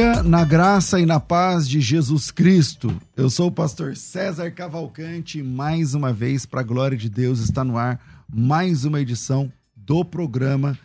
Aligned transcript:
Dia 0.00 0.22
na 0.22 0.46
graça 0.46 0.98
e 0.98 1.04
na 1.04 1.20
paz 1.20 1.68
de 1.68 1.78
Jesus 1.78 2.30
Cristo. 2.30 2.98
Eu 3.14 3.28
sou 3.28 3.48
o 3.48 3.52
pastor 3.52 3.94
César 3.94 4.50
Cavalcante 4.50 5.42
mais 5.42 5.92
uma 5.92 6.10
vez, 6.10 6.46
para 6.46 6.60
a 6.60 6.64
glória 6.64 6.96
de 6.96 7.10
Deus, 7.10 7.38
está 7.38 7.62
no 7.62 7.76
ar 7.76 8.00
mais 8.26 8.86
uma 8.86 8.98
edição 8.98 9.52
do 9.76 10.02
programa 10.02 10.78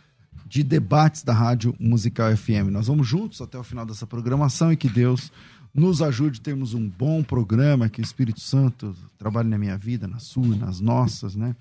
de 0.44 0.62
debates 0.62 1.22
da 1.22 1.32
Rádio 1.32 1.74
Musical 1.80 2.36
FM. 2.36 2.68
Nós 2.70 2.88
vamos 2.88 3.08
juntos 3.08 3.40
até 3.40 3.56
o 3.56 3.64
final 3.64 3.86
dessa 3.86 4.06
programação 4.06 4.70
e 4.70 4.76
que 4.76 4.88
Deus 4.88 5.32
nos 5.72 6.02
ajude 6.02 6.38
a 6.38 6.42
termos 6.42 6.74
um 6.74 6.86
bom 6.86 7.22
programa, 7.22 7.88
que 7.88 8.02
o 8.02 8.04
Espírito 8.04 8.40
Santo 8.40 8.94
trabalhe 9.16 9.48
na 9.48 9.56
minha 9.56 9.78
vida, 9.78 10.06
na 10.06 10.18
sua, 10.18 10.54
nas 10.56 10.78
nossas, 10.78 11.34
né? 11.34 11.56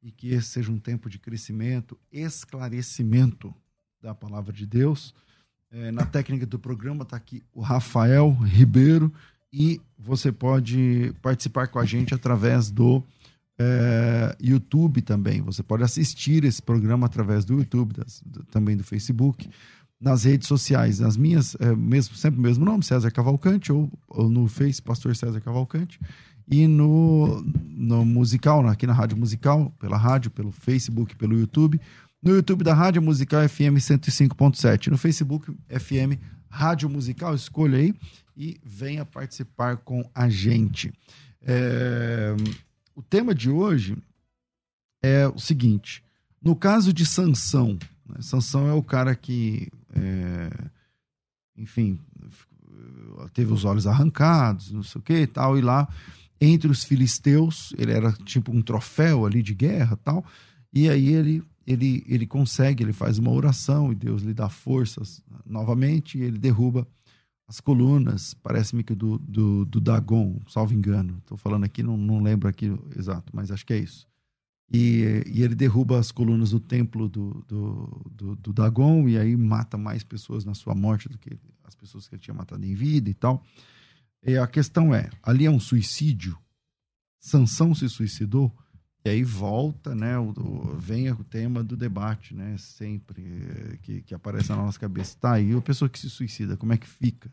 E 0.00 0.12
que 0.12 0.28
esse 0.28 0.50
seja 0.50 0.70
um 0.70 0.78
tempo 0.78 1.10
de 1.10 1.18
crescimento, 1.18 1.98
esclarecimento 2.12 3.52
da 4.00 4.14
palavra 4.14 4.52
de 4.52 4.64
Deus 4.64 5.12
é, 5.72 5.90
na 5.90 6.04
técnica 6.04 6.44
do 6.44 6.58
programa 6.58 7.02
está 7.02 7.16
aqui 7.16 7.42
o 7.54 7.62
Rafael 7.62 8.30
Ribeiro 8.30 9.12
e 9.52 9.80
você 9.98 10.30
pode 10.30 11.14
participar 11.22 11.66
com 11.68 11.78
a 11.78 11.84
gente 11.84 12.14
através 12.14 12.70
do 12.70 13.02
é, 13.58 14.36
YouTube 14.40 15.00
também. 15.00 15.40
Você 15.40 15.62
pode 15.62 15.82
assistir 15.82 16.44
esse 16.44 16.60
programa 16.60 17.06
através 17.06 17.44
do 17.44 17.54
YouTube, 17.54 17.94
das, 17.94 18.22
também 18.50 18.76
do 18.76 18.84
Facebook, 18.84 19.48
nas 20.00 20.24
redes 20.24 20.46
sociais. 20.46 21.00
Nas 21.00 21.16
minhas, 21.16 21.56
é, 21.58 21.74
mesmo, 21.74 22.14
sempre 22.16 22.38
o 22.38 22.42
mesmo 22.42 22.64
nome, 22.64 22.82
César 22.82 23.10
Cavalcante, 23.10 23.72
ou, 23.72 23.90
ou 24.08 24.28
no 24.28 24.48
Face, 24.48 24.80
Pastor 24.80 25.16
César 25.16 25.40
Cavalcante. 25.40 25.98
E 26.50 26.66
no, 26.66 27.40
no 27.68 28.04
musical, 28.04 28.66
aqui 28.66 28.86
na 28.86 28.92
Rádio 28.92 29.16
Musical, 29.16 29.72
pela 29.78 29.96
rádio, 29.96 30.30
pelo 30.30 30.50
Facebook, 30.50 31.16
pelo 31.16 31.38
YouTube 31.38 31.80
no 32.22 32.34
YouTube 32.36 32.62
da 32.62 32.72
Rádio 32.72 33.02
Musical 33.02 33.46
FM 33.48 33.76
105.7. 33.78 34.88
No 34.88 34.96
Facebook 34.96 35.52
FM 35.68 36.20
Rádio 36.48 36.88
Musical, 36.88 37.34
escolha 37.34 37.78
aí 37.78 37.94
e 38.36 38.60
venha 38.64 39.04
participar 39.04 39.78
com 39.78 40.08
a 40.14 40.28
gente. 40.28 40.92
É... 41.40 42.34
O 42.94 43.02
tema 43.02 43.34
de 43.34 43.50
hoje 43.50 43.96
é 45.02 45.26
o 45.26 45.38
seguinte: 45.38 46.04
no 46.40 46.54
caso 46.54 46.92
de 46.92 47.04
Sansão, 47.04 47.78
né? 48.06 48.20
Sansão 48.20 48.68
é 48.68 48.72
o 48.72 48.82
cara 48.82 49.16
que, 49.16 49.68
é... 49.94 50.50
enfim, 51.56 51.98
teve 53.32 53.52
os 53.52 53.64
olhos 53.64 53.86
arrancados, 53.86 54.70
não 54.70 54.82
sei 54.82 55.00
o 55.00 55.02
que 55.02 55.18
e 55.20 55.26
tal, 55.26 55.58
e 55.58 55.60
lá 55.60 55.88
entre 56.40 56.70
os 56.70 56.84
filisteus, 56.84 57.72
ele 57.78 57.92
era 57.92 58.12
tipo 58.12 58.52
um 58.52 58.62
troféu 58.62 59.24
ali 59.26 59.42
de 59.42 59.54
guerra 59.54 59.96
tal, 59.96 60.24
e 60.72 60.88
aí 60.88 61.08
ele 61.08 61.42
ele, 61.66 62.04
ele 62.08 62.26
consegue, 62.26 62.82
ele 62.82 62.92
faz 62.92 63.18
uma 63.18 63.30
oração 63.30 63.92
e 63.92 63.94
Deus 63.94 64.22
lhe 64.22 64.34
dá 64.34 64.48
forças 64.48 65.22
novamente 65.44 66.18
e 66.18 66.22
ele 66.22 66.38
derruba 66.38 66.86
as 67.46 67.60
colunas, 67.60 68.34
parece-me 68.34 68.82
que 68.82 68.94
do, 68.94 69.18
do, 69.18 69.64
do, 69.66 69.80
Dagon, 69.80 70.40
salvo 70.48 70.72
engano. 70.72 71.18
Estou 71.18 71.36
falando 71.36 71.64
aqui, 71.64 71.82
não, 71.82 71.96
não 71.96 72.22
lembro 72.22 72.48
aqui 72.48 72.72
exato, 72.96 73.30
mas 73.34 73.50
acho 73.50 73.66
que 73.66 73.74
é 73.74 73.78
isso. 73.78 74.08
E, 74.72 75.22
e 75.26 75.42
ele 75.42 75.54
derruba 75.54 75.98
as 75.98 76.10
colunas 76.10 76.50
do 76.50 76.58
templo 76.58 77.08
do, 77.08 77.44
do, 77.46 78.02
do, 78.10 78.36
do, 78.36 78.52
Dagon 78.54 79.06
e 79.06 79.18
aí 79.18 79.36
mata 79.36 79.76
mais 79.76 80.02
pessoas 80.02 80.46
na 80.46 80.54
sua 80.54 80.74
morte 80.74 81.10
do 81.10 81.18
que 81.18 81.38
as 81.62 81.74
pessoas 81.74 82.08
que 82.08 82.14
ele 82.14 82.22
tinha 82.22 82.32
matado 82.32 82.64
em 82.64 82.74
vida 82.74 83.10
e 83.10 83.14
tal. 83.14 83.44
E 84.24 84.38
a 84.38 84.46
questão 84.46 84.94
é, 84.94 85.10
ali 85.22 85.44
é 85.44 85.50
um 85.50 85.60
suicídio? 85.60 86.38
Sansão 87.20 87.74
se 87.74 87.86
suicidou? 87.88 88.50
E 89.04 89.10
aí 89.10 89.24
volta, 89.24 89.94
né, 89.94 90.16
o, 90.16 90.30
o, 90.30 90.76
vem 90.78 91.10
o 91.10 91.24
tema 91.24 91.62
do 91.62 91.76
debate, 91.76 92.34
né, 92.34 92.56
sempre 92.56 93.22
eh, 93.22 93.78
que, 93.82 94.02
que 94.02 94.14
aparece 94.14 94.50
na 94.50 94.56
nossa 94.56 94.78
cabeça. 94.78 95.16
Tá, 95.20 95.40
e 95.40 95.52
a 95.52 95.60
pessoa 95.60 95.88
que 95.88 95.98
se 95.98 96.08
suicida, 96.08 96.56
como 96.56 96.72
é 96.72 96.76
que 96.76 96.86
fica? 96.86 97.28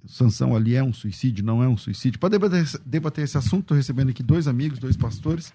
O 0.00 0.08
Sansão 0.08 0.54
ali 0.54 0.76
é 0.76 0.82
um 0.82 0.92
suicídio, 0.92 1.44
não 1.44 1.62
é 1.62 1.68
um 1.68 1.76
suicídio? 1.76 2.20
Para 2.20 2.28
debater, 2.28 2.64
debater 2.86 3.24
esse 3.24 3.36
assunto, 3.36 3.62
estou 3.62 3.76
recebendo 3.76 4.10
aqui 4.10 4.22
dois 4.22 4.46
amigos, 4.46 4.78
dois 4.78 4.96
pastores. 4.96 5.52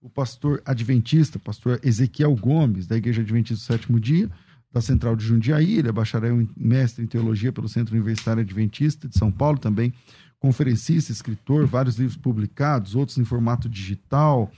O 0.00 0.08
pastor 0.08 0.62
adventista, 0.64 1.38
pastor 1.38 1.78
Ezequiel 1.84 2.34
Gomes, 2.34 2.86
da 2.86 2.96
Igreja 2.96 3.20
Adventista 3.20 3.62
do 3.62 3.78
Sétimo 3.78 4.00
Dia, 4.00 4.30
da 4.72 4.80
Central 4.80 5.14
de 5.14 5.26
Jundiaí, 5.26 5.78
ele 5.78 5.88
é 5.88 5.92
bacharel 5.92 6.48
mestre 6.56 7.04
em 7.04 7.06
teologia 7.06 7.52
pelo 7.52 7.68
Centro 7.68 7.94
Universitário 7.94 8.40
Adventista 8.40 9.06
de 9.06 9.18
São 9.18 9.30
Paulo, 9.30 9.58
também 9.58 9.92
conferencista, 10.40 11.12
escritor, 11.12 11.66
vários 11.66 11.96
livros 11.96 12.16
publicados, 12.16 12.96
outros 12.96 13.16
em 13.18 13.24
formato 13.24 13.68
digital, 13.68 14.50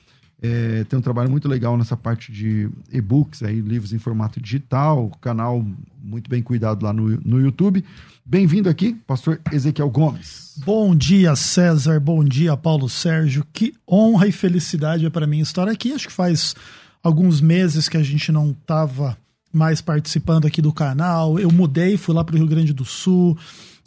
é, 0.46 0.84
tem 0.84 0.98
um 0.98 1.02
trabalho 1.02 1.30
muito 1.30 1.48
legal 1.48 1.74
nessa 1.78 1.96
parte 1.96 2.30
de 2.30 2.68
e-books, 2.92 3.42
aí, 3.42 3.62
livros 3.62 3.94
em 3.94 3.98
formato 3.98 4.38
digital, 4.38 5.10
canal 5.18 5.64
muito 6.02 6.28
bem 6.28 6.42
cuidado 6.42 6.84
lá 6.84 6.92
no, 6.92 7.18
no 7.24 7.40
YouTube. 7.40 7.82
Bem-vindo 8.26 8.68
aqui, 8.68 8.92
pastor 9.06 9.40
Ezequiel 9.50 9.88
Gomes. 9.88 10.60
Bom 10.62 10.94
dia, 10.94 11.34
César. 11.34 11.98
Bom 11.98 12.22
dia, 12.22 12.54
Paulo 12.58 12.90
Sérgio. 12.90 13.46
Que 13.54 13.72
honra 13.90 14.26
e 14.26 14.32
felicidade 14.32 15.06
é 15.06 15.10
para 15.10 15.26
mim 15.26 15.40
estar 15.40 15.66
aqui. 15.66 15.94
Acho 15.94 16.08
que 16.08 16.12
faz 16.12 16.54
alguns 17.02 17.40
meses 17.40 17.88
que 17.88 17.96
a 17.96 18.02
gente 18.02 18.30
não 18.30 18.50
estava 18.50 19.16
mais 19.50 19.80
participando 19.80 20.46
aqui 20.46 20.60
do 20.60 20.74
canal. 20.74 21.38
Eu 21.38 21.50
mudei, 21.50 21.96
fui 21.96 22.14
lá 22.14 22.22
para 22.22 22.34
o 22.34 22.38
Rio 22.38 22.48
Grande 22.48 22.74
do 22.74 22.84
Sul. 22.84 23.38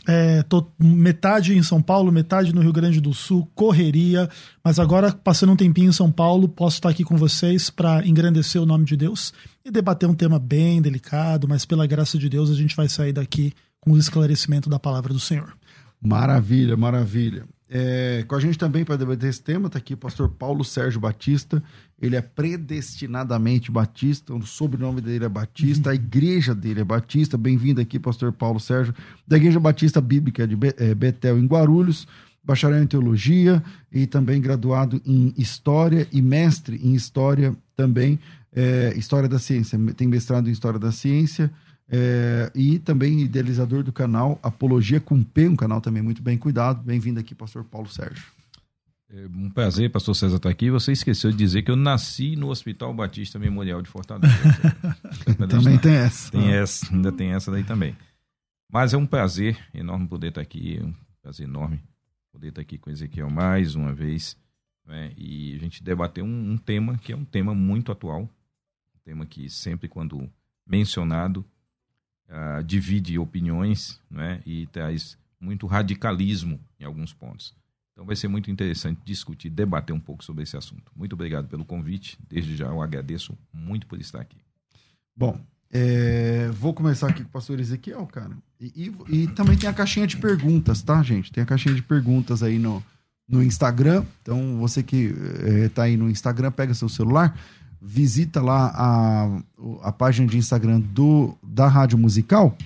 É, 0.10 0.42
tô 0.44 0.66
metade 0.80 1.54
em 1.54 1.62
São 1.62 1.82
Paulo, 1.82 2.14
metade 2.14 2.56
no 2.56 2.62
Rio 2.62 2.72
Grande 2.72 3.02
do 3.02 3.14
Sul, 3.14 3.46
correria, 3.54 4.30
mas 4.64 4.80
agora, 4.80 5.12
passando 5.12 5.52
um 5.52 5.56
tempinho 5.58 5.90
em 5.90 5.94
São 5.94 6.10
Paulo, 6.10 6.48
posso 6.48 6.78
estar 6.78 6.90
aqui 6.90 7.04
com 7.04 7.18
vocês 7.18 7.70
para 7.70 8.08
engrandecer 8.08 8.62
o 8.62 8.66
nome 8.66 8.86
de 8.86 8.96
Deus 8.96 9.34
e 9.66 9.70
debater 9.70 10.08
um 10.08 10.16
tema 10.16 10.40
bem 10.40 10.82
delicado, 10.82 11.46
mas 11.46 11.66
pela 11.66 11.86
graça 11.86 12.18
de 12.18 12.30
Deus 12.30 12.50
a 12.50 12.56
gente 12.56 12.74
vai 12.74 12.88
sair 12.88 13.12
daqui 13.12 13.52
com 13.82 13.92
o 13.92 13.98
esclarecimento 13.98 14.70
da 14.70 14.80
palavra 14.80 15.14
do 15.14 15.20
Senhor. 15.20 15.54
Maravilha, 16.02 16.78
maravilha. 16.78 17.46
É, 17.70 18.24
com 18.26 18.36
a 18.36 18.40
gente 18.40 18.58
também 18.58 18.86
para 18.86 18.96
debater 18.96 19.30
esse 19.30 19.42
tema 19.42 19.68
está 19.68 19.78
aqui 19.78 19.94
o 19.94 19.98
pastor 19.98 20.30
Paulo 20.30 20.64
Sérgio 20.64 21.02
Batista. 21.02 21.62
Ele 22.02 22.16
é 22.16 22.22
predestinadamente 22.22 23.72
batista, 23.72 24.34
o 24.34 24.46
sobrenome 24.46 25.02
dele 25.02 25.26
é 25.26 25.30
Batista, 25.30 25.90
a 25.90 25.96
igreja 25.96 26.56
dele 26.56 26.82
é 26.82 26.84
Batista. 26.84 27.38
Bem-vindo 27.38 27.82
aqui, 27.82 28.00
pastor 28.00 28.32
Paulo 28.32 28.60
Sérgio, 28.60 28.94
da 29.28 29.36
Igreja 29.36 29.60
Batista 29.60 30.00
Bíblica 30.00 30.48
de 30.48 30.58
é, 30.78 30.96
Betel, 30.96 31.38
em 31.38 31.46
Guarulhos, 31.46 32.08
bacharel 32.42 32.82
em 32.82 32.88
teologia 32.88 33.62
e 33.92 34.08
também 34.08 34.40
graduado 34.40 35.02
em 35.06 35.34
História 35.38 36.08
e 36.14 36.22
mestre 36.22 36.80
em 36.82 36.94
História 36.94 37.54
também, 37.76 38.18
é, 38.56 38.94
História 38.96 39.28
da 39.28 39.40
Ciência. 39.40 39.78
Tem 39.98 40.08
mestrado 40.08 40.48
em 40.48 40.54
História 40.54 40.80
da 40.80 40.92
Ciência 40.92 41.52
é, 41.90 42.52
e 42.54 42.80
também 42.80 43.22
idealizador 43.22 43.84
do 43.84 43.94
canal 43.94 44.38
Apologia 44.44 45.00
com 45.00 45.24
P, 45.24 45.48
um 45.48 45.56
canal 45.56 45.80
também 45.80 46.04
muito 46.04 46.22
bem 46.22 46.38
cuidado. 46.38 46.84
Bem-vindo 46.84 47.20
aqui, 47.20 47.34
pastor 47.34 47.64
Paulo 47.64 47.88
Sérgio. 47.90 48.26
É 49.10 49.26
um 49.28 49.50
prazer, 49.50 49.90
pastor 49.90 50.14
César, 50.16 50.36
estar 50.36 50.50
aqui. 50.50 50.70
Você 50.70 50.92
esqueceu 50.92 51.32
de 51.32 51.38
dizer 51.38 51.62
que 51.62 51.72
eu 51.72 51.78
nasci 51.78 52.36
no 52.36 52.50
Hospital 52.50 52.94
Batista 52.94 53.40
Memorial 53.40 53.82
de 53.82 53.90
Fortaleza. 53.90 54.36
também 55.48 55.78
tem 55.78 55.96
essa. 55.96 56.30
Tem 56.30 56.52
essa, 56.52 56.94
ainda 56.94 57.12
tem 57.12 57.32
essa 57.32 57.50
daí 57.50 57.64
também. 57.64 57.96
Mas 58.70 58.94
é 58.94 58.98
um 58.98 59.06
prazer 59.06 59.58
enorme 59.74 60.08
poder 60.08 60.28
estar 60.28 60.42
aqui, 60.42 60.78
é 60.78 60.84
um 60.84 60.94
prazer 61.22 61.48
enorme 61.48 61.82
poder 62.34 62.50
estar 62.50 62.62
aqui 62.62 62.78
com 62.78 62.90
Ezequiel 62.90 63.30
mais 63.30 63.76
uma 63.76 63.94
vez, 63.94 64.38
né? 64.86 65.14
e 65.16 65.56
a 65.56 65.58
gente 65.58 65.82
debater 65.82 66.22
um, 66.22 66.52
um 66.52 66.58
tema 66.58 66.98
que 66.98 67.14
é 67.14 67.16
um 67.16 67.24
tema 67.24 67.56
muito 67.56 67.94
atual, 67.94 68.24
um 68.24 69.00
tema 69.06 69.26
que 69.26 69.50
sempre 69.50 69.88
quando 69.88 70.30
mencionado 70.66 71.46
uh, 72.30 72.64
divide 72.64 73.18
opiniões 73.18 74.00
né, 74.10 74.42
e 74.46 74.68
traz 74.68 75.18
muito 75.40 75.68
radicalismo 75.68 76.60
em 76.80 76.86
alguns 76.86 77.14
pontos. 77.14 77.54
Então 77.94 78.06
vai 78.06 78.16
ser 78.16 78.28
muito 78.28 78.52
interessante 78.52 79.00
discutir, 79.04 79.50
debater 79.50 79.96
um 79.96 80.00
pouco 80.00 80.24
sobre 80.24 80.44
esse 80.44 80.56
assunto. 80.56 80.92
Muito 80.96 81.14
obrigado 81.14 81.48
pelo 81.48 81.66
convite. 81.66 82.18
Desde 82.30 82.56
já 82.56 82.68
eu 82.68 82.82
agradeço 82.82 83.36
muito 83.52 83.88
por 83.88 84.00
estar 84.00 84.22
aqui. 84.22 84.38
Bom, 85.16 85.40
é, 85.72 86.50
vou 86.54 86.74
começar 86.74 87.08
aqui 87.10 87.24
com 87.24 87.30
o 87.30 87.32
pastor 87.32 87.60
Ezequiel, 87.60 88.06
cara. 88.06 88.38
E, 88.60 88.94
e, 89.10 89.24
e, 89.24 89.28
também 89.30 89.58
tem 89.58 89.70
a 89.70 89.74
caixinha 89.74 90.08
de 90.08 90.16
perguntas, 90.16 90.82
tá, 90.82 91.02
gente? 91.02 91.32
Tem 91.32 91.44
a 91.44 91.46
caixinha 91.46 91.74
de 91.74 91.82
perguntas 91.82 92.44
aí 92.44 92.58
no, 92.58 92.84
no 93.28 93.44
Instagram. 93.44 94.06
Então, 94.22 94.58
você 94.58 94.82
que 94.82 95.14
é, 95.44 95.70
tá 95.70 95.84
aí 95.84 95.98
no 95.98 96.10
Instagram, 96.10 96.52
pega 96.52 96.74
seu 96.74 96.88
celular, 96.88 97.38
visita 97.82 98.42
lá 98.42 98.72
a, 98.76 99.42
a 99.84 99.92
página 99.92 100.28
de 100.28 100.38
Instagram 100.38 100.80
do, 100.80 101.38
da 101.44 101.68
Rádio 101.68 101.98
Musical 101.98 102.58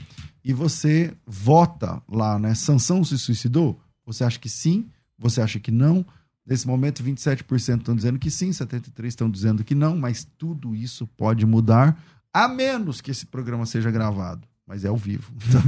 e 0.44 0.54
você 0.54 1.14
vota 1.26 2.02
lá, 2.10 2.40
né? 2.40 2.56
Sansão 2.56 3.04
se 3.04 3.18
suicidou? 3.18 3.80
Você 4.06 4.24
acha 4.24 4.40
que 4.40 4.50
sim? 4.50 4.88
Você 5.18 5.42
acha 5.42 5.60
que 5.60 5.72
não? 5.72 6.06
Nesse 6.46 6.68
momento, 6.68 7.04
27% 7.04 7.78
estão 7.78 7.96
dizendo 7.96 8.18
que 8.18 8.32
sim, 8.32 8.50
73% 8.50 9.06
estão 9.06 9.30
dizendo 9.30 9.64
que 9.64 9.76
não, 9.76 9.96
mas 9.96 10.28
tudo 10.38 10.76
isso 10.76 11.06
pode 11.06 11.46
mudar, 11.46 11.98
a 12.34 12.48
menos 12.48 13.00
que 13.00 13.12
esse 13.12 13.28
programa 13.28 13.66
seja 13.66 13.92
gravado. 13.92 14.48
Mas 14.66 14.84
é 14.84 14.88
ao 14.88 14.98
vivo. 14.98 15.32
Então, 15.48 15.62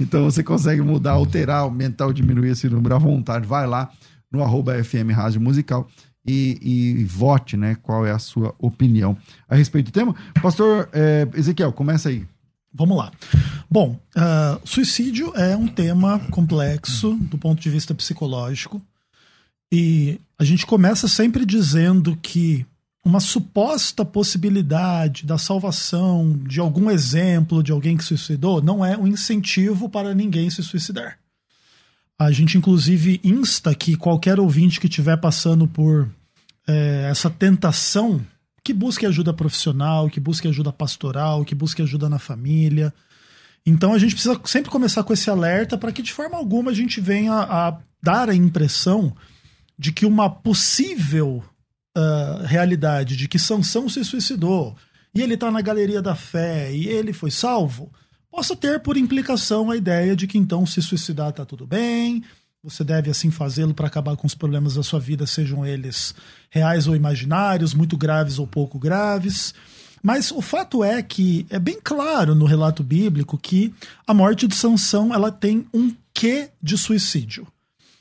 então 0.00 0.24
você 0.24 0.42
consegue 0.42 0.80
mudar, 0.80 1.12
alterar, 1.12 1.60
aumentar 1.60 2.06
ou 2.06 2.12
diminuir 2.12 2.50
esse 2.50 2.68
número 2.68 2.94
à 2.94 2.98
vontade. 2.98 3.46
Vai 3.46 3.66
lá 3.66 3.90
no 4.30 4.42
arroba 4.42 4.82
FM 4.82 5.10
Rádio 5.12 5.40
Musical 5.40 5.86
e, 6.26 6.58
e, 6.60 7.04
vote, 7.04 7.56
né? 7.56 7.76
Qual 7.82 8.06
é 8.06 8.10
a 8.10 8.18
sua 8.18 8.54
opinião 8.58 9.16
a 9.48 9.54
respeito 9.54 9.86
do 9.86 9.92
tema. 9.92 10.14
Pastor 10.42 10.88
é, 10.92 11.28
Ezequiel, 11.34 11.72
começa 11.72 12.08
aí. 12.08 12.26
Vamos 12.72 12.96
lá. 12.96 13.12
Bom, 13.70 14.00
uh, 14.16 14.60
suicídio 14.68 15.32
é 15.36 15.56
um 15.56 15.68
tema 15.68 16.18
complexo 16.30 17.14
do 17.14 17.38
ponto 17.38 17.60
de 17.62 17.70
vista 17.70 17.94
psicológico. 17.94 18.82
E 19.72 20.20
a 20.38 20.44
gente 20.44 20.66
começa 20.66 21.06
sempre 21.06 21.46
dizendo 21.46 22.16
que 22.16 22.66
uma 23.04 23.20
suposta 23.20 24.04
possibilidade 24.04 25.26
da 25.26 25.36
salvação 25.36 26.32
de 26.46 26.58
algum 26.58 26.90
exemplo 26.90 27.62
de 27.62 27.70
alguém 27.70 27.96
que 27.96 28.04
suicidou 28.04 28.62
não 28.62 28.84
é 28.84 28.96
um 28.96 29.06
incentivo 29.06 29.88
para 29.88 30.14
ninguém 30.14 30.48
se 30.48 30.62
suicidar. 30.62 31.18
A 32.18 32.30
gente, 32.30 32.56
inclusive, 32.56 33.20
insta 33.24 33.74
que 33.74 33.96
qualquer 33.96 34.38
ouvinte 34.38 34.80
que 34.80 34.86
estiver 34.86 35.16
passando 35.16 35.66
por 35.66 36.08
é, 36.66 37.08
essa 37.10 37.28
tentação 37.28 38.24
que 38.62 38.72
busque 38.72 39.04
ajuda 39.04 39.34
profissional, 39.34 40.08
que 40.08 40.18
busque 40.18 40.48
ajuda 40.48 40.72
pastoral, 40.72 41.44
que 41.44 41.54
busque 41.54 41.82
ajuda 41.82 42.08
na 42.08 42.18
família. 42.18 42.94
Então 43.66 43.92
a 43.92 43.98
gente 43.98 44.14
precisa 44.14 44.40
sempre 44.44 44.70
começar 44.70 45.02
com 45.04 45.12
esse 45.12 45.28
alerta 45.28 45.76
para 45.76 45.92
que 45.92 46.02
de 46.02 46.12
forma 46.12 46.36
alguma 46.36 46.70
a 46.70 46.74
gente 46.74 47.00
venha 47.00 47.34
a 47.34 47.78
dar 48.02 48.30
a 48.30 48.34
impressão 48.34 49.14
de 49.78 49.92
que 49.92 50.06
uma 50.06 50.30
possível 50.30 51.44
uh, 51.96 52.44
realidade 52.44 53.16
de 53.16 53.28
que 53.28 53.38
Sansão 53.38 53.88
se 53.88 54.04
suicidou 54.04 54.76
e 55.14 55.20
ele 55.20 55.34
está 55.34 55.50
na 55.50 55.60
galeria 55.60 56.00
da 56.00 56.14
fé 56.14 56.72
e 56.74 56.86
ele 56.86 57.12
foi 57.12 57.30
salvo, 57.30 57.92
possa 58.34 58.56
ter 58.56 58.80
por 58.80 58.96
implicação 58.96 59.70
a 59.70 59.76
ideia 59.76 60.16
de 60.16 60.26
que 60.26 60.36
então 60.36 60.66
se 60.66 60.82
suicidar 60.82 61.28
está 61.28 61.44
tudo 61.44 61.64
bem, 61.64 62.24
você 62.64 62.82
deve 62.82 63.08
assim 63.08 63.30
fazê-lo 63.30 63.72
para 63.72 63.86
acabar 63.86 64.16
com 64.16 64.26
os 64.26 64.34
problemas 64.34 64.74
da 64.74 64.82
sua 64.82 64.98
vida, 64.98 65.24
sejam 65.24 65.64
eles 65.64 66.12
reais 66.50 66.88
ou 66.88 66.96
imaginários, 66.96 67.74
muito 67.74 67.96
graves 67.96 68.40
ou 68.40 68.46
pouco 68.46 68.76
graves. 68.76 69.54
Mas 70.02 70.32
o 70.32 70.42
fato 70.42 70.82
é 70.82 71.00
que 71.00 71.46
é 71.48 71.60
bem 71.60 71.78
claro 71.82 72.34
no 72.34 72.44
relato 72.44 72.82
bíblico 72.82 73.38
que 73.38 73.72
a 74.04 74.12
morte 74.12 74.48
de 74.48 74.56
Sansão 74.56 75.14
ela 75.14 75.30
tem 75.30 75.64
um 75.72 75.94
quê 76.12 76.50
de 76.60 76.76
suicídio. 76.76 77.46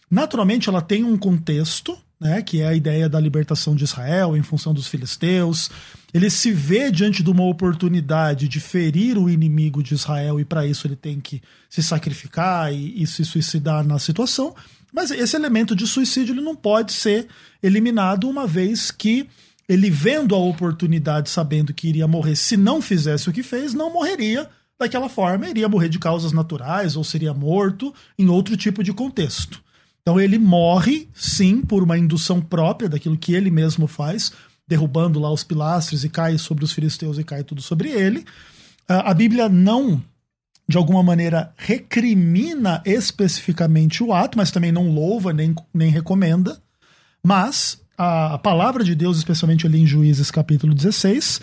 Naturalmente, 0.09 0.67
ela 0.67 0.81
tem 0.81 1.03
um 1.03 1.15
contexto, 1.15 1.95
né, 2.23 2.41
que 2.41 2.61
é 2.61 2.67
a 2.67 2.73
ideia 2.73 3.09
da 3.09 3.19
libertação 3.19 3.75
de 3.75 3.83
Israel 3.83 4.35
em 4.35 4.41
função 4.41 4.73
dos 4.73 4.87
filisteus. 4.87 5.69
Ele 6.13 6.29
se 6.29 6.51
vê 6.51 6.89
diante 6.89 7.21
de 7.21 7.29
uma 7.29 7.43
oportunidade 7.43 8.47
de 8.47 8.59
ferir 8.59 9.17
o 9.17 9.29
inimigo 9.29 9.83
de 9.83 9.93
Israel 9.93 10.39
e 10.39 10.45
para 10.45 10.65
isso 10.65 10.87
ele 10.87 10.95
tem 10.95 11.19
que 11.19 11.41
se 11.69 11.83
sacrificar 11.83 12.73
e, 12.73 13.03
e, 13.03 13.05
se 13.05 13.25
suicidar 13.25 13.85
na 13.85 13.99
situação. 13.99 14.55
Mas 14.91 15.11
esse 15.11 15.35
elemento 15.35 15.75
de 15.75 15.85
suicídio 15.85 16.33
ele 16.33 16.41
não 16.41 16.55
pode 16.55 16.93
ser 16.93 17.27
eliminado 17.61 18.29
uma 18.29 18.47
vez 18.47 18.89
que 18.89 19.27
ele 19.67 19.89
vendo 19.89 20.35
a 20.35 20.37
oportunidade, 20.37 21.29
sabendo 21.29 21.73
que 21.73 21.87
iria 21.87 22.07
morrer 22.07 22.35
se 22.35 22.55
não 22.55 22.81
fizesse 22.81 23.29
o 23.29 23.33
que 23.33 23.43
fez, 23.43 23.73
não 23.73 23.91
morreria 23.91 24.49
daquela 24.79 25.09
forma, 25.09 25.49
iria 25.49 25.69
morrer 25.69 25.89
de 25.89 25.99
causas 25.99 26.31
naturais 26.31 26.95
ou 26.95 27.03
seria 27.03 27.33
morto 27.33 27.93
em 28.19 28.29
outro 28.29 28.55
tipo 28.55 28.83
de 28.83 28.93
contexto. 28.93 29.62
Então 30.03 30.19
ele 30.19 30.37
morre, 30.37 31.07
sim, 31.13 31.61
por 31.61 31.81
uma 31.81 31.97
indução 31.97 32.41
própria 32.41 32.89
daquilo 32.89 33.17
que 33.17 33.33
ele 33.33 33.49
mesmo 33.49 33.87
faz, 33.87 34.33
derrubando 34.67 35.17
lá 35.17 35.31
os 35.31 35.45
pilastres 35.45 36.03
e 36.03 36.09
cai 36.09 36.37
sobre 36.37 36.65
os 36.65 36.73
filisteus 36.73 37.17
e 37.17 37.23
cai 37.23 37.41
tudo 37.41 37.61
sobre 37.61 37.89
ele. 37.89 38.25
A 38.87 39.13
Bíblia 39.13 39.47
não, 39.47 40.03
de 40.67 40.77
alguma 40.77 41.01
maneira, 41.01 41.53
recrimina 41.55 42.81
especificamente 42.85 44.03
o 44.03 44.13
ato, 44.13 44.37
mas 44.37 44.51
também 44.51 44.73
não 44.73 44.89
louva 44.89 45.31
nem, 45.31 45.55
nem 45.73 45.89
recomenda. 45.89 46.61
Mas 47.25 47.81
a 47.97 48.37
palavra 48.37 48.83
de 48.83 48.95
Deus, 48.95 49.17
especialmente 49.17 49.65
ali 49.65 49.79
em 49.79 49.87
Juízes 49.87 50.29
capítulo 50.29 50.73
16, 50.73 51.39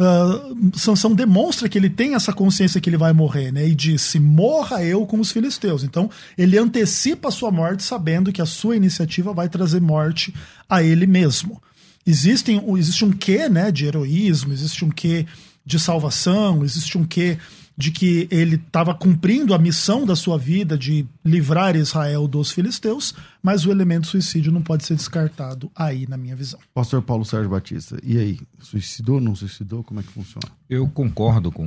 uh, 0.00 0.78
Sansão 0.78 1.14
demonstra 1.14 1.68
que 1.68 1.76
ele 1.76 1.90
tem 1.90 2.14
essa 2.14 2.32
consciência 2.32 2.80
que 2.80 2.88
ele 2.88 2.96
vai 2.96 3.12
morrer, 3.12 3.52
né? 3.52 3.68
E 3.68 3.74
disse: 3.74 4.18
morra 4.18 4.82
eu 4.82 5.06
com 5.06 5.20
os 5.20 5.30
filisteus. 5.30 5.84
Então, 5.84 6.10
ele 6.36 6.58
antecipa 6.58 7.28
a 7.28 7.32
sua 7.32 7.50
morte, 7.50 7.82
sabendo 7.82 8.32
que 8.32 8.42
a 8.42 8.46
sua 8.46 8.76
iniciativa 8.76 9.32
vai 9.32 9.48
trazer 9.48 9.80
morte 9.80 10.34
a 10.68 10.82
ele 10.82 11.06
mesmo. 11.06 11.62
Existem, 12.06 12.62
existe 12.78 13.04
um 13.04 13.12
quê, 13.12 13.48
né, 13.48 13.70
de 13.70 13.84
heroísmo, 13.84 14.52
existe 14.52 14.84
um 14.84 14.90
quê 14.90 15.26
de 15.64 15.78
salvação, 15.78 16.64
existe 16.64 16.96
um 16.96 17.04
quê 17.04 17.36
de 17.80 17.90
que 17.90 18.28
ele 18.30 18.56
estava 18.56 18.94
cumprindo 18.94 19.54
a 19.54 19.58
missão 19.58 20.04
da 20.04 20.14
sua 20.14 20.36
vida 20.36 20.76
de 20.76 21.06
livrar 21.24 21.74
Israel 21.74 22.28
dos 22.28 22.50
filisteus, 22.50 23.14
mas 23.42 23.64
o 23.64 23.70
elemento 23.70 24.06
suicídio 24.06 24.52
não 24.52 24.60
pode 24.60 24.84
ser 24.84 24.96
descartado 24.96 25.70
aí, 25.74 26.06
na 26.06 26.18
minha 26.18 26.36
visão. 26.36 26.60
Pastor 26.74 27.00
Paulo 27.00 27.24
Sérgio 27.24 27.48
Batista, 27.48 27.98
e 28.04 28.18
aí? 28.18 28.38
Suicidou, 28.58 29.18
não 29.18 29.34
suicidou? 29.34 29.82
Como 29.82 29.98
é 29.98 30.02
que 30.02 30.12
funciona? 30.12 30.46
Eu 30.68 30.86
concordo 30.88 31.50
com 31.50 31.66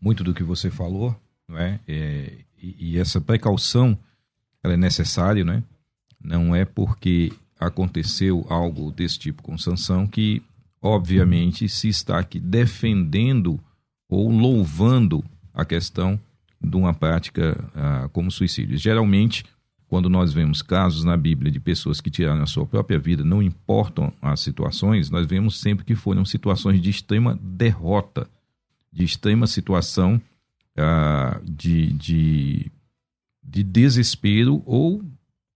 muito 0.00 0.24
do 0.24 0.32
que 0.32 0.42
você 0.42 0.70
falou, 0.70 1.14
não 1.46 1.58
é? 1.58 1.78
é 1.86 2.32
e, 2.62 2.94
e, 2.94 2.98
essa 2.98 3.20
precaução 3.20 3.98
ela 4.64 4.72
é 4.72 4.78
necessária, 4.78 5.44
não 5.44 5.52
é? 5.52 5.62
Não 6.18 6.56
é 6.56 6.64
porque 6.64 7.30
aconteceu 7.60 8.46
algo 8.48 8.90
desse 8.90 9.18
tipo 9.18 9.42
com 9.42 9.58
Sansão 9.58 10.06
que, 10.06 10.42
obviamente, 10.80 11.68
se 11.68 11.88
está 11.88 12.18
aqui 12.18 12.40
defendendo 12.40 13.60
ou 14.08 14.30
louvando 14.30 15.22
a 15.54 15.64
questão 15.64 16.18
de 16.60 16.76
uma 16.76 16.94
prática 16.94 17.56
ah, 17.74 18.08
como 18.12 18.30
suicídio. 18.30 18.76
Geralmente, 18.78 19.44
quando 19.88 20.08
nós 20.08 20.32
vemos 20.32 20.62
casos 20.62 21.04
na 21.04 21.16
Bíblia 21.16 21.50
de 21.50 21.60
pessoas 21.60 22.00
que 22.00 22.10
tiraram 22.10 22.42
a 22.42 22.46
sua 22.46 22.64
própria 22.64 22.98
vida, 22.98 23.24
não 23.24 23.42
importam 23.42 24.12
as 24.22 24.40
situações, 24.40 25.10
nós 25.10 25.26
vemos 25.26 25.60
sempre 25.60 25.84
que 25.84 25.94
foram 25.94 26.24
situações 26.24 26.80
de 26.80 26.88
extrema 26.88 27.38
derrota, 27.42 28.26
de 28.92 29.04
extrema 29.04 29.46
situação 29.46 30.20
ah, 30.78 31.40
de, 31.44 31.92
de, 31.92 32.72
de 33.42 33.62
desespero 33.62 34.62
ou, 34.64 35.04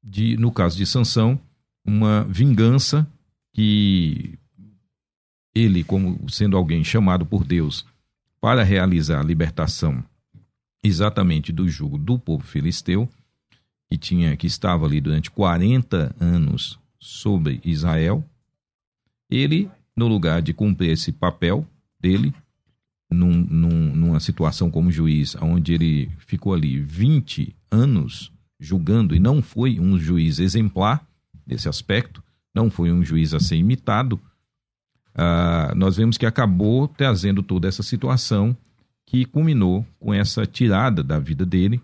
de, 0.02 0.36
no 0.36 0.52
caso 0.52 0.76
de 0.76 0.84
Sansão, 0.84 1.40
uma 1.84 2.24
vingança 2.24 3.06
que 3.54 4.38
ele, 5.54 5.82
como 5.82 6.28
sendo 6.28 6.56
alguém 6.56 6.84
chamado 6.84 7.24
por 7.24 7.42
Deus 7.42 7.86
para 8.40 8.62
realizar 8.62 9.20
a 9.20 9.24
libertação 9.24 10.04
exatamente 10.82 11.52
do 11.52 11.68
jugo 11.68 11.98
do 11.98 12.18
povo 12.18 12.44
filisteu, 12.44 13.08
que 13.88 13.96
tinha 13.96 14.36
que 14.36 14.46
estava 14.46 14.86
ali 14.86 15.00
durante 15.00 15.30
40 15.30 16.14
anos 16.20 16.78
sobre 16.98 17.60
Israel, 17.64 18.24
ele, 19.30 19.70
no 19.96 20.06
lugar 20.06 20.42
de 20.42 20.52
cumprir 20.52 20.90
esse 20.90 21.12
papel 21.12 21.66
dele, 22.00 22.32
num, 23.10 23.32
num, 23.32 23.94
numa 23.94 24.20
situação 24.20 24.70
como 24.70 24.90
juiz, 24.90 25.36
onde 25.40 25.72
ele 25.72 26.10
ficou 26.18 26.54
ali 26.54 26.80
20 26.80 27.54
anos 27.70 28.32
julgando 28.58 29.14
e 29.14 29.20
não 29.20 29.42
foi 29.42 29.78
um 29.78 29.98
juiz 29.98 30.38
exemplar 30.38 31.06
nesse 31.46 31.68
aspecto, 31.68 32.22
não 32.54 32.70
foi 32.70 32.90
um 32.90 33.04
juiz 33.04 33.34
a 33.34 33.40
ser 33.40 33.56
imitado, 33.56 34.20
ah, 35.16 35.72
nós 35.74 35.96
vemos 35.96 36.18
que 36.18 36.26
acabou 36.26 36.86
trazendo 36.86 37.42
toda 37.42 37.66
essa 37.66 37.82
situação 37.82 38.54
que 39.06 39.24
culminou 39.24 39.86
com 39.98 40.12
essa 40.12 40.44
tirada 40.44 41.02
da 41.02 41.18
vida 41.18 41.46
dele 41.46 41.80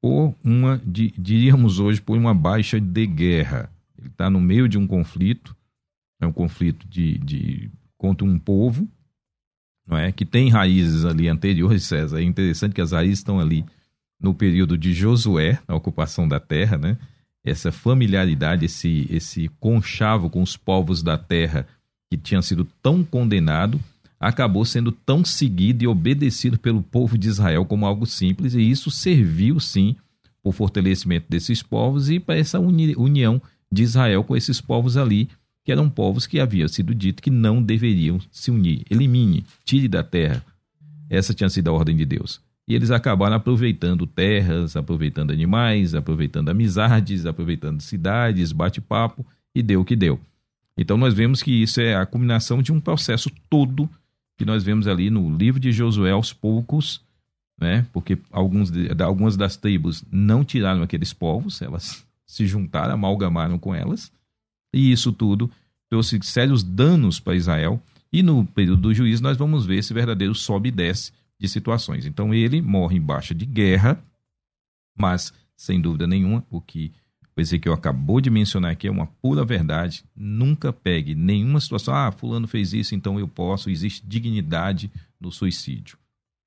por 0.00 0.34
uma, 0.44 0.80
diríamos 0.84 1.80
hoje, 1.80 2.00
por 2.00 2.16
uma 2.16 2.32
baixa 2.32 2.80
de 2.80 3.06
guerra. 3.06 3.68
Ele 3.98 4.06
está 4.06 4.30
no 4.30 4.40
meio 4.40 4.68
de 4.68 4.78
um 4.78 4.86
conflito, 4.86 5.56
é 6.20 6.26
um 6.26 6.32
conflito 6.32 6.86
de, 6.86 7.18
de 7.18 7.70
contra 7.98 8.24
um 8.24 8.38
povo, 8.38 8.86
não 9.84 9.96
é? 9.96 10.12
Que 10.12 10.24
tem 10.24 10.48
raízes 10.48 11.04
ali 11.04 11.28
anteriores, 11.28 11.82
César. 11.84 12.20
É 12.20 12.22
interessante 12.22 12.74
que 12.74 12.80
as 12.80 12.92
raízes 12.92 13.18
estão 13.18 13.40
ali 13.40 13.64
no 14.20 14.32
período 14.32 14.78
de 14.78 14.92
Josué, 14.92 15.58
na 15.66 15.74
ocupação 15.74 16.28
da 16.28 16.38
terra, 16.38 16.78
né? 16.78 16.96
Essa 17.44 17.72
familiaridade, 17.72 18.64
esse, 18.64 19.06
esse 19.10 19.48
conchavo 19.58 20.30
com 20.30 20.42
os 20.42 20.56
povos 20.56 21.02
da 21.02 21.18
terra 21.18 21.66
que 22.10 22.16
tinha 22.16 22.42
sido 22.42 22.66
tão 22.82 23.02
condenado, 23.04 23.80
acabou 24.18 24.64
sendo 24.64 24.90
tão 24.90 25.24
seguido 25.24 25.84
e 25.84 25.86
obedecido 25.86 26.58
pelo 26.58 26.82
povo 26.82 27.18
de 27.18 27.28
Israel 27.28 27.64
como 27.64 27.86
algo 27.86 28.06
simples, 28.06 28.54
e 28.54 28.62
isso 28.62 28.90
serviu 28.90 29.60
sim 29.60 29.96
para 30.42 30.50
o 30.50 30.52
fortalecimento 30.52 31.26
desses 31.28 31.62
povos 31.62 32.08
e 32.08 32.18
para 32.18 32.38
essa 32.38 32.58
uni 32.58 32.94
união 32.96 33.40
de 33.70 33.82
Israel 33.82 34.22
com 34.24 34.36
esses 34.36 34.60
povos 34.60 34.96
ali, 34.96 35.28
que 35.64 35.72
eram 35.72 35.90
povos 35.90 36.26
que 36.26 36.38
havia 36.38 36.68
sido 36.68 36.94
dito 36.94 37.22
que 37.22 37.30
não 37.30 37.60
deveriam 37.60 38.20
se 38.30 38.50
unir. 38.50 38.84
Elimine, 38.88 39.44
tire 39.64 39.88
da 39.88 40.04
terra. 40.04 40.44
Essa 41.10 41.34
tinha 41.34 41.50
sido 41.50 41.68
a 41.68 41.72
ordem 41.72 41.96
de 41.96 42.04
Deus. 42.04 42.40
E 42.68 42.74
eles 42.74 42.90
acabaram 42.90 43.36
aproveitando 43.36 44.06
terras, 44.06 44.76
aproveitando 44.76 45.32
animais, 45.32 45.94
aproveitando 45.94 46.48
amizades, 46.48 47.26
aproveitando 47.26 47.80
cidades, 47.80 48.52
bate-papo, 48.52 49.26
e 49.54 49.62
deu 49.62 49.80
o 49.80 49.84
que 49.84 49.96
deu. 49.96 50.20
Então 50.76 50.96
nós 50.96 51.14
vemos 51.14 51.42
que 51.42 51.50
isso 51.50 51.80
é 51.80 51.96
a 51.96 52.04
culminação 52.04 52.62
de 52.62 52.72
um 52.72 52.80
processo 52.80 53.30
todo 53.48 53.88
que 54.36 54.44
nós 54.44 54.62
vemos 54.62 54.86
ali 54.86 55.08
no 55.08 55.34
livro 55.34 55.58
de 55.58 55.72
Josué 55.72 56.10
aos 56.10 56.32
poucos, 56.32 57.00
né? 57.58 57.86
Porque 57.92 58.18
alguns 58.30 58.70
algumas 59.02 59.36
das 59.36 59.56
tribos 59.56 60.04
não 60.10 60.44
tiraram 60.44 60.82
aqueles 60.82 61.12
povos, 61.12 61.62
elas 61.62 62.06
se 62.26 62.46
juntaram, 62.46 62.94
amalgamaram 62.94 63.58
com 63.58 63.74
elas, 63.74 64.12
e 64.72 64.92
isso 64.92 65.12
tudo 65.12 65.50
trouxe 65.88 66.18
sérios 66.22 66.62
danos 66.62 67.18
para 67.18 67.34
Israel. 67.34 67.80
E 68.12 68.22
no 68.22 68.44
período 68.44 68.82
do 68.82 68.94
juízo 68.94 69.22
nós 69.22 69.36
vamos 69.36 69.64
ver 69.64 69.78
esse 69.78 69.94
verdadeiro 69.94 70.34
sobe 70.34 70.68
e 70.68 70.72
desce 70.72 71.12
de 71.38 71.48
situações. 71.48 72.06
Então 72.06 72.32
ele 72.34 72.60
morre 72.60 72.96
em 72.96 73.00
baixa 73.00 73.34
de 73.34 73.46
guerra, 73.46 74.02
mas 74.96 75.32
sem 75.56 75.80
dúvida 75.80 76.06
nenhuma, 76.06 76.44
o 76.50 76.60
que 76.60 76.92
o 77.36 77.40
Ezequiel 77.40 77.74
acabou 77.74 78.20
de 78.20 78.30
mencionar 78.30 78.70
aqui 78.70 78.88
é 78.88 78.90
uma 78.90 79.06
pura 79.06 79.44
verdade. 79.44 80.04
Nunca 80.16 80.72
pegue 80.72 81.14
nenhuma 81.14 81.60
situação, 81.60 81.94
ah, 81.94 82.10
fulano 82.10 82.48
fez 82.48 82.72
isso, 82.72 82.94
então 82.94 83.20
eu 83.20 83.28
posso. 83.28 83.68
Existe 83.68 84.02
dignidade 84.06 84.90
no 85.20 85.30
suicídio. 85.30 85.98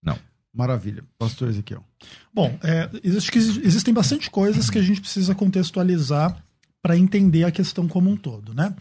Não. 0.03 0.17
Maravilha. 0.51 1.03
Pastor 1.17 1.50
Ezequiel. 1.50 1.86
Bom, 2.34 2.58
é, 2.63 2.89
existe, 3.03 3.38
existem 3.38 3.93
bastante 3.93 4.31
coisas 4.31 4.69
que 4.69 4.79
a 4.79 4.81
gente 4.81 5.00
precisa 5.00 5.36
contextualizar 5.36 6.43
para 6.81 6.98
entender 6.98 7.43
a 7.43 7.51
questão 7.51 7.88
como 7.88 8.10
um 8.10 8.17
todo, 8.17 8.53
né? 8.55 8.74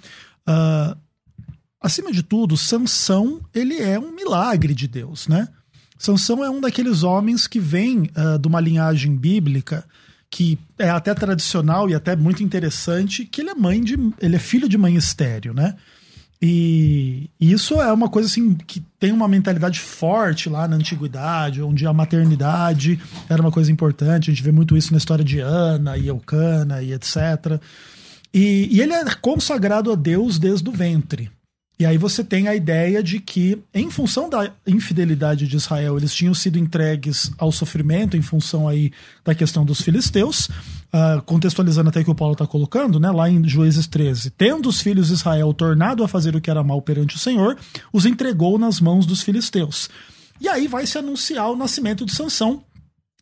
Uh, 0.49 0.97
acima 1.79 2.11
de 2.11 2.23
tudo, 2.23 2.57
Sansão, 2.57 3.43
ele 3.53 3.77
é 3.77 3.99
um 3.99 4.15
milagre 4.15 4.73
de 4.73 4.88
Deus, 4.88 5.29
né? 5.29 5.47
Sansão 5.99 6.43
é 6.43 6.49
um 6.49 6.61
daqueles 6.61 7.03
homens 7.03 7.47
que 7.47 7.61
vem 7.61 8.05
uh, 8.05 8.38
de 8.41 8.49
uma 8.49 8.61
linhagem 8.61 9.15
bíblica 9.15 9.85
que 10.30 10.58
é 10.78 10.90
até 10.90 11.14
tradicional 11.14 11.88
e 11.88 11.94
até 11.94 12.14
muito 12.14 12.42
interessante, 12.42 13.25
que 13.25 13.40
ele 13.40 13.50
é 13.50 13.54
mãe 13.54 13.82
de. 13.82 13.94
ele 14.20 14.37
é 14.37 14.38
filho 14.38 14.68
de 14.68 14.76
mãe 14.76 14.94
estéreo, 14.94 15.54
né? 15.54 15.75
E, 16.40 17.28
isso 17.40 17.80
é 17.80 17.92
uma 17.92 18.08
coisa 18.08 18.28
assim 18.28 18.54
que 18.54 18.80
tem 19.00 19.11
uma 19.11 19.26
mentalidade 19.26 19.80
forte 19.80 20.49
lá 20.49 20.68
na 20.68 20.76
antiguidade, 20.76 21.62
onde 21.62 21.85
a 21.87 21.92
maternidade 21.92 23.00
era 23.28 23.42
uma 23.42 23.50
coisa 23.50 23.73
importante. 23.73 24.30
A 24.30 24.35
gente 24.35 24.44
vê 24.44 24.52
muito 24.52 24.76
isso 24.76 24.92
na 24.92 24.99
história 24.99 25.25
de 25.25 25.40
Ana 25.40 25.97
e 25.97 26.06
Eucana 26.06 26.80
e 26.80 26.92
etc. 26.92 27.61
E, 28.32 28.68
e 28.70 28.80
ele 28.80 28.92
é 28.92 29.04
consagrado 29.16 29.90
a 29.90 29.97
Deus 29.97 30.38
desde 30.38 30.68
o 30.68 30.73
ventre. 30.73 31.30
E 31.78 31.87
aí 31.87 31.97
você 31.97 32.25
tem 32.25 32.49
a 32.49 32.56
ideia 32.56 33.00
de 33.00 33.20
que, 33.20 33.62
em 33.73 33.88
função 33.88 34.28
da 34.28 34.50
infidelidade 34.66 35.47
de 35.47 35.56
Israel, 35.56 35.97
eles 35.97 36.12
tinham 36.12 36.35
sido 36.35 36.58
entregues 36.58 37.30
ao 37.38 37.52
sofrimento 37.52 38.16
em 38.16 38.23
função 38.23 38.66
aí 38.66 38.90
da 39.25 39.32
questão 39.32 39.64
dos 39.64 39.80
filisteus, 39.80 40.49
uh, 40.49 41.23
contextualizando 41.25 41.90
até 41.90 42.02
que 42.02 42.11
o 42.11 42.16
Paulo 42.16 42.32
está 42.32 42.49
colocando, 42.49 42.99
né, 42.99 43.12
lá 43.12 43.30
em 43.30 43.47
Juízes 43.49 43.87
13. 43.87 44.30
Tendo 44.30 44.68
os 44.68 44.80
filhos 44.80 45.06
de 45.06 45.12
Israel 45.12 45.54
tornado 45.54 46.02
a 46.02 46.08
fazer 46.08 46.35
o 46.35 46.40
que 46.40 46.50
era 46.50 46.64
mal 46.64 46.82
perante 46.82 47.14
o 47.14 47.18
Senhor, 47.18 47.56
os 47.92 48.04
entregou 48.04 48.58
nas 48.58 48.80
mãos 48.80 49.06
dos 49.06 49.23
filisteus. 49.23 49.88
E 50.40 50.49
aí 50.49 50.66
vai 50.66 50.85
se 50.85 50.99
anunciar 50.99 51.49
o 51.50 51.56
nascimento 51.56 52.04
de 52.04 52.12
Sansão, 52.12 52.62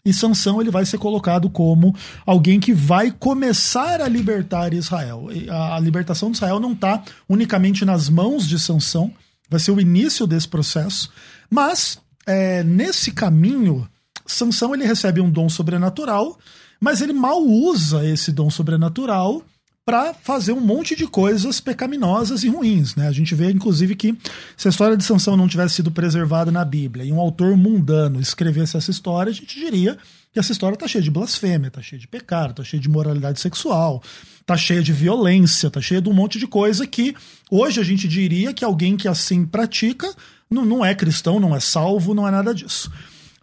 e 0.07 0.13
Sansão 0.15 0.61
ele 0.61 0.71
vai 0.71 0.87
ser 0.87 0.99
colocado 0.99 1.51
como 1.51 1.93
alguém 2.25 2.61
que 2.61 2.73
vai 2.73 3.11
começar 3.11 4.01
a 4.01 4.09
libertar 4.09 4.73
Israel. 4.73 5.27
A 5.51 5.81
libertação 5.81 6.31
de 6.31 6.37
Israel 6.37 6.61
não 6.61 6.73
está 6.73 7.03
unicamente 7.29 7.85
nas 7.85 8.09
mãos 8.09 8.47
de 8.47 8.57
Sansão, 8.57 9.13
vai 9.51 9.59
ser 9.59 9.73
o 9.73 9.81
início 9.81 10.25
desse 10.25 10.47
processo, 10.47 11.11
mas 11.51 11.99
é, 12.25 12.63
nesse 12.63 13.11
caminho, 13.11 13.89
Sansão 14.25 14.73
ele 14.73 14.87
recebe 14.87 15.21
um 15.21 15.29
dom 15.29 15.49
sobrenatural, 15.49 16.39
mas 16.81 17.01
ele 17.01 17.13
mal 17.13 17.43
usa 17.43 18.07
esse 18.07 18.31
dom 18.31 18.49
sobrenatural 18.49 19.43
para 19.87 20.13
fazer 20.13 20.51
um 20.51 20.61
monte 20.61 20.97
de 20.97 21.07
coisas 21.07 21.61
pecaminosas 21.61 22.43
e 22.43 22.49
ruins. 22.49 22.97
Né? 22.97 23.07
A 23.07 23.13
gente 23.13 23.37
vê, 23.37 23.53
inclusive, 23.53 23.95
que 23.95 24.19
se 24.57 24.67
a 24.67 24.71
história 24.71 24.97
de 24.97 25.05
Sansão 25.05 25.37
não 25.37 25.47
tivesse 25.47 25.77
sido 25.77 25.93
preservada 25.93 26.51
na 26.51 26.65
Bíblia 26.65 27.05
e 27.05 27.13
um 27.13 27.21
autor 27.21 27.57
mundano 27.57 28.21
escrevesse 28.21 28.77
essa 28.77 28.91
história, 28.91 29.31
a 29.31 29.35
gente 29.35 29.57
diria 29.57 29.97
que 30.33 30.41
essa 30.41 30.51
história 30.51 30.75
está 30.75 30.89
cheia 30.89 31.05
de 31.05 31.11
blasfêmia, 31.11 31.69
está 31.69 31.81
cheia 31.81 32.01
de 32.01 32.09
pecado, 32.09 32.51
está 32.51 32.65
cheia 32.65 32.83
de 32.83 32.89
moralidade 32.89 33.39
sexual, 33.39 34.03
está 34.41 34.57
cheia 34.57 34.83
de 34.83 34.93
violência, 34.93 35.69
está 35.69 35.81
cheia 35.81 36.03
de 36.03 36.09
um 36.09 36.13
monte 36.13 36.41
de 36.41 36.49
coisa 36.49 36.85
que 36.85 37.15
hoje 37.49 37.81
a 37.81 37.85
gente 37.85 38.09
diria 38.09 38.53
que 38.53 38.65
alguém 38.65 38.97
que 38.97 39.07
assim 39.07 39.47
pratica 39.47 40.13
não, 40.51 40.65
não 40.65 40.85
é 40.85 40.97
cristão, 40.97 41.39
não 41.39 41.55
é 41.55 41.61
salvo, 41.61 42.13
não 42.13 42.27
é 42.27 42.33
nada 42.33 42.53
disso. 42.53 42.91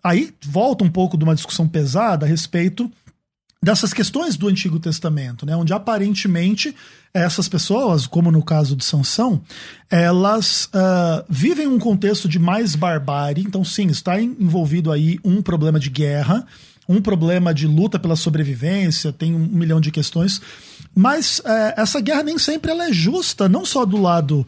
Aí 0.04 0.34
volta 0.46 0.84
um 0.84 0.90
pouco 0.90 1.18
de 1.18 1.24
uma 1.24 1.36
discussão 1.36 1.70
pesada 1.70 2.26
a 2.26 2.30
respeito 2.30 2.92
dessas 3.64 3.94
questões 3.94 4.36
do 4.36 4.50
Antigo 4.50 4.78
Testamento, 4.78 5.46
né, 5.46 5.56
onde 5.56 5.72
aparentemente 5.72 6.76
essas 7.14 7.48
pessoas, 7.48 8.06
como 8.06 8.30
no 8.30 8.44
caso 8.44 8.76
de 8.76 8.84
Sansão, 8.84 9.42
elas 9.90 10.66
uh, 10.66 11.24
vivem 11.30 11.66
um 11.66 11.80
contexto 11.80 12.28
de 12.28 12.38
mais 12.38 12.76
barbárie. 12.76 13.42
Então, 13.42 13.64
sim, 13.64 13.88
está 13.88 14.22
envolvido 14.22 14.92
aí 14.92 15.18
um 15.24 15.42
problema 15.42 15.80
de 15.80 15.90
guerra, 15.90 16.46
um 16.90 17.02
problema 17.02 17.54
de 17.54 17.66
luta 17.66 17.98
pela 17.98 18.18
sobrevivência, 18.18 19.14
tem 19.14 19.34
um 19.34 19.40
milhão 19.40 19.80
de 19.80 19.92
questões. 19.92 20.42
Mas 20.94 21.40
uh, 21.40 21.74
essa 21.78 22.02
guerra 22.02 22.24
nem 22.24 22.38
sempre 22.38 22.70
ela 22.70 22.90
é 22.90 22.92
justa, 22.92 23.48
não 23.48 23.64
só 23.64 23.86
do 23.86 23.96
lado 23.96 24.46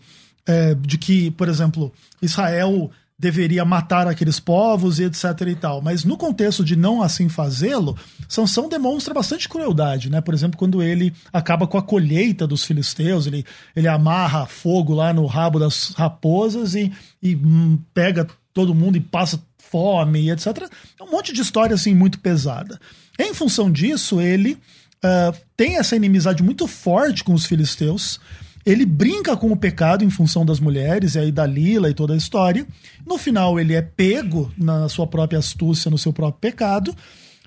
uh, 0.49 0.75
de 0.75 0.97
que, 0.97 1.31
por 1.31 1.47
exemplo, 1.47 1.93
Israel 2.21 2.91
deveria 3.17 3.63
matar 3.63 4.07
aqueles 4.07 4.39
povos 4.39 4.99
e 4.99 5.05
etc 5.05 5.23
e 5.47 5.55
tal. 5.55 5.81
Mas 5.81 6.03
no 6.03 6.17
contexto 6.17 6.63
de 6.63 6.75
não 6.75 7.01
assim 7.01 7.29
fazê-lo, 7.29 7.97
Sansão 8.27 8.67
demonstra 8.67 9.13
bastante 9.13 9.47
crueldade, 9.47 10.09
né? 10.09 10.19
Por 10.21 10.33
exemplo, 10.33 10.57
quando 10.57 10.83
ele 10.83 11.13
acaba 11.31 11.65
com 11.65 11.77
a 11.77 11.83
colheita 11.83 12.45
dos 12.45 12.65
filisteus, 12.65 13.25
ele, 13.25 13.45
ele 13.75 13.87
amarra 13.87 14.45
fogo 14.45 14.93
lá 14.93 15.13
no 15.13 15.25
rabo 15.25 15.59
das 15.59 15.93
raposas 15.95 16.75
e, 16.75 16.91
e 17.21 17.35
hum, 17.35 17.79
pega 17.93 18.27
todo 18.53 18.75
mundo 18.75 18.97
e 18.97 19.01
passa 19.01 19.41
fome 19.57 20.21
e 20.21 20.31
etc. 20.31 20.69
É 20.99 21.03
um 21.03 21.11
monte 21.11 21.33
de 21.33 21.41
história 21.41 21.73
assim 21.73 21.95
muito 21.95 22.19
pesada. 22.19 22.79
Em 23.17 23.33
função 23.33 23.71
disso, 23.71 24.19
ele 24.19 24.53
uh, 24.53 25.35
tem 25.55 25.77
essa 25.77 25.95
inimizade 25.95 26.43
muito 26.43 26.67
forte 26.67 27.23
com 27.23 27.33
os 27.33 27.45
filisteus. 27.45 28.19
Ele 28.65 28.85
brinca 28.85 29.37
com 29.37 29.51
o 29.51 29.57
pecado 29.57 30.03
em 30.03 30.09
função 30.09 30.45
das 30.45 30.59
mulheres, 30.59 31.13
e 31.13 31.19
aí 31.19 31.31
Dalila 31.31 31.89
e 31.89 31.93
toda 31.93 32.13
a 32.13 32.17
história. 32.17 32.65
No 33.05 33.17
final, 33.17 33.59
ele 33.59 33.75
é 33.75 33.81
pego 33.81 34.51
na 34.57 34.89
sua 34.89 35.05
própria 35.05 35.37
astúcia, 35.37 35.91
no 35.91 35.97
seu 35.97 36.11
próprio 36.11 36.39
pecado, 36.39 36.95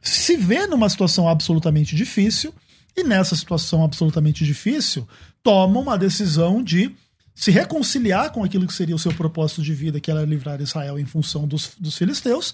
se 0.01 0.37
vê 0.37 0.67
numa 0.67 0.89
situação 0.89 1.29
absolutamente 1.29 1.97
difícil, 1.97 2.55
e 2.97 3.03
nessa 3.03 3.35
situação 3.37 3.85
absolutamente 3.85 4.45
difícil, 4.45 5.07
toma 5.43 5.81
uma 5.81 5.99
decisão 5.99 6.63
de 6.63 6.95
se 7.35 7.51
reconciliar 7.51 8.33
com 8.33 8.43
aquilo 8.43 8.67
que 8.67 8.75
seria 8.75 8.97
o 8.97 8.99
seu 8.99 9.13
propósito 9.13 9.63
de 9.63 9.73
vida, 9.73 10.01
que 10.01 10.11
era 10.11 10.25
livrar 10.25 10.61
Israel 10.61 10.99
em 10.99 11.07
função 11.07 11.47
dos, 11.47 11.73
dos 11.79 11.97
filisteus, 11.97 12.53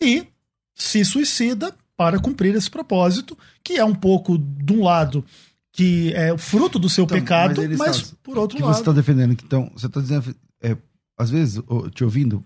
e 0.00 0.26
se 0.74 1.04
suicida 1.04 1.74
para 1.96 2.20
cumprir 2.20 2.54
esse 2.54 2.70
propósito, 2.70 3.36
que 3.64 3.74
é 3.74 3.84
um 3.84 3.94
pouco, 3.94 4.38
de 4.38 4.72
um 4.72 4.84
lado, 4.84 5.24
que 5.72 6.12
é 6.14 6.36
fruto 6.36 6.78
do 6.78 6.88
seu 6.88 7.04
então, 7.04 7.16
pecado, 7.18 7.62
mas, 7.70 7.78
mas 7.78 8.14
por 8.22 8.38
outro 8.38 8.56
que 8.56 8.62
lado. 8.62 8.74
você 8.74 8.80
está 8.80 8.92
defendendo 8.92 9.36
que 9.36 9.44
então 9.44 9.70
você 9.74 9.86
está 9.86 10.00
dizendo, 10.00 10.34
é, 10.62 10.76
às 11.16 11.30
vezes 11.30 11.62
te 11.94 12.04
ouvindo, 12.04 12.44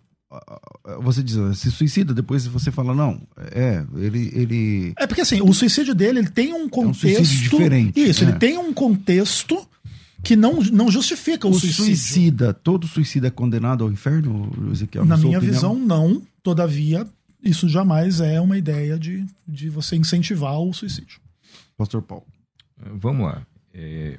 você 1.02 1.22
diz, 1.22 1.36
se 1.58 1.70
suicida, 1.70 2.14
depois 2.14 2.46
você 2.46 2.70
fala, 2.70 2.94
não, 2.94 3.20
é, 3.52 3.84
ele. 3.96 4.30
ele... 4.34 4.94
É 4.98 5.06
porque 5.06 5.20
assim, 5.20 5.42
o 5.42 5.52
suicídio 5.52 5.94
dele 5.94 6.20
ele 6.20 6.30
tem 6.30 6.54
um 6.54 6.68
contexto. 6.68 7.18
É 7.18 7.20
um 7.20 7.22
diferente. 7.22 8.00
Isso, 8.00 8.24
ele 8.24 8.32
tem 8.34 8.56
um 8.56 8.72
contexto 8.72 9.66
que 10.22 10.36
não, 10.36 10.60
não 10.60 10.90
justifica 10.90 11.46
o, 11.46 11.50
o 11.50 11.54
suicídio. 11.54 11.84
suicida, 11.84 12.54
todo 12.54 12.86
suicida 12.86 13.26
é 13.26 13.30
condenado 13.30 13.84
ao 13.84 13.90
inferno, 13.90 14.50
Ezequiel? 14.70 15.04
Na 15.04 15.16
minha 15.16 15.38
opinião? 15.38 15.54
visão, 15.54 15.78
não. 15.78 16.22
Todavia, 16.42 17.06
isso 17.42 17.68
jamais 17.68 18.20
é 18.20 18.40
uma 18.40 18.56
ideia 18.56 18.98
de, 18.98 19.26
de 19.46 19.68
você 19.68 19.96
incentivar 19.96 20.58
o 20.58 20.72
suicídio. 20.72 21.20
Pastor 21.76 22.02
Paulo. 22.02 22.24
Vamos 22.90 23.26
lá. 23.26 23.46
É... 23.74 24.18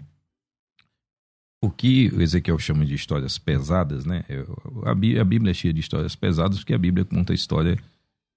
o 1.61 1.69
que 1.69 2.09
o 2.09 2.21
Ezequiel 2.21 2.57
chama 2.57 2.85
de 2.85 2.95
histórias 2.95 3.37
pesadas, 3.37 4.05
né? 4.05 4.25
É, 4.29 4.45
a 4.85 5.23
Bíblia 5.23 5.51
é 5.51 5.53
cheia 5.53 5.73
de 5.73 5.79
histórias 5.79 6.15
pesadas 6.15 6.59
porque 6.59 6.73
a 6.73 6.77
Bíblia 6.77 7.05
conta 7.05 7.33
a 7.33 7.35
história 7.35 7.77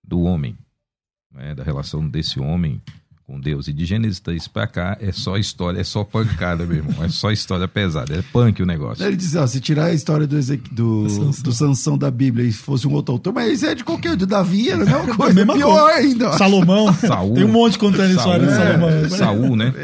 do 0.02 0.20
homem, 0.20 0.56
né? 1.32 1.54
da 1.54 1.64
relação 1.64 2.06
desse 2.08 2.38
homem 2.38 2.80
com 3.26 3.40
Deus. 3.40 3.66
E 3.66 3.72
de 3.72 3.84
Gênesis 3.84 4.20
3 4.20 4.46
para 4.46 4.66
cá 4.68 4.96
é 5.00 5.10
só 5.10 5.36
história, 5.36 5.80
é 5.80 5.84
só 5.84 6.04
pancada, 6.04 6.64
meu 6.64 6.76
irmão. 6.76 7.02
É 7.02 7.08
só 7.08 7.32
história 7.32 7.66
pesada, 7.66 8.14
é 8.14 8.22
punk 8.22 8.62
o 8.62 8.66
negócio. 8.66 9.04
Ele 9.04 9.16
diz, 9.16 9.34
ó, 9.34 9.46
se 9.46 9.60
tirar 9.60 9.86
a 9.86 9.92
história 9.92 10.26
do, 10.26 10.38
Ezequ... 10.38 10.72
do, 10.72 11.08
Sansão. 11.08 11.42
do 11.42 11.52
Sansão 11.52 11.98
da 11.98 12.10
Bíblia 12.10 12.46
e 12.46 12.52
fosse 12.52 12.86
um 12.86 12.92
outro 12.92 13.12
autor, 13.12 13.32
mas 13.32 13.54
isso 13.54 13.66
é 13.66 13.74
de 13.74 13.82
qualquer, 13.82 14.16
de 14.16 14.26
Davi, 14.26 14.70
era 14.70 14.82
a 14.82 14.86
mesma 14.86 15.14
coisa, 15.16 15.40
é 15.40 15.44
pior 15.44 15.82
coisa. 15.82 15.98
ainda. 15.98 16.32
Salomão, 16.34 16.92
Saul, 16.94 17.34
tem 17.34 17.44
um 17.44 17.52
monte 17.52 17.78
contando 17.78 18.14
Saul, 18.14 18.36
história 18.36 18.46
de 18.46 18.54
Salomão. 18.54 18.88
É, 18.88 19.08
Saul, 19.08 19.56
né? 19.56 19.74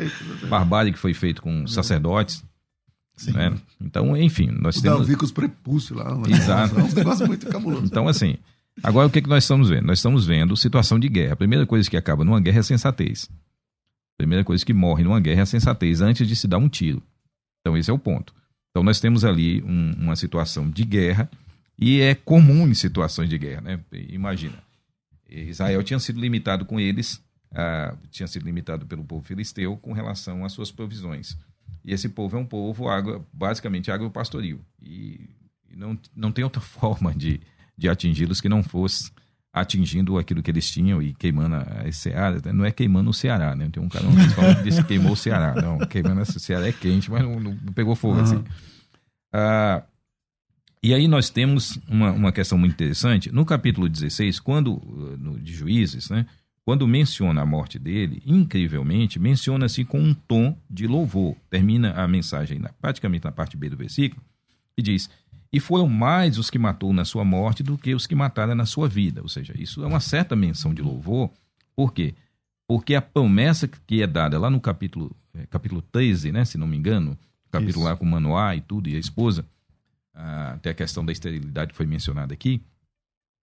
Barbárie 0.49 0.93
que 0.93 0.99
foi 0.99 1.13
feito 1.13 1.43
com 1.43 1.67
sacerdotes. 1.67 2.45
Né? 3.27 3.53
Então, 3.81 4.17
enfim, 4.17 4.51
nós 4.51 4.77
o 4.77 4.83
temos. 4.83 5.01
Davi 5.01 5.17
com 5.17 5.25
os 5.25 5.31
prepúcios 5.31 5.97
lá. 5.97 6.19
Exato. 6.29 6.79
É 6.79 6.83
um 6.83 6.89
negócio 6.93 7.27
muito 7.27 7.47
cabuloso. 7.47 7.85
Então, 7.85 8.09
assim, 8.09 8.37
agora 8.83 9.09
o 9.09 9.11
que, 9.11 9.23
que 9.23 9.29
nós 9.29 9.45
estamos 9.45 9.69
vendo? 9.69 9.87
Nós 9.87 9.99
estamos 9.99 10.27
vendo 10.27 10.57
situação 10.57 10.99
de 10.99 11.09
guerra. 11.09 11.33
A 11.33 11.37
primeira 11.37 11.67
coisa 11.67 11.89
que 11.89 11.97
acaba 11.97 12.25
numa 12.25 12.41
guerra 12.41 12.59
é 12.59 12.61
a 12.61 12.65
sensatez. 12.65 13.29
A 13.31 14.19
primeira 14.19 14.45
coisa 14.45 14.65
que 14.65 14.73
morre 14.73 15.03
numa 15.03 15.21
guerra 15.21 15.41
é 15.41 15.43
a 15.43 15.47
sensatez 15.47 16.01
antes 16.01 16.29
de 16.29 16.37
se 16.37 16.47
dar 16.47 16.59
um 16.59 16.69
tiro. 16.69 17.03
Então, 17.61 17.77
esse 17.77 17.91
é 17.91 17.93
o 17.93 17.99
ponto. 17.99 18.35
Então, 18.71 18.83
nós 18.83 19.01
temos 19.01 19.25
ali 19.25 19.63
um, 19.63 19.93
uma 19.99 20.17
situação 20.17 20.71
de 20.71 20.85
guerra 20.85 21.31
e 21.79 22.01
é 22.01 22.15
comum 22.15 22.69
em 22.69 22.75
situações 22.75 23.29
de 23.29 23.39
guerra, 23.39 23.61
né? 23.61 23.81
Imagina, 24.09 24.63
Israel 25.29 25.83
tinha 25.83 25.99
sido 25.99 26.21
limitado 26.21 26.65
com 26.65 26.79
eles, 26.79 27.21
tinha 28.11 28.27
sido 28.27 28.45
limitado 28.45 28.87
pelo 28.87 29.05
povo 29.05 29.25
filisteu 29.25 29.77
com 29.77 29.93
relação 29.93 30.45
às 30.45 30.53
suas 30.53 30.71
provisões. 30.71 31.37
E 31.85 31.93
esse 31.93 32.09
povo 32.09 32.37
é 32.37 32.41
um 32.41 32.47
povo 32.47 32.89
agro, 32.89 33.27
basicamente 33.33 33.91
agropastoril. 33.91 34.61
E 34.81 35.29
não, 35.75 35.99
não 36.15 36.33
tem 36.33 36.45
outra 36.45 36.61
forma 36.63 37.13
de, 37.15 37.41
de 37.77 37.89
atingi-los 37.89 38.41
que 38.41 38.49
não 38.49 38.63
fosse 38.63 39.11
atingindo 39.53 40.17
aquilo 40.17 40.43
que 40.43 40.51
eles 40.51 40.71
tinham 40.71 41.03
e 41.03 41.13
queimando 41.13 41.57
a 41.57 41.93
Ceará. 41.93 42.41
Não 42.53 42.65
é 42.65 42.71
queimando 42.71 43.11
o 43.11 43.15
Ceará, 43.15 43.55
né? 43.55 43.69
Tem 43.71 43.83
um 43.83 43.89
cara 43.89 44.07
que 44.57 44.63
disse 44.63 44.81
que 44.81 44.89
queimou 44.89 45.13
o 45.13 45.17
Ceará. 45.17 45.55
Não, 45.61 45.79
queimando 45.81 46.23
o 46.23 46.25
Ceará 46.25 46.67
é 46.67 46.73
quente, 46.73 47.11
mas 47.11 47.23
não, 47.23 47.39
não 47.39 47.73
pegou 47.75 47.95
fogo 47.95 48.17
uhum. 48.17 48.23
assim. 48.23 48.45
Ah, 49.33 49.83
e 50.83 50.93
aí 50.95 51.07
nós 51.07 51.31
temos 51.31 51.79
uma, 51.87 52.11
uma 52.11 52.33
questão 52.33 52.57
muito 52.57 52.73
interessante. 52.73 53.31
No 53.31 53.45
capítulo 53.45 53.89
16, 53.89 54.41
quando, 54.41 54.77
no, 55.19 55.39
de 55.39 55.53
Juízes, 55.53 56.09
né? 56.11 56.27
Quando 56.65 56.87
menciona 56.87 57.43
a 57.43 57.47
morte 57.47 57.77
dele, 57.77 58.23
incrivelmente, 58.25 59.19
menciona-se 59.19 59.85
com 59.85 60.01
um 60.01 60.15
tom 60.15 60.57
de 60.71 60.87
louvor. 60.87 61.37
Termina 61.51 61.93
a 61.93 62.07
mensagem 62.07 62.59
na, 62.59 62.69
praticamente 62.69 63.25
na 63.25 63.33
parte 63.33 63.57
B 63.57 63.69
do 63.69 63.77
versículo 63.77 64.23
e 64.77 64.83
diz: 64.83 65.11
E 65.53 65.61
foram 65.61 65.89
mais 65.89 66.39
os 66.39 66.49
que 66.49 66.59
matou 66.59 66.93
na 66.93 67.05
sua 67.05 67.25
morte 67.25 67.63
do 67.63 67.77
que 67.77 67.95
os 67.95 68.07
que 68.07 68.15
mataram 68.15 68.55
na 68.55 68.65
sua 68.65 68.89
vida. 68.89 69.21
Ou 69.21 69.29
seja, 69.29 69.53
isso 69.57 69.83
é 69.83 69.87
uma 69.87 70.01
certa 70.01 70.35
menção 70.35 70.73
de 70.73 70.81
louvor. 70.81 71.31
Por 71.77 71.93
quê? 71.93 72.15
Porque 72.67 72.95
a 72.95 73.03
promessa 73.03 73.69
que 73.69 74.03
é 74.03 74.07
dada 74.07 74.39
lá 74.39 74.49
no 74.49 74.61
capítulo, 74.61 75.15
é, 75.35 75.45
capítulo 75.47 75.83
13, 75.83 76.33
né, 76.33 76.45
se 76.45 76.57
não 76.57 76.67
me 76.67 76.77
engano, 76.77 77.19
capítulo 77.51 77.85
isso. 77.85 77.91
lá 77.91 77.97
com 77.97 78.07
Manoá 78.07 78.57
e 78.57 78.63
tudo, 78.63 78.89
e 78.89 78.97
a 78.97 78.99
esposa, 78.99 79.45
ah, 80.15 80.53
até 80.55 80.71
a 80.71 80.75
questão 80.75 81.05
da 81.05 81.13
esterilidade 81.13 81.75
foi 81.75 81.85
mencionada 81.85 82.33
aqui. 82.33 82.63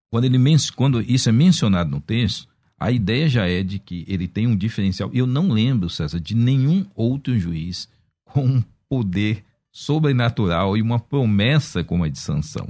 Quando, 0.09 0.25
ele, 0.25 0.37
quando 0.75 1.01
isso 1.01 1.29
é 1.29 1.31
mencionado 1.31 1.91
no 1.91 2.01
texto, 2.01 2.47
a 2.79 2.91
ideia 2.91 3.29
já 3.29 3.47
é 3.47 3.61
de 3.61 3.77
que 3.77 4.03
ele 4.07 4.27
tem 4.27 4.47
um 4.47 4.55
diferencial. 4.55 5.11
Eu 5.13 5.27
não 5.27 5.49
lembro, 5.49 5.89
César, 5.89 6.19
de 6.19 6.33
nenhum 6.33 6.85
outro 6.95 7.37
juiz 7.37 7.87
com 8.23 8.45
um 8.45 8.63
poder 8.87 9.43
sobrenatural 9.79 10.75
e 10.75 10.81
uma 10.81 10.99
promessa 10.99 11.83
como 11.83 12.03
a 12.03 12.09
de 12.09 12.19
Sansão. 12.19 12.67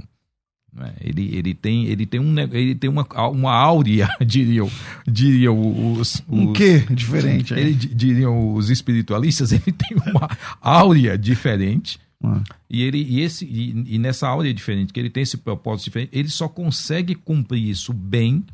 É? 0.78 0.92
Ele, 1.00 1.34
ele 1.34 1.52
tem, 1.52 1.86
ele 1.86 2.06
tem, 2.06 2.20
um, 2.20 2.38
ele 2.38 2.76
tem 2.76 2.88
uma, 2.88 3.04
uma 3.28 3.52
áurea, 3.52 4.08
diriam, 4.24 4.70
diriam 5.04 5.92
os, 5.92 6.14
os. 6.14 6.24
Um 6.28 6.52
quê 6.52 6.86
diferente? 6.90 7.52
Ele, 7.52 7.74
diriam 7.74 8.54
os 8.54 8.70
espiritualistas, 8.70 9.50
ele 9.52 9.72
tem 9.72 9.98
uma 10.06 10.28
áurea 10.60 11.18
diferente. 11.18 11.98
Ah. 12.22 12.42
E, 12.68 12.82
ele, 12.82 13.02
e, 13.02 13.20
esse, 13.20 13.44
e, 13.44 13.94
e 13.96 13.98
nessa 13.98 14.28
áurea 14.28 14.54
diferente, 14.54 14.92
que 14.92 15.00
ele 15.00 15.10
tem 15.10 15.24
esse 15.24 15.38
propósito 15.38 15.86
diferente, 15.86 16.10
ele 16.12 16.28
só 16.28 16.48
consegue 16.48 17.16
cumprir 17.16 17.68
isso 17.68 17.92
bem 17.92 18.44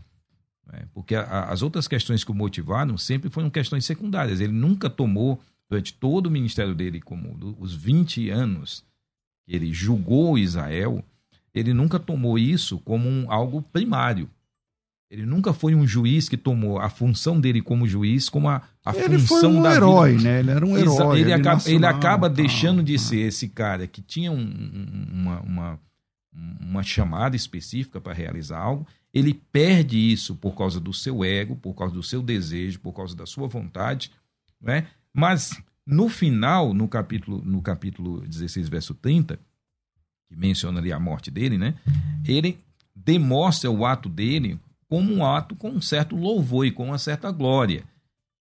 né? 0.72 0.82
Porque 0.92 1.14
a, 1.14 1.44
as 1.44 1.62
outras 1.62 1.86
questões 1.86 2.24
que 2.24 2.30
o 2.30 2.34
motivaram 2.34 2.98
sempre 2.98 3.30
foram 3.30 3.48
questões 3.48 3.84
secundárias. 3.84 4.40
Ele 4.40 4.52
nunca 4.52 4.90
tomou, 4.90 5.40
durante 5.68 5.94
todo 5.94 6.26
o 6.26 6.30
ministério 6.30 6.74
dele, 6.74 7.00
como 7.00 7.56
os 7.58 7.74
20 7.74 8.30
anos 8.30 8.84
que 9.44 9.54
ele 9.54 9.72
julgou 9.72 10.38
Israel, 10.38 11.04
ele 11.54 11.72
nunca 11.72 11.98
tomou 11.98 12.38
isso 12.38 12.78
como 12.80 13.08
um, 13.08 13.30
algo 13.30 13.62
primário. 13.62 14.28
Ele 15.08 15.24
nunca 15.24 15.52
foi 15.52 15.74
um 15.74 15.86
juiz 15.86 16.28
que 16.28 16.36
tomou 16.36 16.80
a 16.80 16.88
função 16.88 17.40
dele 17.40 17.62
como 17.62 17.86
juiz 17.86 18.28
como 18.28 18.48
a, 18.48 18.62
a 18.84 18.94
ele 18.96 19.18
função 19.20 19.52
foi 19.52 19.60
um 19.60 19.62
da 19.62 19.74
herói, 19.74 20.16
vida. 20.16 20.24
né? 20.24 20.40
Ele 20.40 20.50
era 20.50 20.66
um 20.66 20.76
herói. 20.76 21.20
Ele, 21.20 21.32
acaba, 21.32 21.62
ele 21.66 21.86
acaba 21.86 22.28
deixando 22.28 22.82
de 22.82 22.98
ser 22.98 23.20
esse 23.20 23.48
cara 23.48 23.86
que 23.86 24.02
tinha 24.02 24.32
um, 24.32 25.08
uma, 25.12 25.40
uma, 25.40 25.80
uma 26.60 26.82
chamada 26.82 27.36
específica 27.36 28.00
para 28.00 28.12
realizar 28.12 28.58
algo 28.58 28.86
ele 29.18 29.32
perde 29.32 29.96
isso 29.96 30.34
por 30.34 30.54
causa 30.54 30.78
do 30.78 30.92
seu 30.92 31.24
ego, 31.24 31.56
por 31.56 31.72
causa 31.72 31.94
do 31.94 32.02
seu 32.02 32.22
desejo, 32.22 32.80
por 32.80 32.92
causa 32.92 33.16
da 33.16 33.24
sua 33.24 33.48
vontade, 33.48 34.12
né? 34.60 34.88
Mas 35.16 35.62
no 35.86 36.08
final, 36.08 36.74
no 36.74 36.86
capítulo, 36.88 37.40
no 37.44 37.62
capítulo 37.62 38.20
16, 38.20 38.68
verso 38.68 38.94
30, 38.94 39.38
que 40.28 40.36
menciona 40.36 40.78
ali 40.78 40.92
a 40.92 41.00
morte 41.00 41.30
dele, 41.30 41.56
né? 41.56 41.74
Ele 42.26 42.58
demonstra 42.94 43.70
o 43.70 43.86
ato 43.86 44.08
dele 44.08 44.58
como 44.88 45.12
um 45.14 45.24
ato 45.24 45.54
com 45.56 45.70
um 45.70 45.80
certo 45.80 46.16
louvor 46.16 46.66
e 46.66 46.70
com 46.70 46.86
uma 46.86 46.98
certa 46.98 47.30
glória, 47.30 47.84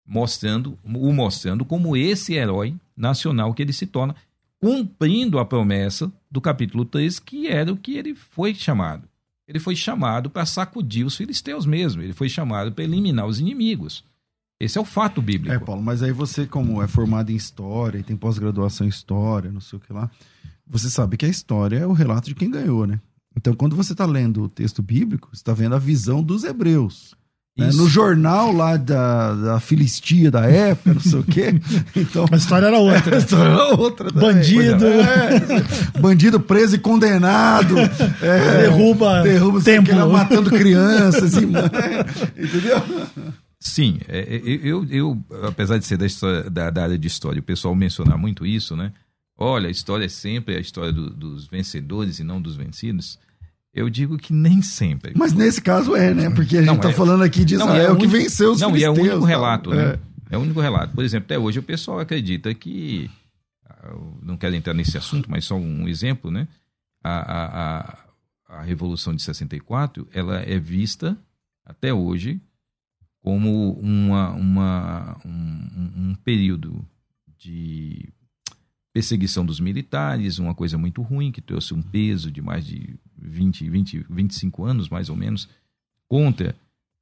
mostrando 0.06 0.78
o 0.84 1.14
mostrando 1.14 1.64
como 1.64 1.96
esse 1.96 2.34
herói 2.34 2.76
nacional 2.96 3.54
que 3.54 3.62
ele 3.62 3.74
se 3.74 3.88
torna, 3.88 4.16
cumprindo 4.60 5.40
a 5.40 5.46
promessa 5.46 6.12
do 6.30 6.42
capítulo 6.42 6.84
3, 6.84 7.20
que 7.20 7.48
era 7.48 7.72
o 7.72 7.78
que 7.78 7.96
ele 7.96 8.16
foi 8.16 8.54
chamado 8.54 9.08
ele 9.48 9.60
foi 9.60 9.76
chamado 9.76 10.30
para 10.30 10.46
sacudir 10.46 11.06
os 11.06 11.16
filisteus 11.16 11.66
mesmo. 11.66 12.02
Ele 12.02 12.14
foi 12.14 12.28
chamado 12.28 12.72
para 12.72 12.84
eliminar 12.84 13.28
os 13.28 13.40
inimigos. 13.40 14.04
Esse 14.60 14.78
é 14.78 14.82
o 14.82 14.86
fato 14.86 15.22
bíblico. 15.22 15.54
É, 15.54 15.60
Paulo, 15.60 15.82
mas 15.82 16.02
aí 16.02 16.12
você, 16.12 16.46
como 16.46 16.82
é 16.82 16.88
formado 16.88 17.32
em 17.32 17.36
história 17.36 18.00
e 18.00 18.04
tem 18.04 18.15
pós-graduação 18.15 18.86
em 18.86 18.89
história, 18.89 19.52
não 19.52 19.60
sei 19.60 19.78
o 19.78 19.82
que 19.82 19.91
lá, 19.91 20.10
você 20.65 20.89
sabe 20.89 21.18
que 21.18 21.26
a 21.26 21.30
história 21.30 21.78
é 21.78 21.88
o 21.88 21.94
relato 21.94 22.28
de 22.28 22.36
quem 22.36 22.50
ganhou, 22.50 22.88
né? 22.88 23.00
Então, 23.38 23.54
quando 23.54 23.76
você 23.76 23.91
está 23.91 24.06
lendo 24.06 24.44
o 24.44 24.50
texto 24.50 24.82
bíblico, 24.82 25.30
você 25.32 25.41
está 25.41 25.54
vendo 25.54 25.76
a 25.76 25.80
visão 25.80 26.24
dos 26.24 26.46
hebreus. 26.46 27.13
Né? 27.58 27.70
No 27.74 27.88
jornal 27.88 28.52
lá 28.52 28.76
da, 28.76 29.34
da 29.34 29.60
Filistia 29.62 30.30
da 30.30 30.46
época, 30.46 30.94
não 30.94 31.02
sei 31.02 31.20
o 31.20 31.24
quê. 31.24 31.54
Então, 31.96 32.26
a 32.30 32.36
história 32.36 32.68
era 32.68 32.78
outra. 32.78 33.15
a 33.15 33.20
história 33.20 33.50
era 33.50 33.68
outra. 33.76 34.12
Também. 34.12 34.34
Bandido. 34.34 34.86
É, 34.86 36.00
bandido 36.00 36.39
preso 36.39 36.76
e 36.76 36.80
condenado. 36.80 37.76
É, 38.22 38.62
derruba, 38.63 39.22
derruba 39.24 39.62
templo. 39.62 40.12
matando 40.12 40.50
crianças. 40.50 41.34
e, 41.36 41.44
entendeu? 41.46 42.82
Sim, 43.65 43.97
é, 44.08 44.19
é, 44.19 44.41
eu, 44.45 44.86
eu, 44.91 45.25
apesar 45.41 45.80
de 45.80 45.86
ser 45.88 45.97
da, 45.97 46.06
história, 46.06 46.47
da, 46.51 46.69
da, 46.69 46.84
área 46.84 46.99
de 46.99 47.08
história, 47.08 47.39
o 47.39 47.43
pessoal 47.43 47.73
mencionar 47.73 48.15
muito 48.15 48.45
isso, 48.45 48.75
né? 48.75 48.93
Olha, 49.36 49.67
a 49.67 49.71
história 49.71 50.06
é 50.06 50.08
sempre 50.08 50.56
a 50.56 50.60
história 50.60 50.93
do, 50.93 51.10
dos 51.10 51.47
vencedores 51.47 52.19
e 52.19 52.23
não 52.23 52.39
dos 52.39 52.56
vencidos. 52.56 53.17
Eu 53.73 53.89
digo 53.89 54.19
que 54.19 54.32
nem 54.32 54.62
sempre. 54.62 55.13
Mas 55.17 55.34
nesse 55.34 55.60
caso 55.63 55.95
é, 55.95 56.13
né? 56.13 56.30
Porque 56.30 56.60
a 56.60 56.62
gente 56.62 56.75
está 56.75 56.91
é, 56.91 56.93
falando 56.93 57.23
aqui 57.23 57.43
de 57.43 57.56
Israel 57.56 57.73
não, 57.73 57.89
é 57.89 57.91
o 57.91 57.97
que 57.97 58.06
venceu 58.06 58.51
os 58.51 58.62
Não, 58.62 58.78
e 58.78 58.84
é 58.84 58.89
o 58.89 58.93
único 58.93 59.25
relato, 59.25 59.71
né? 59.71 59.97
É. 60.30 60.36
é 60.36 60.38
o 60.38 60.41
único 60.41 60.62
relato. 60.62 60.93
Por 60.93 61.04
exemplo, 61.04 61.25
até 61.25 61.39
hoje 61.39 61.58
o 61.58 61.63
pessoal 61.63 61.99
acredita 61.99 62.54
que. 62.54 63.10
Ah, 63.67 63.95
não 64.21 64.38
quero 64.38 64.54
entrar 64.54 64.75
nesse 64.75 64.95
assunto, 64.95 65.30
mas 65.30 65.43
só 65.43 65.56
um 65.56 65.88
exemplo, 65.88 66.30
né? 66.30 66.47
A, 67.04 67.17
a, 67.17 67.80
a, 67.80 68.60
a 68.60 68.62
Revolução 68.62 69.15
de 69.15 69.23
64 69.23 70.08
ela 70.13 70.38
é 70.43 70.60
vista 70.60 71.17
até 71.65 71.91
hoje 71.91 72.39
como 73.26 73.72
uma, 73.80 74.30
uma, 74.34 75.18
um, 75.26 76.12
um 76.12 76.16
período 76.24 76.86
de 77.40 78.08
perseguição 78.94 79.44
dos 79.44 79.60
militares, 79.60 80.38
uma 80.38 80.54
coisa 80.54 80.78
muito 80.78 81.02
ruim, 81.02 81.32
que 81.32 81.42
trouxe 81.42 81.74
um 81.74 81.82
peso 81.82 82.32
de 82.32 82.40
mais 82.40 82.64
de 82.64 82.96
20, 83.18 83.68
20, 83.68 84.06
25 84.08 84.64
anos, 84.64 84.90
mais 84.90 85.10
ou 85.10 85.16
menos, 85.16 85.50
contra 86.08 86.56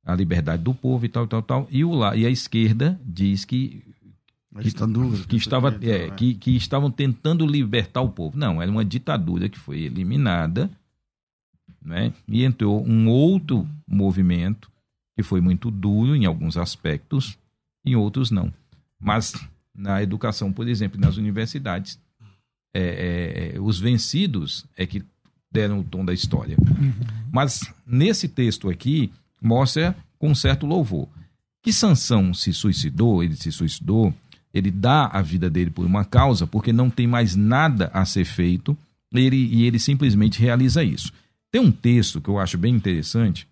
a 0.06 0.16
liberdade 0.16 0.64
do 0.64 0.74
povo 0.74 1.06
e 1.06 1.10
tal, 1.10 1.28
tal, 1.28 1.42
tal. 1.42 1.68
E, 1.70 1.84
o, 1.84 2.14
e 2.14 2.26
a 2.26 2.30
esquerda 2.30 2.98
diz 3.06 3.44
que 3.44 3.84
que, 4.56 4.64
ditadura, 4.64 5.18
que, 5.28 5.36
estava, 5.36 5.78
é, 5.82 6.10
que, 6.12 6.36
que 6.36 6.56
estavam 6.56 6.90
tentando 6.90 7.46
libertar 7.46 8.00
o 8.00 8.10
povo. 8.10 8.38
Não, 8.38 8.62
era 8.62 8.72
uma 8.72 8.86
ditadura 8.86 9.50
que 9.50 9.60
foi 9.60 9.82
eliminada, 9.82 10.72
né? 11.82 12.14
e 12.30 12.46
entrou 12.46 12.82
um 12.88 13.10
outro 13.10 13.68
movimento 13.86 14.72
que 15.16 15.24
foi 15.24 15.42
muito 15.42 15.70
duro 15.70 16.16
em 16.16 16.26
alguns 16.26 16.58
aspectos, 16.58 17.38
em 17.86 17.96
outros 17.96 18.32
não. 18.32 18.54
Mas 19.00 19.34
na 19.76 20.02
educação, 20.02 20.52
por 20.52 20.68
exemplo, 20.68 21.00
nas 21.00 21.18
universidades, 21.18 22.00
é, 22.74 23.54
é, 23.56 23.60
os 23.60 23.80
vencidos 23.80 24.66
é 24.78 24.86
que 24.86 25.04
deram 25.52 25.80
o 25.80 25.84
tom 25.84 26.04
da 26.04 26.14
história. 26.14 26.58
Mas 27.32 27.62
nesse 27.86 28.28
texto 28.28 28.70
aqui 28.70 29.12
mostra 29.42 29.96
com 30.18 30.34
certo 30.34 30.66
louvor 30.66 31.08
que 31.64 31.72
Sansão 31.72 32.34
se 32.34 32.54
suicidou, 32.54 33.24
ele 33.24 33.38
se 33.38 33.50
suicidou, 33.50 34.14
ele 34.54 34.70
dá 34.70 35.08
a 35.08 35.22
vida 35.22 35.50
dele 35.50 35.72
por 35.72 35.86
uma 35.86 36.04
causa, 36.04 36.46
porque 36.46 36.74
não 36.74 36.90
tem 36.90 37.08
mais 37.08 37.38
nada 37.38 37.90
a 37.94 38.04
ser 38.04 38.26
feito, 38.26 38.78
ele, 39.14 39.38
e 39.38 39.64
ele 39.64 39.80
simplesmente 39.80 40.42
realiza 40.42 40.84
isso. 40.84 41.12
Tem 41.50 41.62
um 41.62 41.72
texto 41.72 42.20
que 42.20 42.30
eu 42.30 42.38
acho 42.38 42.58
bem 42.58 42.76
interessante, 42.76 43.48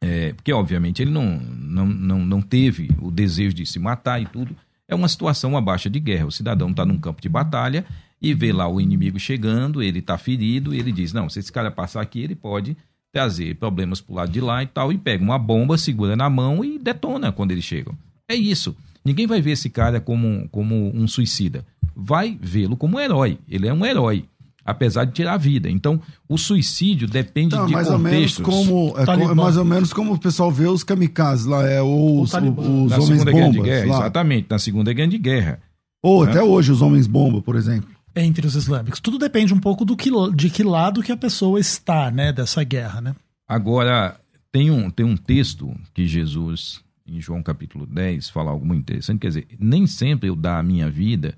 é, 0.00 0.32
porque 0.32 0.52
obviamente 0.52 1.02
ele 1.02 1.10
não, 1.10 1.38
não, 1.38 1.86
não, 1.86 2.18
não 2.24 2.42
teve 2.42 2.90
o 3.00 3.10
desejo 3.10 3.54
de 3.54 3.66
se 3.66 3.78
matar 3.78 4.20
e 4.20 4.26
tudo. 4.26 4.54
É 4.86 4.94
uma 4.94 5.08
situação 5.08 5.56
abaixo 5.56 5.90
de 5.90 6.00
guerra. 6.00 6.26
O 6.26 6.32
cidadão 6.32 6.70
está 6.70 6.84
num 6.84 6.98
campo 6.98 7.20
de 7.20 7.28
batalha 7.28 7.84
e 8.20 8.32
vê 8.32 8.52
lá 8.52 8.68
o 8.68 8.80
inimigo 8.80 9.18
chegando, 9.18 9.82
ele 9.82 9.98
está 9.98 10.16
ferido, 10.16 10.74
e 10.74 10.78
ele 10.78 10.92
diz: 10.92 11.12
Não, 11.12 11.28
se 11.28 11.38
esse 11.38 11.52
cara 11.52 11.70
passar 11.70 12.00
aqui, 12.00 12.20
ele 12.20 12.34
pode 12.34 12.76
trazer 13.12 13.54
problemas 13.56 14.00
pro 14.00 14.14
lado 14.14 14.30
de 14.30 14.40
lá 14.40 14.62
e 14.62 14.66
tal, 14.66 14.92
e 14.92 14.98
pega 14.98 15.22
uma 15.22 15.38
bomba, 15.38 15.78
segura 15.78 16.14
na 16.14 16.28
mão 16.28 16.64
e 16.64 16.78
detona 16.78 17.32
quando 17.32 17.52
eles 17.52 17.64
chegam. 17.64 17.96
É 18.28 18.34
isso. 18.34 18.76
Ninguém 19.04 19.26
vai 19.26 19.40
ver 19.40 19.52
esse 19.52 19.70
cara 19.70 20.00
como, 20.00 20.48
como 20.50 20.94
um 20.94 21.06
suicida. 21.08 21.64
Vai 21.96 22.38
vê-lo 22.40 22.76
como 22.76 22.96
um 22.96 23.00
herói. 23.00 23.38
Ele 23.48 23.66
é 23.66 23.72
um 23.72 23.84
herói, 23.84 24.24
apesar 24.70 25.04
de 25.04 25.12
tirar 25.12 25.34
a 25.34 25.36
vida. 25.38 25.70
Então, 25.70 26.00
o 26.28 26.36
suicídio 26.36 27.08
depende 27.08 27.54
Então, 27.54 27.66
de 27.66 27.72
mais 27.72 27.88
ou 27.88 27.98
menos 27.98 28.36
contextos. 28.38 28.44
como 28.66 28.94
é, 28.98 29.04
Talibã. 29.06 29.30
é 29.32 29.34
mais 29.34 29.56
ou 29.56 29.64
menos 29.64 29.92
como 29.92 30.12
o 30.14 30.18
pessoal 30.18 30.50
vê 30.52 30.66
os 30.66 30.84
kamikazes 30.84 31.46
lá, 31.46 31.66
é 31.68 31.80
ou 31.80 32.20
os, 32.22 32.30
O 32.30 32.32
Talibã. 32.32 32.62
os 32.62 32.90
na 32.90 32.96
homens 32.96 33.06
Segunda 33.08 33.32
Grande 33.32 33.56
bombas 33.58 33.70
Guerra, 33.72 33.86
exatamente, 33.86 34.46
na 34.50 34.58
Segunda 34.58 34.92
Grande 34.92 35.18
Guerra. 35.18 35.60
Ou 36.02 36.24
Né? 36.24 36.30
até 36.30 36.42
hoje 36.42 36.70
os 36.70 36.82
homens 36.82 37.06
bomba, 37.06 37.40
por 37.42 37.56
exemplo. 37.56 37.88
Entre 38.14 38.46
os 38.46 38.54
islâmicos. 38.54 39.00
Tudo 39.00 39.18
depende 39.18 39.54
um 39.54 39.58
pouco 39.60 39.84
do 39.84 39.96
que, 39.96 40.10
de 40.34 40.50
que 40.50 40.62
lado 40.62 41.02
que 41.02 41.12
a 41.12 41.16
pessoa 41.16 41.58
está, 41.60 42.10
né, 42.10 42.32
dessa 42.32 42.62
guerra, 42.64 43.00
né? 43.00 43.14
Agora, 43.46 44.16
tem 44.52 44.70
um, 44.70 44.90
tem 44.90 45.06
um 45.06 45.16
texto 45.16 45.74
que 45.94 46.06
Jesus, 46.06 46.80
em 47.06 47.20
João 47.20 47.42
capítulo 47.42 47.86
10, 47.86 48.28
fala 48.30 48.50
algo 48.50 48.66
muito 48.66 48.80
interessante. 48.80 49.20
Quer 49.20 49.28
dizer, 49.28 49.46
nem 49.58 49.86
sempre 49.86 50.28
eu 50.28 50.36
dar 50.36 50.58
a 50.58 50.62
minha 50.62 50.90
vida, 50.90 51.34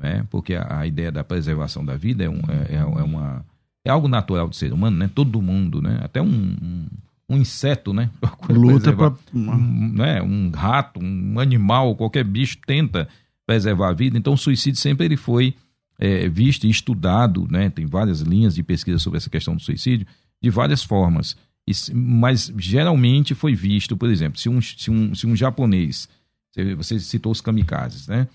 né? 0.00 0.26
porque 0.30 0.54
a, 0.54 0.80
a 0.80 0.86
ideia 0.86 1.12
da 1.12 1.22
preservação 1.22 1.84
da 1.84 1.96
vida 1.96 2.24
é, 2.24 2.28
um, 2.28 2.40
é, 2.48 2.74
é 2.76 2.84
uma, 3.04 3.44
é 3.84 3.90
algo 3.90 4.08
natural 4.08 4.48
do 4.48 4.54
ser 4.56 4.72
humano, 4.72 4.96
né? 4.96 5.10
Todo 5.14 5.40
mundo, 5.42 5.80
né? 5.82 6.00
Até 6.02 6.20
um, 6.22 6.26
um, 6.62 6.86
um 7.28 7.36
inseto, 7.36 7.92
né? 7.92 8.10
Procura 8.20 8.58
Luta 8.58 8.92
pra. 8.92 9.14
um, 9.34 9.92
né, 9.92 10.22
um 10.22 10.50
rato, 10.50 10.98
um 11.02 11.38
animal, 11.38 11.94
qualquer 11.94 12.24
bicho 12.24 12.56
tenta 12.66 13.06
preservar 13.46 13.90
a 13.90 13.92
vida. 13.92 14.16
Então, 14.16 14.32
o 14.32 14.38
suicídio 14.38 14.80
sempre 14.80 15.04
ele 15.06 15.16
foi 15.16 15.54
é, 15.98 16.28
visto 16.28 16.64
e 16.66 16.70
estudado, 16.70 17.46
né? 17.50 17.68
Tem 17.68 17.84
várias 17.86 18.20
linhas 18.20 18.54
de 18.54 18.62
pesquisa 18.62 18.98
sobre 18.98 19.18
essa 19.18 19.28
questão 19.30 19.54
do 19.54 19.60
suicídio 19.62 20.06
de 20.42 20.48
várias 20.50 20.82
formas. 20.82 21.36
E 21.68 21.72
mas 21.94 22.50
geralmente 22.58 23.34
foi 23.34 23.54
visto, 23.54 23.96
por 23.96 24.08
exemplo, 24.08 24.38
se 24.40 24.48
um, 24.48 24.60
se 24.62 24.90
um, 24.90 25.14
se 25.14 25.26
um 25.26 25.36
japonês, 25.36 26.08
você- 26.52 26.74
você 26.74 26.98
citou 26.98 27.30
os 27.30 27.40
kamikazes, 27.40 28.08
né? 28.08 28.26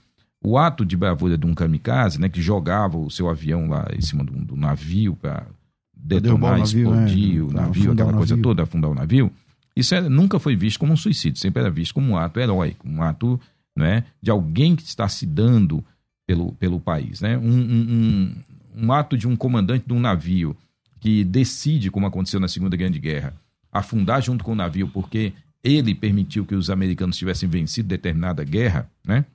O 0.46 0.58
ato 0.58 0.86
de 0.86 0.96
bravura 0.96 1.38
de 1.38 1.46
um 1.46 1.54
kamikaze, 1.54 2.20
né, 2.20 2.30
que 2.30 2.42
jogava 2.42 2.98
o 2.98 3.10
seu 3.10 3.30
avião 3.30 3.68
lá 3.68 3.88
em 3.96 4.02
cima 4.02 4.24
do, 4.24 4.32
do 4.34 4.56
navio 4.56 5.16
para 5.16 5.48
detonar, 5.96 6.54
o 6.56 6.58
navio, 6.60 6.90
explodir 6.94 7.38
é, 7.38 7.42
o 7.42 7.52
navio, 7.52 7.92
aquela 7.92 8.14
coisa 8.14 8.34
navio. 8.36 8.44
toda, 8.44 8.64
afundar 8.64 8.92
o 8.92 8.96
navio, 8.96 9.32
isso 9.76 9.96
era- 9.96 10.10
nunca 10.10 10.40
foi 10.40 10.56
visto 10.56 10.80
como 10.80 10.94
um 10.94 10.98
suicídio, 10.98 11.40
sempre 11.40 11.62
era 11.62 11.72
visto 11.72 11.94
como 11.94 12.12
um 12.12 12.18
ato 12.18 12.40
heróico, 12.40 12.88
um 12.88 13.02
ato 13.02 13.40
né, 13.76 14.04
de 14.22 14.30
alguém 14.32 14.76
que 14.76 14.84
está 14.84 15.08
se 15.10 15.26
dando 15.26 15.84
pelo, 16.28 16.52
pelo 16.54 16.80
país. 16.80 17.22
Né? 17.22 17.38
Um, 17.38 17.42
um, 17.50 18.36
um- 18.76 18.84
um 18.86 18.92
ato 18.94 19.18
de 19.18 19.28
um 19.28 19.36
comandante 19.36 19.86
de 19.88 19.94
um 19.94 20.00
navio 20.00 20.56
que 21.00 21.24
decide, 21.24 21.90
como 21.92 22.06
aconteceu 22.06 22.40
na 22.40 22.48
Segunda 22.48 22.78
Grande 22.78 23.00
Guerra, 23.00 23.34
afundar 23.72 24.22
junto 24.22 24.44
com 24.44 24.52
o 24.52 24.56
navio 24.56 24.88
porque 24.90 25.34
ele 25.64 25.94
permitiu 25.96 26.46
que 26.46 26.56
os 26.56 26.70
americanos 26.70 27.18
tivessem 27.18 27.50
vencido 27.50 27.88
determinada 27.90 28.44
guerra, 28.44 28.90
né? 29.06 29.26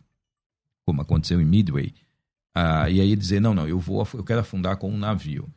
Como 0.91 1.03
aconteceu 1.03 1.41
em 1.41 1.45
Midway. 1.45 1.95
Ah, 2.53 2.91
e 2.91 3.01
aí 3.01 3.15
dizer, 3.15 3.41
não, 3.41 3.55
não, 3.55 3.69
eu 3.69 3.79
vou, 3.79 4.07
eu 4.13 4.25
quero 4.25 4.41
afundar 4.41 4.77
com 4.77 4.91
um 4.91 4.99
navio, 4.99 5.49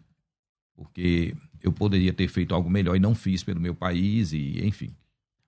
porque 0.75 1.35
eu 1.61 1.71
poderia 1.71 2.13
ter 2.13 2.27
feito 2.27 2.53
algo 2.53 2.69
melhor 2.69 2.95
e 2.95 2.99
não 2.99 3.15
fiz 3.15 3.43
pelo 3.43 3.59
meu 3.59 3.73
país 3.73 4.31
e 4.31 4.61
enfim. 4.63 4.91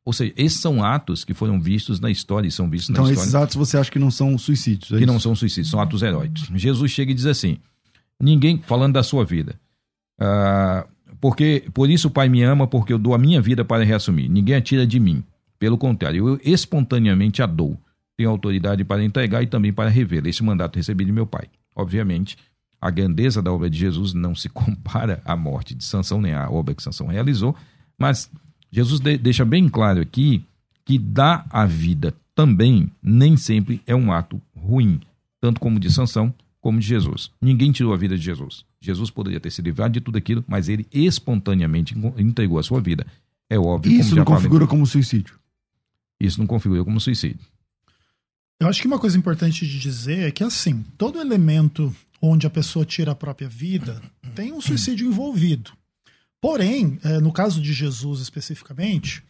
Ou 0.03 0.11
seja, 0.11 0.33
esses 0.35 0.59
são 0.59 0.83
atos 0.83 1.23
que 1.23 1.33
foram 1.33 1.61
vistos 1.61 1.99
na 1.99 2.09
história 2.09 2.47
e 2.47 2.51
são 2.51 2.67
vistos 2.69 2.89
Então, 2.89 3.03
na 3.03 3.11
história 3.11 3.25
esses 3.27 3.35
atos 3.35 3.55
você 3.55 3.77
acha 3.77 3.91
que 3.91 3.99
não 3.99 4.09
são 4.09 4.35
suicídios? 4.37 4.91
é 4.91 4.97
que 4.99 5.05
não 5.05 5.15
isso? 5.15 5.23
são 5.23 5.35
suicídios, 5.35 5.69
são 5.69 5.79
atos 5.79 6.01
heróicos. 6.01 6.49
Jesus 6.55 6.91
chega 6.91 7.11
e 7.11 7.15
diz 7.15 7.27
assim: 7.27 7.57
ninguém, 8.19 8.59
falando 8.59 8.93
da 8.93 9.03
sua 9.03 9.23
vida, 9.23 9.59
ah, 10.19 10.87
porque 11.21 11.65
por 11.73 11.91
isso 11.91 12.07
o 12.07 12.11
Pai 12.11 12.27
me 12.27 12.41
ama, 12.41 12.65
porque 12.67 12.91
eu 12.91 12.97
dou 12.97 13.13
a 13.13 13.19
minha 13.19 13.39
vida 13.41 13.63
para 13.63 13.83
reassumir. 13.83 14.29
Ninguém 14.29 14.55
a 14.55 14.61
tira 14.61 14.85
de 14.87 14.99
mim. 14.99 15.23
Pelo 15.59 15.77
contrário, 15.77 16.27
eu 16.27 16.39
espontaneamente 16.43 17.41
a 17.43 17.45
dou. 17.45 17.79
Tenho 18.17 18.29
autoridade 18.29 18.83
para 18.83 19.03
entregar 19.03 19.43
e 19.43 19.47
também 19.47 19.73
para 19.73 19.89
rever. 19.89 20.25
Esse 20.25 20.43
mandato 20.43 20.75
recebi 20.77 21.03
de 21.05 21.11
meu 21.11 21.25
Pai. 21.25 21.47
Obviamente, 21.75 22.37
a 22.79 22.89
grandeza 22.89 23.41
da 23.41 23.51
obra 23.51 23.69
de 23.69 23.77
Jesus 23.77 24.13
não 24.13 24.33
se 24.35 24.47
compara 24.49 25.21
à 25.25 25.35
morte 25.35 25.75
de 25.75 25.83
Sansão, 25.83 26.21
nem 26.21 26.33
à 26.33 26.49
obra 26.49 26.73
que 26.73 26.83
Sansão 26.83 27.07
realizou, 27.07 27.55
mas 27.97 28.29
Jesus 28.71 28.99
de- 28.99 29.17
deixa 29.17 29.43
bem 29.45 29.67
claro 29.69 29.99
aqui 30.01 30.43
que 30.85 30.97
dar 30.99 31.45
a 31.49 31.65
vida 31.65 32.13
também 32.35 32.91
nem 33.01 33.35
sempre 33.37 33.81
é 33.87 33.95
um 33.95 34.11
ato 34.11 34.41
ruim, 34.55 34.99
tanto 35.41 35.59
como 35.59 35.79
de 35.79 35.91
Sansão 35.91 36.33
como 36.61 36.79
de 36.79 36.85
Jesus. 36.87 37.31
Ninguém 37.41 37.71
tirou 37.71 37.93
a 37.93 37.97
vida 37.97 38.17
de 38.17 38.23
Jesus. 38.23 38.65
Jesus 38.81 39.09
poderia 39.09 39.39
ter 39.39 39.51
se 39.51 39.61
livrado 39.61 39.93
de 39.93 40.01
tudo 40.01 40.17
aquilo, 40.17 40.43
mas 40.47 40.67
ele 40.69 40.85
espontaneamente 40.91 41.95
entregou 42.17 42.59
a 42.59 42.63
sua 42.63 42.79
vida. 42.81 43.05
É 43.49 43.57
óbvio, 43.57 43.91
Isso 43.91 44.09
não 44.11 44.17
já 44.17 44.23
falei, 44.25 44.37
configura 44.37 44.67
como 44.67 44.85
suicídio. 44.85 45.35
isso 46.19 46.39
não 46.39 46.47
configura 46.47 46.83
como 46.83 46.99
suicídio. 46.99 47.39
Eu 48.59 48.67
acho 48.67 48.81
que 48.81 48.87
uma 48.87 48.99
coisa 48.99 49.17
importante 49.17 49.67
de 49.67 49.79
dizer 49.79 50.27
é 50.27 50.31
que, 50.31 50.43
assim, 50.43 50.83
todo 50.97 51.19
elemento 51.19 51.93
onde 52.21 52.47
a 52.47 52.49
pessoa 52.49 52.85
tira 52.85 53.11
a 53.11 53.15
própria 53.15 53.49
vida 53.49 54.01
tem 54.33 54.53
um 54.53 54.61
suicídio 54.61 55.07
envolvido. 55.07 55.71
Porém, 56.41 56.99
eh, 57.03 57.19
no 57.19 57.31
caso 57.31 57.61
de 57.61 57.73
Jesus 57.73 58.21
especificamente, 58.21 59.23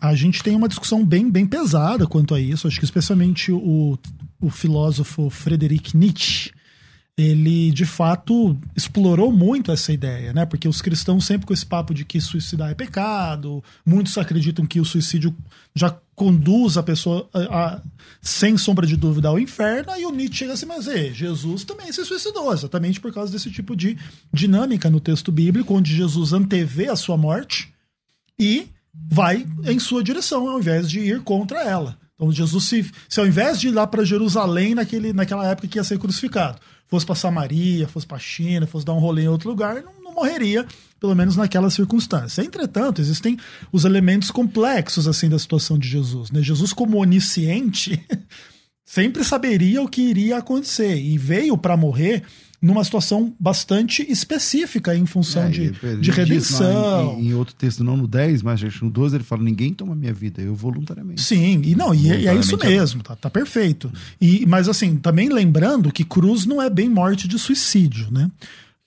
a 0.00 0.14
gente 0.14 0.42
tem 0.42 0.56
uma 0.56 0.68
discussão 0.68 1.04
bem, 1.04 1.30
bem 1.30 1.46
pesada 1.46 2.06
quanto 2.06 2.34
a 2.34 2.40
isso. 2.40 2.66
Acho 2.66 2.78
que 2.78 2.84
especialmente 2.84 3.52
o, 3.52 3.98
o 4.40 4.50
filósofo 4.50 5.28
Friedrich 5.28 5.96
Nietzsche, 5.96 6.50
ele 7.18 7.70
de 7.70 7.84
fato 7.84 8.56
explorou 8.74 9.30
muito 9.30 9.70
essa 9.70 9.92
ideia, 9.92 10.32
né? 10.32 10.46
Porque 10.46 10.66
os 10.66 10.80
cristãos 10.80 11.26
sempre 11.26 11.46
com 11.46 11.52
esse 11.52 11.66
papo 11.66 11.92
de 11.92 12.04
que 12.04 12.20
suicidar 12.20 12.70
é 12.70 12.74
pecado, 12.74 13.62
muitos 13.84 14.16
acreditam 14.16 14.64
que 14.66 14.80
o 14.80 14.84
suicídio 14.84 15.34
já 15.74 15.94
conduz 16.14 16.76
a 16.78 16.82
pessoa 16.82 17.28
a, 17.34 17.38
a- 17.74 17.82
sem 18.20 18.56
sombra 18.56 18.86
de 18.86 18.96
dúvida 18.96 19.28
ao 19.28 19.38
inferno, 19.38 19.92
e 19.98 20.06
o 20.06 20.10
Nietzsche 20.10 20.38
chega 20.38 20.52
assim, 20.54 20.66
mas 20.66 20.86
é, 20.88 21.12
Jesus 21.12 21.64
também 21.64 21.92
se 21.92 22.04
suicidou, 22.04 22.52
exatamente 22.52 23.00
por 23.00 23.12
causa 23.12 23.30
desse 23.32 23.50
tipo 23.50 23.76
de 23.76 23.98
dinâmica 24.32 24.88
no 24.88 25.00
texto 25.00 25.30
bíblico, 25.30 25.74
onde 25.74 25.94
Jesus 25.94 26.32
antevê 26.32 26.88
a 26.88 26.96
sua 26.96 27.16
morte 27.16 27.72
e 28.38 28.68
vai 28.94 29.46
em 29.64 29.78
sua 29.78 30.02
direção, 30.02 30.48
ao 30.48 30.58
invés 30.60 30.88
de 30.90 31.00
ir 31.00 31.20
contra 31.22 31.62
ela. 31.62 31.98
Então 32.14 32.30
Jesus 32.30 32.64
se, 32.64 32.90
se 33.08 33.18
ao 33.20 33.26
invés 33.26 33.58
de 33.58 33.68
ir 33.68 33.72
lá 33.72 33.86
para 33.86 34.04
Jerusalém 34.04 34.74
naquele, 34.74 35.12
naquela 35.12 35.46
época 35.48 35.66
que 35.66 35.78
ia 35.78 35.84
ser 35.84 35.98
crucificado, 35.98 36.58
fosse 36.92 37.06
para 37.06 37.14
Samaria, 37.14 37.88
fosse 37.88 38.06
para 38.06 38.18
China, 38.18 38.66
fosse 38.66 38.84
dar 38.84 38.92
um 38.92 38.98
rolê 38.98 39.22
em 39.22 39.28
outro 39.28 39.48
lugar, 39.48 39.82
não, 39.82 39.94
não 40.04 40.12
morreria, 40.12 40.66
pelo 41.00 41.14
menos 41.14 41.36
naquela 41.38 41.70
circunstância. 41.70 42.42
Entretanto, 42.42 43.00
existem 43.00 43.38
os 43.72 43.86
elementos 43.86 44.30
complexos 44.30 45.08
assim 45.08 45.26
da 45.26 45.38
situação 45.38 45.78
de 45.78 45.88
Jesus. 45.88 46.30
Né? 46.30 46.42
Jesus 46.42 46.70
como 46.74 46.98
onisciente 46.98 47.98
sempre 48.84 49.24
saberia 49.24 49.80
o 49.80 49.88
que 49.88 50.02
iria 50.02 50.36
acontecer 50.36 50.94
e 51.00 51.16
veio 51.16 51.56
para 51.56 51.78
morrer 51.78 52.24
numa 52.62 52.84
situação 52.84 53.34
bastante 53.40 54.02
específica 54.08 54.94
em 54.96 55.04
função 55.04 55.42
É, 55.42 55.48
de, 55.48 55.70
de 55.72 55.96
diz 56.00 56.14
redenção. 56.14 57.18
Em, 57.18 57.28
em 57.30 57.34
outro 57.34 57.54
texto, 57.54 57.82
não 57.82 57.96
no 57.96 58.06
10, 58.06 58.40
mas 58.42 58.62
acho 58.62 58.78
que 58.78 58.84
no 58.84 58.90
12, 58.90 59.16
ele 59.16 59.24
fala: 59.24 59.42
ninguém 59.42 59.74
toma 59.74 59.94
minha 59.96 60.12
vida, 60.14 60.40
eu 60.40 60.54
voluntariamente. 60.54 61.20
Sim, 61.20 61.60
e 61.64 61.74
não, 61.74 61.92
e, 61.92 62.10
é- 62.10 62.20
e 62.20 62.28
é 62.28 62.34
isso 62.36 62.56
é 62.62 62.66
mesmo, 62.68 63.02
tá, 63.02 63.16
tá 63.16 63.28
perfeito. 63.28 63.92
E, 64.20 64.46
mas 64.46 64.68
assim, 64.68 64.96
também 64.96 65.28
lembrando 65.28 65.90
que 65.92 66.04
cruz 66.04 66.46
não 66.46 66.62
é 66.62 66.70
bem 66.70 66.88
morte 66.88 67.26
de 67.26 67.38
suicídio, 67.38 68.08
né? 68.12 68.30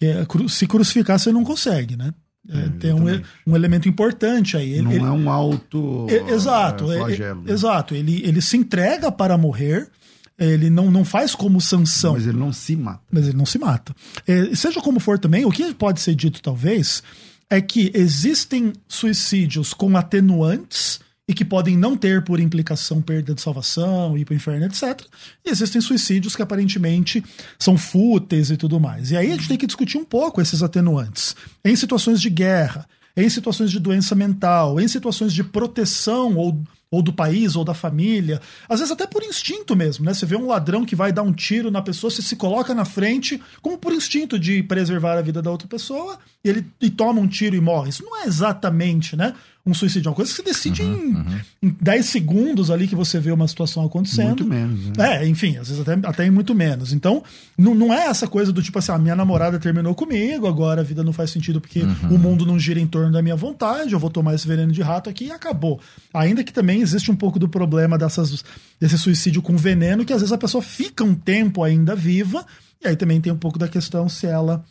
É, 0.01 0.25
cru- 0.25 0.47
se 0.49 0.65
crucificar, 0.65 1.19
você 1.19 1.31
não 1.31 1.43
consegue, 1.43 1.95
né? 1.97 2.13
É, 2.47 2.69
tem 2.79 2.93
um, 2.93 3.05
um 3.47 3.55
elemento 3.55 3.89
importante 3.89 4.55
aí. 4.55 4.73
Ele- 4.73 4.81
não 4.83 4.91
ele- 4.91 5.03
é 5.03 5.09
um 5.11 5.29
auto. 5.29 6.05
é, 6.09 6.31
exato, 6.31 6.91
é, 6.91 6.95
é- 6.95 6.99
flagelo, 6.99 7.41
é- 7.41 7.47
né? 7.47 7.51
exato. 7.53 7.95
Ele, 7.95 8.21
ele 8.23 8.39
se 8.41 8.55
entrega 8.55 9.11
para 9.11 9.35
morrer, 9.37 9.87
ele 10.37 10.69
não, 10.69 10.91
não 10.91 11.05
faz 11.05 11.33
como 11.33 11.61
Sansão. 11.61 12.13
Mas 12.13 12.27
ele 12.27 12.37
não 12.37 12.51
se 12.51 12.75
mata. 12.75 13.01
mas 13.11 13.27
ele 13.27 13.37
não 13.37 13.45
se 13.45 13.57
mata. 13.57 13.95
É, 14.27 14.53
seja 14.55 14.81
como 14.81 14.99
for 14.99 15.17
também, 15.17 15.45
o 15.45 15.51
que 15.51 15.73
pode 15.73 16.01
ser 16.01 16.15
dito 16.15 16.41
talvez 16.41 17.01
é 17.49 17.61
que 17.61 17.91
existem 17.93 18.73
suicídios 18.87 19.73
com 19.73 19.95
atenuantes 19.95 20.99
e 21.27 21.33
que 21.33 21.43
podem 21.43 21.75
não 21.75 21.97
ter 21.97 22.23
por 22.23 22.39
implicação 22.39 23.01
perda 23.01 23.33
de 23.33 23.41
salvação, 23.41 24.17
ir 24.17 24.25
para 24.25 24.33
o 24.33 24.35
inferno, 24.35 24.65
etc. 24.65 25.01
E 25.43 25.49
existem 25.49 25.81
suicídios 25.81 26.35
que 26.35 26.41
aparentemente 26.41 27.23
são 27.57 27.77
fúteis 27.77 28.51
e 28.51 28.57
tudo 28.57 28.79
mais. 28.79 29.11
E 29.11 29.17
aí 29.17 29.31
a 29.31 29.35
gente 29.35 29.47
tem 29.47 29.57
que 29.57 29.65
discutir 29.65 29.97
um 29.97 30.05
pouco 30.05 30.41
esses 30.41 30.61
atenuantes. 30.61 31.35
Em 31.63 31.75
situações 31.75 32.21
de 32.21 32.29
guerra, 32.29 32.87
em 33.17 33.27
situações 33.29 33.71
de 33.71 33.79
doença 33.79 34.13
mental, 34.13 34.79
em 34.79 34.87
situações 34.87 35.33
de 35.33 35.43
proteção 35.43 36.35
ou 36.35 36.61
ou 36.89 37.01
do 37.01 37.11
país, 37.11 37.55
ou 37.55 37.63
da 37.63 37.73
família, 37.73 38.41
às 38.69 38.79
vezes 38.79 38.91
até 38.91 39.05
por 39.05 39.23
instinto 39.23 39.75
mesmo, 39.75 40.05
né? 40.05 40.13
Você 40.13 40.25
vê 40.25 40.35
um 40.35 40.47
ladrão 40.47 40.85
que 40.85 40.95
vai 40.95 41.11
dar 41.11 41.23
um 41.23 41.33
tiro 41.33 41.71
na 41.71 41.81
pessoa, 41.81 42.09
você 42.09 42.21
se 42.21 42.35
coloca 42.35 42.73
na 42.73 42.85
frente, 42.85 43.41
como 43.61 43.77
por 43.77 43.91
instinto 43.91 44.39
de 44.39 44.63
preservar 44.63 45.17
a 45.17 45.21
vida 45.21 45.41
da 45.41 45.51
outra 45.51 45.67
pessoa, 45.67 46.17
e 46.43 46.49
ele 46.49 46.65
e 46.79 46.89
toma 46.89 47.19
um 47.19 47.27
tiro 47.27 47.55
e 47.55 47.61
morre. 47.61 47.89
Isso 47.89 48.03
não 48.03 48.21
é 48.21 48.25
exatamente, 48.25 49.15
né? 49.15 49.33
Um 49.65 49.73
suicídio. 49.73 50.07
É 50.07 50.11
uma 50.11 50.15
coisa 50.15 50.29
que 50.29 50.37
você 50.37 50.43
decide 50.43 50.83
uhum, 50.83 50.93
em, 50.93 51.15
uhum. 51.15 51.39
em 51.63 51.75
10 51.81 52.05
segundos 52.05 52.69
ali 52.69 52.87
que 52.87 52.95
você 52.95 53.19
vê 53.19 53.31
uma 53.31 53.47
situação 53.47 53.83
acontecendo. 53.83 54.27
Muito 54.27 54.45
menos. 54.45 54.97
Né? 54.97 55.23
É, 55.23 55.27
enfim, 55.27 55.57
às 55.57 55.69
vezes 55.69 55.81
até, 55.81 56.07
até 56.07 56.25
em 56.25 56.29
muito 56.29 56.53
menos. 56.53 56.93
Então, 56.93 57.23
não, 57.57 57.73
não 57.73 57.93
é 57.93 58.05
essa 58.05 58.27
coisa 58.27 58.51
do 58.51 58.61
tipo 58.61 58.77
assim, 58.77 58.91
a 58.91 58.95
ah, 58.95 58.99
minha 58.99 59.15
namorada 59.15 59.57
terminou 59.57 59.95
comigo, 59.95 60.45
agora 60.45 60.81
a 60.81 60.83
vida 60.83 61.03
não 61.03 61.11
faz 61.11 61.31
sentido 61.31 61.59
porque 61.59 61.81
uhum. 61.81 62.15
o 62.15 62.19
mundo 62.19 62.45
não 62.45 62.59
gira 62.59 62.79
em 62.79 62.85
torno 62.85 63.11
da 63.11 63.21
minha 63.21 63.35
vontade, 63.35 63.93
eu 63.93 63.99
vou 63.99 64.09
tomar 64.11 64.35
esse 64.35 64.47
veneno 64.47 64.71
de 64.71 64.83
rato 64.83 65.09
aqui 65.09 65.25
e 65.25 65.31
acabou. 65.31 65.79
Ainda 66.13 66.43
que 66.43 66.53
também 66.53 66.81
existe 66.81 67.09
um 67.09 67.15
pouco 67.15 67.39
do 67.39 67.49
problema 67.49 67.97
dessas, 67.97 68.45
desse 68.79 68.97
suicídio 68.99 69.41
com 69.41 69.57
veneno, 69.57 70.05
que 70.05 70.13
às 70.13 70.21
vezes 70.21 70.33
a 70.33 70.37
pessoa 70.37 70.61
fica 70.61 71.03
um 71.03 71.15
tempo 71.15 71.63
ainda 71.63 71.95
viva, 71.95 72.45
e 72.83 72.87
aí 72.87 72.95
também 72.95 73.19
tem 73.19 73.33
um 73.33 73.37
pouco 73.37 73.57
da 73.57 73.67
questão 73.67 74.07
se 74.07 74.27
ela 74.27 74.63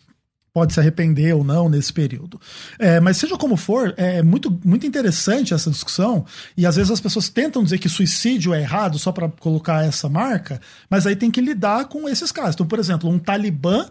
pode 0.54 0.72
se 0.72 0.78
arrepender 0.78 1.34
ou 1.34 1.42
não 1.42 1.68
nesse 1.68 1.92
período. 1.92 2.40
É, 2.78 3.00
mas 3.00 3.16
seja 3.16 3.36
como 3.36 3.56
for, 3.56 3.92
é 3.96 4.22
muito, 4.22 4.56
muito 4.64 4.86
interessante 4.86 5.52
essa 5.52 5.68
discussão, 5.68 6.24
e 6.56 6.64
às 6.64 6.76
vezes 6.76 6.92
as 6.92 7.00
pessoas 7.00 7.28
tentam 7.28 7.64
dizer 7.64 7.78
que 7.78 7.88
suicídio 7.88 8.54
é 8.54 8.60
errado 8.60 8.96
só 8.96 9.10
para 9.10 9.28
colocar 9.28 9.84
essa 9.84 10.08
marca, 10.08 10.60
mas 10.88 11.08
aí 11.08 11.16
tem 11.16 11.30
que 11.30 11.40
lidar 11.40 11.86
com 11.86 12.08
esses 12.08 12.30
casos. 12.30 12.54
Então, 12.54 12.66
por 12.66 12.78
exemplo, 12.78 13.10
um 13.10 13.18
talibã 13.18 13.90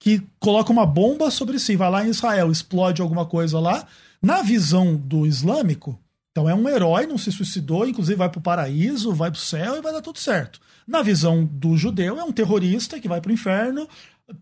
que 0.00 0.20
coloca 0.40 0.72
uma 0.72 0.84
bomba 0.84 1.30
sobre 1.30 1.60
si, 1.60 1.76
vai 1.76 1.88
lá 1.88 2.04
em 2.04 2.10
Israel, 2.10 2.50
explode 2.50 3.00
alguma 3.00 3.24
coisa 3.24 3.60
lá, 3.60 3.86
na 4.20 4.42
visão 4.42 4.96
do 4.96 5.26
islâmico, 5.26 5.96
então 6.32 6.48
é 6.48 6.54
um 6.54 6.68
herói, 6.68 7.06
não 7.06 7.18
se 7.18 7.30
suicidou, 7.30 7.86
inclusive 7.86 8.16
vai 8.16 8.28
para 8.28 8.38
o 8.38 8.42
paraíso, 8.42 9.12
vai 9.12 9.30
para 9.30 9.38
o 9.38 9.40
céu 9.40 9.76
e 9.76 9.80
vai 9.80 9.92
dar 9.92 10.00
tudo 10.00 10.18
certo. 10.18 10.60
Na 10.86 11.02
visão 11.02 11.44
do 11.44 11.76
judeu, 11.76 12.18
é 12.18 12.24
um 12.24 12.32
terrorista 12.32 12.98
que 12.98 13.08
vai 13.08 13.20
para 13.20 13.30
o 13.30 13.34
inferno, 13.34 13.88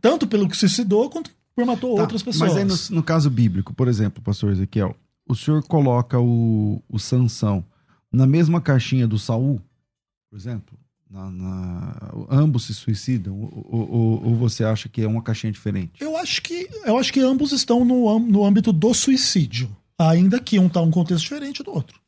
tanto 0.01 0.27
pelo 0.27 0.49
que 0.49 0.55
se 0.55 0.61
suicidou 0.61 1.11
quanto 1.11 1.31
por 1.59 1.67
matou 1.67 1.97
tá, 1.97 2.03
outras 2.03 2.23
pessoas. 2.23 2.53
Mas 2.53 2.57
aí 2.57 2.65
no, 2.65 2.97
no, 2.97 3.03
caso 3.03 3.29
bíblico, 3.29 3.75
por 3.75 3.89
exemplo, 3.89 4.23
pastor 4.23 4.53
Ezequiel, 4.53 4.95
o 5.29 5.35
senhor 5.35 5.61
coloca 5.65 6.21
o, 6.21 6.81
o 6.89 7.01
Sansão 7.01 7.65
na 8.13 8.29
mesma 8.29 8.61
caixinha 8.61 9.09
do 9.09 9.19
Saul, 9.19 9.61
por 10.31 10.39
exemplo? 10.39 10.79
Na, 11.11 11.31
na, 11.31 12.13
ambos 12.31 12.67
se 12.67 12.75
suicidam 12.75 13.41
ou, 13.41 13.91
ou, 13.91 14.27
ou, 14.27 14.37
você 14.37 14.63
acha 14.63 14.89
que 14.89 15.03
é 15.03 15.09
uma 15.09 15.23
caixinha 15.23 15.51
diferente? 15.51 16.01
Eu 16.01 16.17
acho 16.17 16.43
que 16.43 16.69
eu 16.85 16.97
acho 16.97 17.13
que 17.13 17.21
ambos 17.21 17.51
estão 17.51 17.85
no, 17.85 18.19
no 18.21 18.45
âmbito 18.45 18.73
do 18.73 18.95
suicídio, 18.95 19.75
ainda 19.99 20.39
que 20.39 20.61
um 20.61 20.67
está 20.67 20.81
um 20.81 20.91
contexto 20.91 21.23
diferente 21.23 21.63
do 21.63 21.73
outro. 21.73 21.99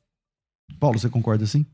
Paulo, 0.78 0.98
você 0.98 1.08
concorda 1.08 1.42
assim? 1.42 1.66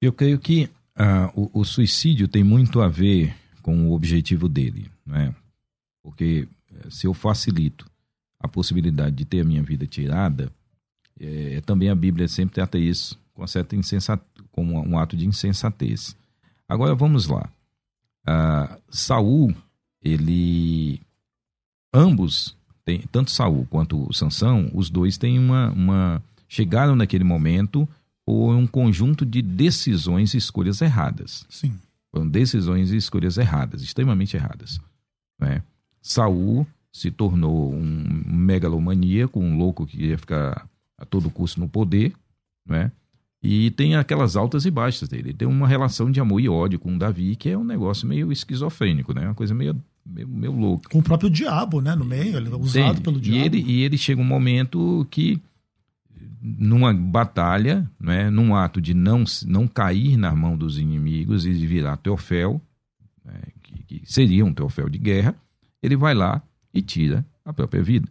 Eu 0.00 0.12
creio 0.12 0.38
que 0.38 0.64
uh, 0.98 1.50
o, 1.52 1.60
o, 1.60 1.64
suicídio 1.64 2.26
tem 2.26 2.42
muito 2.42 2.80
a 2.80 2.88
ver 2.88 3.34
com 3.62 3.88
o 3.88 3.92
objetivo 3.92 4.48
dele, 4.48 4.90
né? 5.06 5.34
Porque 6.08 6.48
eh, 6.72 6.90
se 6.90 7.06
eu 7.06 7.12
facilito 7.12 7.86
a 8.40 8.48
possibilidade 8.48 9.14
de 9.14 9.24
ter 9.24 9.42
a 9.42 9.44
minha 9.44 9.62
vida 9.62 9.86
tirada, 9.86 10.50
é, 11.20 11.60
também 11.66 11.90
a 11.90 11.94
Bíblia 11.94 12.26
sempre 12.28 12.54
trata 12.54 12.78
isso 12.78 13.18
com 13.34 13.46
certa 13.46 13.76
insensat... 13.76 14.20
como 14.50 14.80
um 14.80 14.98
ato 14.98 15.16
de 15.16 15.26
insensatez. 15.26 16.16
Agora 16.68 16.94
vamos 16.94 17.26
lá. 17.26 17.48
Ah, 18.26 18.78
Saul, 18.90 19.54
ele 20.02 21.00
ambos 21.92 22.56
tem, 22.84 23.02
tanto 23.12 23.30
Saul 23.30 23.66
quanto 23.68 24.12
Sansão, 24.14 24.70
os 24.72 24.88
dois 24.88 25.18
têm 25.18 25.38
uma, 25.38 25.70
uma 25.70 26.22
chegaram 26.48 26.96
naquele 26.96 27.24
momento 27.24 27.88
por 28.24 28.54
um 28.54 28.66
conjunto 28.66 29.26
de 29.26 29.42
decisões 29.42 30.34
e 30.34 30.38
escolhas 30.38 30.80
erradas. 30.80 31.46
Sim. 31.50 31.78
Foram 32.10 32.28
decisões 32.28 32.90
e 32.90 32.96
escolhas 32.96 33.36
erradas, 33.36 33.82
extremamente 33.82 34.36
erradas, 34.36 34.80
né? 35.38 35.62
Saul 36.08 36.66
se 36.90 37.10
tornou 37.10 37.70
um 37.70 38.22
megalomaníaco, 38.26 39.38
um 39.38 39.58
louco 39.58 39.86
que 39.86 40.06
ia 40.06 40.16
ficar 40.16 40.66
a 40.96 41.04
todo 41.04 41.28
custo 41.28 41.60
no 41.60 41.68
poder, 41.68 42.14
né? 42.66 42.90
E 43.42 43.70
tem 43.72 43.94
aquelas 43.94 44.34
altas 44.34 44.64
e 44.64 44.70
baixas 44.70 45.06
dele. 45.06 45.28
Ele 45.28 45.36
tem 45.36 45.46
uma 45.46 45.68
relação 45.68 46.10
de 46.10 46.18
amor 46.18 46.40
e 46.40 46.48
ódio 46.48 46.78
com 46.78 46.96
Davi, 46.96 47.36
que 47.36 47.50
é 47.50 47.58
um 47.58 47.62
negócio 47.62 48.08
meio 48.08 48.32
esquizofrênico, 48.32 49.12
né? 49.12 49.26
Uma 49.26 49.34
coisa 49.34 49.54
meio, 49.54 49.76
meio, 50.04 50.26
meio 50.26 50.52
louca. 50.52 50.88
Com 50.88 51.00
o 51.00 51.02
próprio 51.02 51.28
diabo, 51.28 51.82
né? 51.82 51.94
No 51.94 52.06
meio, 52.06 52.38
ele 52.38 52.48
é 52.48 52.56
usado 52.56 52.94
tem. 52.94 53.02
pelo 53.02 53.20
diabo. 53.20 53.38
E 53.38 53.44
ele, 53.44 53.60
e 53.70 53.82
ele 53.82 53.98
chega 53.98 54.20
um 54.20 54.24
momento 54.24 55.06
que, 55.10 55.40
numa 56.40 56.92
batalha, 56.92 57.88
né? 58.00 58.30
num 58.30 58.56
ato 58.56 58.80
de 58.80 58.94
não, 58.94 59.24
não 59.46 59.68
cair 59.68 60.16
na 60.16 60.34
mão 60.34 60.56
dos 60.56 60.78
inimigos 60.78 61.44
e 61.44 61.52
virar 61.52 61.98
Teofel, 61.98 62.60
né? 63.22 63.40
que, 63.62 63.82
que 63.84 64.02
seria 64.10 64.44
um 64.44 64.54
Teofel 64.54 64.88
de 64.88 64.98
guerra, 64.98 65.36
ele 65.82 65.96
vai 65.96 66.14
lá 66.14 66.42
e 66.72 66.82
tira 66.82 67.24
a 67.44 67.52
própria 67.52 67.82
vida. 67.82 68.08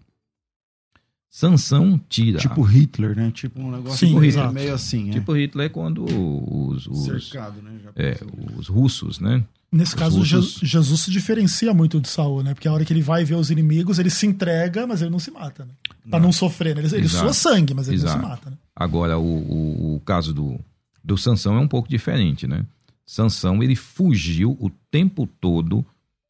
Sansão 1.30 2.00
tira. 2.10 2.40
Tipo 2.40 2.62
Hitler, 2.62 3.16
né? 3.16 3.32
Tipo 3.32 3.62
um 3.62 3.72
negócio 3.72 4.00
Sim, 4.00 4.08
tipo 4.08 4.20
Hitler, 4.20 4.52
meio 4.52 4.74
assim. 4.74 5.10
É. 5.10 5.14
Tipo. 5.14 5.34
Hitler 5.34 5.66
é 5.68 5.70
quando 5.70 6.04
os, 6.06 6.88
os, 6.88 7.06
Cercado, 7.06 7.62
né? 7.62 7.80
é, 7.96 8.18
os 8.58 8.68
russos, 8.68 9.20
né? 9.20 9.44
Nesse 9.72 9.94
os 9.94 10.00
caso, 10.00 10.20
russos... 10.20 10.62
Jesus 10.64 11.02
se 11.02 11.12
diferencia 11.12 11.74
muito 11.74 12.00
de 12.00 12.08
Saul, 12.08 12.42
né? 12.42 12.54
Porque 12.54 12.68
a 12.68 12.74
hora 12.74 12.86
que 12.86 12.94
ele 12.94 13.02
vai 13.02 13.26
ver 13.26 13.36
os 13.36 13.52
inimigos, 13.52 14.00
ele 14.00 14.10
se 14.10 14.26
entrega, 14.26 14.88
mas 14.88 15.02
ele 15.02 15.12
não 15.12 15.20
se 15.20 15.30
mata, 15.30 15.66
né? 15.66 15.72
Pra 16.10 16.20
não, 16.20 16.28
não 16.28 16.32
sofrer, 16.32 16.74
né? 16.74 16.82
Ele, 16.82 16.96
ele 16.96 17.10
sua 17.10 17.34
sangue, 17.34 17.74
mas 17.74 17.88
ele 17.90 17.98
Exato. 17.98 18.18
não 18.18 18.24
se 18.24 18.30
mata, 18.30 18.50
né? 18.50 18.58
Agora, 18.74 19.20
o, 19.20 19.24
o, 19.24 19.96
o 19.96 20.00
caso 20.00 20.34
do, 20.34 20.58
do 21.04 21.18
Sansão 21.18 21.58
é 21.58 21.60
um 21.60 21.68
pouco 21.68 21.90
diferente, 21.90 22.48
né? 22.48 22.66
Sansão, 23.06 23.62
ele 23.62 23.76
fugiu 23.76 24.58
o 24.60 24.70
tempo 24.90 25.28
todo 25.40 25.86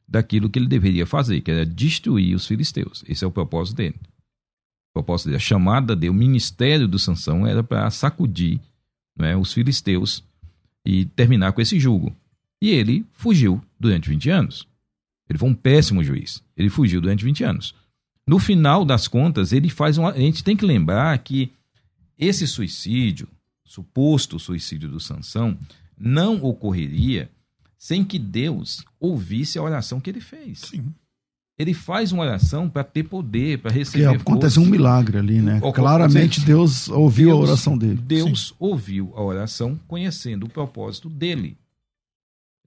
daquilo 0.08 0.48
que 0.48 0.58
ele 0.58 0.66
deveria 0.66 1.06
fazer, 1.06 1.40
que 1.42 1.50
era 1.50 1.66
destruir 1.66 2.34
os 2.34 2.46
filisteus. 2.46 3.04
Esse 3.06 3.24
é 3.24 3.26
o 3.26 3.30
propósito 3.30 3.76
dele. 3.76 3.96
O 4.90 4.94
propósito 4.94 5.26
dele, 5.26 5.36
a 5.36 5.40
chamada 5.40 5.94
dele, 5.94 6.10
o 6.10 6.14
ministério 6.14 6.88
do 6.88 6.98
Sansão 6.98 7.46
era 7.46 7.62
para 7.62 7.90
sacudir 7.90 8.58
né, 9.16 9.36
os 9.36 9.52
filisteus 9.52 10.24
e 10.84 11.04
terminar 11.04 11.52
com 11.52 11.60
esse 11.60 11.78
jugo. 11.78 12.16
E 12.60 12.70
ele 12.70 13.04
fugiu 13.12 13.62
durante 13.78 14.08
20 14.08 14.30
anos. 14.30 14.66
Ele 15.28 15.38
foi 15.38 15.48
um 15.50 15.54
péssimo 15.54 16.02
juiz. 16.02 16.42
Ele 16.56 16.70
fugiu 16.70 17.00
durante 17.00 17.24
20 17.24 17.44
anos. 17.44 17.74
No 18.26 18.38
final 18.38 18.84
das 18.84 19.06
contas, 19.06 19.52
ele 19.52 19.68
faz 19.68 19.98
uma. 19.98 20.10
A 20.10 20.18
gente 20.18 20.42
tem 20.42 20.56
que 20.56 20.64
lembrar 20.64 21.16
que 21.18 21.52
esse 22.18 22.46
suicídio, 22.46 23.28
suposto 23.64 24.38
suicídio 24.38 24.88
do 24.88 24.98
Sansão, 24.98 25.56
não 25.96 26.42
ocorreria 26.42 27.30
sem 27.78 28.04
que 28.04 28.18
Deus 28.18 28.84
ouvisse 28.98 29.58
a 29.58 29.62
oração 29.62 30.00
que 30.00 30.10
ele 30.10 30.20
fez. 30.20 30.58
Sim. 30.58 30.92
Ele 31.58 31.74
faz 31.74 32.12
uma 32.12 32.22
oração 32.22 32.68
para 32.68 32.84
ter 32.84 33.04
poder, 33.04 33.58
para 33.58 33.72
receber. 33.72 34.04
Porque 34.04 34.22
acontece 34.22 34.60
um 34.60 34.66
milagre 34.66 35.18
ali, 35.18 35.40
né? 35.40 35.60
Claramente 35.74 36.40
Deus 36.40 36.88
ouviu 36.88 37.28
Deus, 37.28 37.38
a 37.38 37.42
oração 37.42 37.78
dele. 37.78 38.00
Deus 38.00 38.48
Sim. 38.48 38.54
ouviu 38.58 39.12
a 39.16 39.22
oração 39.22 39.78
conhecendo 39.88 40.46
o 40.46 40.48
propósito 40.48 41.08
dele. 41.08 41.56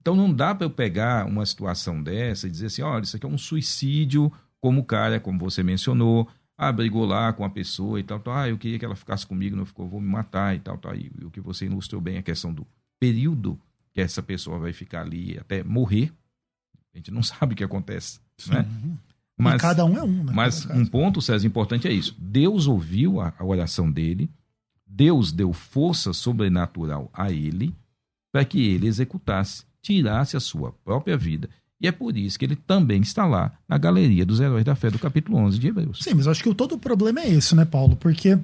Então 0.00 0.14
não 0.14 0.32
dá 0.32 0.54
para 0.54 0.66
eu 0.66 0.70
pegar 0.70 1.26
uma 1.26 1.46
situação 1.46 2.02
dessa 2.02 2.46
e 2.46 2.50
dizer 2.50 2.66
assim: 2.66 2.82
olha, 2.82 3.02
isso 3.02 3.16
aqui 3.16 3.24
é 3.24 3.28
um 3.28 3.38
suicídio, 3.38 4.30
como 4.60 4.80
o 4.80 4.84
cara, 4.84 5.18
como 5.18 5.38
você 5.38 5.62
mencionou, 5.62 6.28
ah, 6.58 6.70
brigou 6.70 7.06
lá 7.06 7.32
com 7.32 7.44
a 7.44 7.50
pessoa 7.50 7.98
e 7.98 8.02
tal, 8.02 8.20
tal, 8.20 8.34
ah, 8.34 8.48
eu 8.48 8.58
queria 8.58 8.78
que 8.78 8.84
ela 8.84 8.96
ficasse 8.96 9.26
comigo, 9.26 9.56
não 9.56 9.64
ficou, 9.64 9.88
vou 9.88 10.00
me 10.00 10.08
matar 10.08 10.54
e 10.54 10.58
tal, 10.58 10.76
tal. 10.76 10.94
E 10.94 11.10
o 11.22 11.30
que 11.30 11.40
você 11.40 11.64
ilustrou 11.64 12.00
bem 12.00 12.18
a 12.18 12.22
questão 12.22 12.52
do 12.52 12.66
período 13.00 13.58
que 13.92 14.00
essa 14.00 14.22
pessoa 14.22 14.58
vai 14.58 14.72
ficar 14.72 15.02
ali 15.02 15.38
até 15.38 15.62
morrer. 15.62 16.12
A 16.94 16.98
gente 16.98 17.10
não 17.10 17.22
sabe 17.24 17.54
o 17.54 17.56
que 17.56 17.64
acontece. 17.64 18.20
Né? 18.48 18.66
Mas, 19.36 19.54
e 19.54 19.58
cada 19.58 19.84
um 19.84 19.96
é 19.96 20.02
um. 20.02 20.24
Né? 20.24 20.32
Mas 20.34 20.66
um 20.66 20.84
ponto, 20.84 21.20
César, 21.20 21.46
importante 21.46 21.88
é 21.88 21.92
isso. 21.92 22.14
Deus 22.18 22.66
ouviu 22.66 23.20
a, 23.20 23.32
a 23.38 23.44
oração 23.44 23.90
dele, 23.90 24.30
Deus 24.86 25.32
deu 25.32 25.52
força 25.52 26.12
sobrenatural 26.12 27.10
a 27.12 27.30
ele 27.30 27.74
para 28.30 28.44
que 28.44 28.62
ele 28.62 28.86
executasse, 28.86 29.64
tirasse 29.80 30.36
a 30.36 30.40
sua 30.40 30.72
própria 30.84 31.16
vida. 31.16 31.48
E 31.80 31.88
é 31.88 31.92
por 31.92 32.16
isso 32.16 32.38
que 32.38 32.44
ele 32.44 32.54
também 32.54 33.02
está 33.02 33.26
lá 33.26 33.52
na 33.68 33.76
galeria 33.76 34.24
dos 34.24 34.38
heróis 34.38 34.64
da 34.64 34.76
fé 34.76 34.88
do 34.88 34.98
capítulo 34.98 35.36
11 35.38 35.58
de 35.58 35.66
Hebreus. 35.66 35.98
Sim, 36.00 36.14
mas 36.14 36.28
acho 36.28 36.42
que 36.42 36.48
o, 36.48 36.54
todo 36.54 36.76
o 36.76 36.78
problema 36.78 37.20
é 37.20 37.28
esse, 37.28 37.56
né, 37.56 37.64
Paulo? 37.64 37.96
Porque 37.96 38.38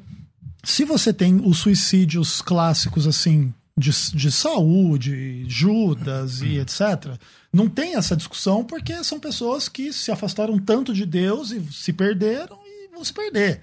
se 0.64 0.84
você 0.84 1.12
tem 1.12 1.36
os 1.36 1.58
suicídios 1.58 2.42
clássicos 2.42 3.06
assim, 3.06 3.54
de, 3.78 3.90
de 4.12 4.30
saúde, 4.30 5.44
Judas 5.48 6.42
e 6.42 6.58
etc. 6.58 7.16
Não 7.52 7.68
tem 7.68 7.94
essa 7.94 8.16
discussão 8.16 8.64
porque 8.64 9.02
são 9.04 9.20
pessoas 9.20 9.68
que 9.68 9.92
se 9.92 10.10
afastaram 10.10 10.58
tanto 10.58 10.92
de 10.92 11.06
Deus 11.06 11.50
e 11.50 11.62
se 11.72 11.92
perderam 11.92 12.58
e 12.64 12.88
vão 12.92 13.04
se 13.04 13.12
perder. 13.12 13.62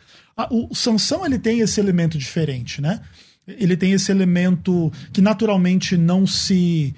o, 0.50 0.72
o 0.72 0.76
Sansão 0.76 1.26
ele 1.26 1.38
tem 1.38 1.60
esse 1.60 1.80
elemento 1.80 2.18
diferente, 2.18 2.82
né? 2.82 3.02
ele 3.48 3.78
tem 3.78 3.92
esse 3.92 4.12
elemento 4.12 4.92
que 5.14 5.22
naturalmente 5.22 5.96
não 5.96 6.26
se 6.26 6.96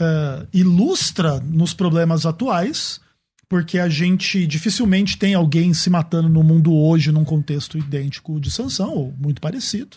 uh, 0.00 0.46
ilustra 0.52 1.40
nos 1.40 1.74
problemas 1.74 2.24
atuais, 2.24 3.00
porque 3.48 3.78
a 3.78 3.88
gente 3.88 4.46
dificilmente 4.46 5.18
tem 5.18 5.34
alguém 5.34 5.74
se 5.74 5.90
matando 5.90 6.28
no 6.28 6.42
mundo 6.42 6.72
hoje 6.74 7.12
num 7.12 7.24
contexto 7.24 7.76
idêntico 7.76 8.40
de 8.40 8.50
Sansão, 8.50 8.94
ou 8.94 9.14
muito 9.18 9.40
parecido. 9.40 9.96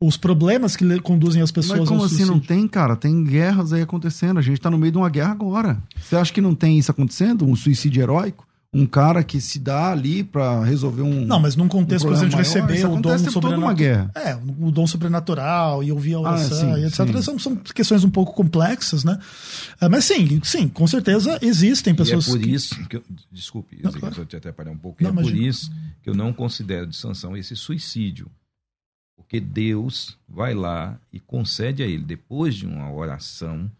Os 0.00 0.16
problemas 0.16 0.76
que 0.76 1.00
conduzem 1.00 1.42
as 1.42 1.50
pessoas 1.50 1.80
Mas 1.80 1.88
como 1.88 2.00
ao 2.00 2.06
assim 2.06 2.16
suicídio. 2.18 2.34
não 2.34 2.40
tem, 2.40 2.68
cara? 2.68 2.94
Tem 2.94 3.24
guerras 3.24 3.72
aí 3.72 3.82
acontecendo. 3.82 4.38
A 4.38 4.42
gente 4.42 4.60
tá 4.60 4.70
no 4.70 4.78
meio 4.78 4.92
de 4.92 4.98
uma 4.98 5.08
guerra 5.10 5.32
agora. 5.32 5.82
Você 6.00 6.14
acha 6.14 6.32
que 6.32 6.40
não 6.40 6.54
tem 6.54 6.78
isso 6.78 6.90
acontecendo? 6.90 7.44
Um 7.44 7.56
suicídio 7.56 8.00
heróico? 8.02 8.46
Um 8.72 8.86
cara 8.86 9.24
que 9.24 9.40
se 9.40 9.58
dá 9.58 9.90
ali 9.90 10.22
pra 10.22 10.62
resolver 10.62 11.00
um. 11.02 11.24
Não, 11.24 11.40
mas 11.40 11.56
num 11.56 11.66
contexto, 11.66 12.04
um 12.04 12.08
por 12.10 12.14
exemplo, 12.16 12.30
de 12.32 12.36
receber 12.36 12.76
isso 12.76 12.86
o 12.86 12.90
dom 13.00 13.10
acontece 13.10 13.32
toda 13.32 13.48
uma 13.48 13.70
sobrenatural. 13.70 13.74
guerra. 13.74 14.10
É, 14.14 14.34
o 14.60 14.70
dom 14.70 14.86
sobrenatural 14.86 15.82
e 15.82 15.90
ouvir 15.90 16.14
a 16.14 16.20
oração 16.20 16.74
sim, 16.76 16.82
e 16.82 16.84
etc. 16.86 17.06
sim. 17.06 17.22
São, 17.22 17.38
são 17.38 17.56
questões 17.56 18.04
um 18.04 18.10
pouco 18.10 18.34
complexas, 18.34 19.02
né? 19.04 19.18
Ah, 19.80 19.88
Mas 19.88 20.04
sim, 20.04 20.38
sim, 20.44 20.68
com 20.68 20.86
certeza 20.86 21.38
existem 21.40 21.94
pessoas. 21.94 22.26
e 22.26 22.28
é 22.28 22.32
por 22.34 22.40
que- 22.40 22.50
isso 22.50 22.88
que 22.88 22.96
eu, 22.98 23.02
desculpe, 23.32 23.80
Não, 23.82 23.90
claro. 23.90 24.14
eu 24.18 24.26
te 24.26 24.36
atrapalhar 24.36 24.70
um 24.70 24.76
pouco, 24.78 25.02
Não, 25.02 25.10
é 25.10 25.12
por 25.14 25.22
imagina. 25.22 25.48
isso 25.48 25.72
que 26.02 26.10
eu 26.10 26.14
não 26.14 26.30
considero 26.32 26.86
de 26.86 26.94
sanção 26.94 27.34
esse 27.36 27.56
suicídio. 27.56 28.30
Porque 29.28 29.40
Deus 29.40 30.16
vai 30.26 30.54
lá 30.54 30.98
e 31.12 31.20
concede 31.20 31.82
a 31.82 31.86
ele, 31.86 32.02
depois 32.02 32.54
de 32.54 32.64
uma 32.66 32.90
oração, 32.90 33.70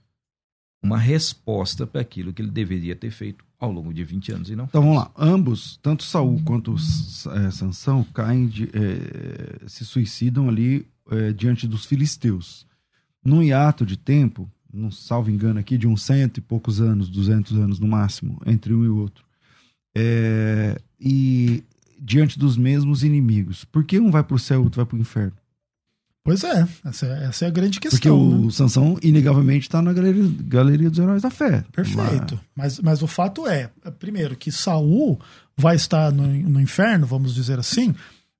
uma 0.82 0.98
resposta 0.98 1.86
para 1.86 2.02
aquilo 2.02 2.34
que 2.34 2.42
ele 2.42 2.50
deveria 2.50 2.94
ter 2.94 3.10
feito 3.10 3.42
ao 3.58 3.72
longo 3.72 3.92
de 3.94 4.04
20 4.04 4.32
anos 4.32 4.50
e 4.50 4.54
não 4.54 4.66
Então 4.66 4.82
fez. 4.82 4.94
vamos 4.94 5.02
lá. 5.02 5.10
Ambos, 5.16 5.78
tanto 5.82 6.04
Saul 6.04 6.38
quanto 6.44 6.74
é, 6.74 7.50
Sansão, 7.50 8.04
caem 8.12 8.46
de, 8.46 8.64
é, 8.74 9.66
se 9.66 9.86
suicidam 9.86 10.50
ali 10.50 10.86
é, 11.10 11.32
diante 11.32 11.66
dos 11.66 11.86
filisteus. 11.86 12.66
Num 13.24 13.42
hiato 13.42 13.86
de 13.86 13.96
tempo, 13.96 14.50
não 14.70 14.90
salvo 14.90 15.30
engano 15.30 15.58
aqui, 15.58 15.78
de 15.78 15.88
uns 15.88 16.02
cento 16.02 16.36
e 16.36 16.40
poucos 16.42 16.78
anos, 16.78 17.08
200 17.08 17.56
anos 17.56 17.78
no 17.80 17.88
máximo, 17.88 18.38
entre 18.44 18.74
um 18.74 18.84
e 18.84 18.88
o 18.88 18.98
outro. 18.98 19.24
É, 19.96 20.78
e 21.00 21.64
diante 21.98 22.38
dos 22.38 22.56
mesmos 22.56 23.02
inimigos. 23.02 23.64
Por 23.64 23.84
que 23.84 23.98
um 23.98 24.10
vai 24.10 24.22
para 24.22 24.34
o 24.36 24.38
céu 24.38 24.60
e 24.60 24.64
outro 24.64 24.76
vai 24.78 24.86
para 24.86 24.96
o 24.96 25.00
inferno? 25.00 25.32
Pois 26.24 26.44
é, 26.44 26.68
essa, 26.84 27.06
é- 27.06 27.24
essa 27.24 27.44
é 27.46 27.48
a 27.48 27.50
grande 27.50 27.80
Porque 27.80 27.88
questão. 27.96 28.18
o 28.18 28.44
né? 28.46 28.50
Sansão, 28.50 28.98
inegavelmente, 29.02 29.66
está 29.66 29.80
na 29.80 29.92
galeria, 29.94 30.24
galeria 30.44 30.90
dos 30.90 30.98
heróis 30.98 31.22
da 31.22 31.30
fé. 31.30 31.64
Perfeito. 31.72 32.38
Mas, 32.54 32.78
mas 32.80 33.02
o 33.02 33.06
fato 33.06 33.46
é, 33.46 33.70
primeiro, 33.98 34.36
que 34.36 34.52
Saul 34.52 35.18
vai 35.56 35.76
estar 35.76 36.12
no, 36.12 36.26
no 36.26 36.60
inferno, 36.60 37.06
vamos 37.06 37.34
dizer 37.34 37.58
assim, 37.58 37.94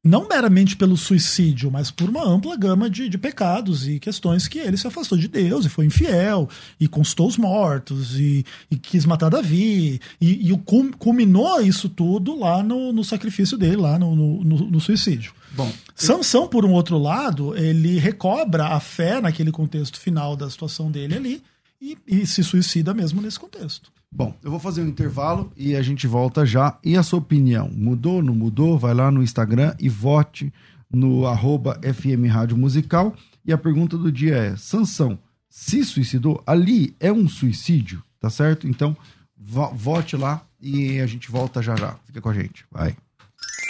não 0.04 0.28
meramente 0.28 0.76
pelo 0.76 0.96
suicídio, 0.96 1.70
mas 1.70 1.90
por 1.90 2.08
uma 2.08 2.24
ampla 2.24 2.56
gama 2.56 2.88
de, 2.88 3.08
de 3.08 3.18
pecados 3.18 3.86
e 3.86 3.98
questões 3.98 4.46
que 4.46 4.58
ele 4.58 4.76
se 4.76 4.86
afastou 4.86 5.18
de 5.18 5.26
Deus 5.28 5.66
e 5.66 5.68
foi 5.68 5.86
infiel, 5.86 6.48
e 6.78 6.86
consultou 6.86 7.26
os 7.26 7.36
mortos, 7.36 8.18
e, 8.18 8.44
e 8.70 8.76
quis 8.76 9.04
matar 9.04 9.28
Davi, 9.28 10.00
e, 10.20 10.50
e 10.52 10.58
culminou 10.98 11.60
isso 11.60 11.88
tudo 11.88 12.38
lá 12.38 12.62
no, 12.62 12.92
no 12.92 13.02
sacrifício 13.04 13.58
dele, 13.58 13.76
lá 13.76 13.98
no, 13.98 14.14
no- 14.14 14.44
no- 14.44 14.70
no 14.70 14.80
suicídio. 14.80 15.32
Bom, 15.52 15.70
Sansão, 15.94 16.46
por 16.46 16.64
um 16.64 16.72
outro 16.72 16.96
lado, 16.98 17.56
ele 17.56 17.98
recobra 17.98 18.66
a 18.68 18.80
fé 18.80 19.20
naquele 19.20 19.50
contexto 19.50 19.98
final 19.98 20.36
da 20.36 20.48
situação 20.48 20.90
dele 20.90 21.16
ali 21.16 21.42
e, 21.82 21.98
e 22.06 22.26
se 22.26 22.44
suicida 22.44 22.94
mesmo 22.94 23.20
nesse 23.20 23.38
contexto. 23.40 23.90
Bom, 24.10 24.34
eu 24.42 24.50
vou 24.50 24.58
fazer 24.58 24.82
um 24.82 24.88
intervalo 24.88 25.52
e 25.56 25.76
a 25.76 25.82
gente 25.82 26.06
volta 26.06 26.44
já. 26.46 26.78
E 26.82 26.96
a 26.96 27.02
sua 27.02 27.18
opinião? 27.18 27.70
Mudou, 27.72 28.22
não 28.22 28.34
mudou? 28.34 28.78
Vai 28.78 28.94
lá 28.94 29.10
no 29.10 29.22
Instagram 29.22 29.74
e 29.78 29.88
vote 29.88 30.52
no 30.90 31.26
arroba 31.26 31.78
FM 31.82 32.26
Rádio 32.30 32.56
Musical. 32.56 33.14
E 33.44 33.52
a 33.52 33.58
pergunta 33.58 33.98
do 33.98 34.10
dia 34.10 34.34
é: 34.36 34.56
Sansão 34.56 35.18
se 35.48 35.84
suicidou? 35.84 36.42
Ali 36.46 36.94
é 36.98 37.12
um 37.12 37.28
suicídio, 37.28 38.02
tá 38.18 38.30
certo? 38.30 38.66
Então, 38.66 38.96
vo- 39.36 39.72
vote 39.74 40.16
lá 40.16 40.42
e 40.60 40.98
a 41.00 41.06
gente 41.06 41.30
volta 41.30 41.60
já 41.62 41.76
já. 41.76 41.94
Fica 42.06 42.20
com 42.20 42.30
a 42.30 42.34
gente. 42.34 42.64
Vai. 42.72 42.96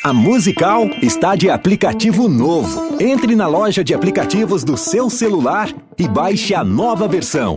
A 0.04 0.12
Musical 0.12 0.86
está 1.02 1.34
de 1.34 1.50
aplicativo 1.50 2.28
novo. 2.28 3.02
Entre 3.02 3.34
na 3.34 3.48
loja 3.48 3.82
de 3.82 3.92
aplicativos 3.92 4.62
do 4.62 4.76
seu 4.76 5.10
celular 5.10 5.68
e 5.98 6.06
baixe 6.06 6.54
a 6.54 6.62
nova 6.62 7.08
versão. 7.08 7.56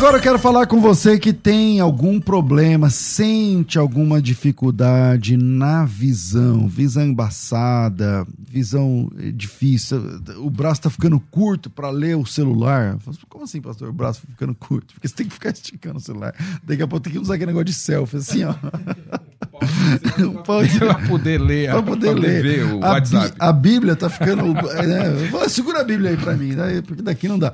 agora 0.00 0.16
eu 0.16 0.22
quero 0.22 0.38
falar 0.38 0.66
com 0.66 0.80
você 0.80 1.18
que 1.18 1.30
tem 1.30 1.78
algum 1.78 2.18
problema, 2.18 2.88
sente 2.88 3.78
alguma 3.78 4.20
dificuldade 4.20 5.36
na 5.36 5.84
visão, 5.84 6.66
visão 6.66 7.02
embaçada, 7.04 8.26
visão 8.38 9.10
eh, 9.18 9.30
difícil, 9.30 10.02
o 10.38 10.48
braço 10.48 10.80
tá 10.80 10.88
ficando 10.90 11.20
curto 11.30 11.68
para 11.68 11.90
ler 11.90 12.16
o 12.16 12.24
celular. 12.24 12.96
Como 13.28 13.44
assim, 13.44 13.60
pastor? 13.60 13.90
O 13.90 13.92
braço 13.92 14.22
ficando 14.26 14.54
curto? 14.54 14.94
Porque 14.94 15.06
você 15.06 15.14
tem 15.14 15.26
que 15.26 15.34
ficar 15.34 15.50
esticando 15.52 15.98
o 15.98 16.00
celular. 16.00 16.34
Daqui 16.64 16.82
a 16.82 16.88
pouco 16.88 17.04
tem 17.04 17.12
que 17.12 17.18
usar 17.18 17.34
aquele 17.34 17.48
negócio 17.48 17.66
de 17.66 17.74
selfie, 17.74 18.16
assim, 18.16 18.44
ó. 18.44 18.54
Pode- 20.44 20.78
Para 20.78 20.94
poder 21.06 21.38
ler, 21.38 21.70
Pra 21.70 21.82
poder 21.82 22.14
ler. 22.14 22.42
ver 22.42 22.64
o 22.64 22.82
a, 22.84 22.92
WhatsApp. 22.92 23.28
Bí- 23.32 23.36
a 23.38 23.52
Bíblia 23.52 23.94
tá 23.96 24.08
ficando. 24.08 24.44
né? 24.54 25.48
Segura 25.50 25.82
a 25.82 25.84
Bíblia 25.84 26.10
aí 26.10 26.16
pra 26.16 26.34
mim, 26.34 26.52
né? 26.52 26.80
porque 26.86 27.02
daqui 27.02 27.28
não 27.28 27.38
dá. 27.38 27.52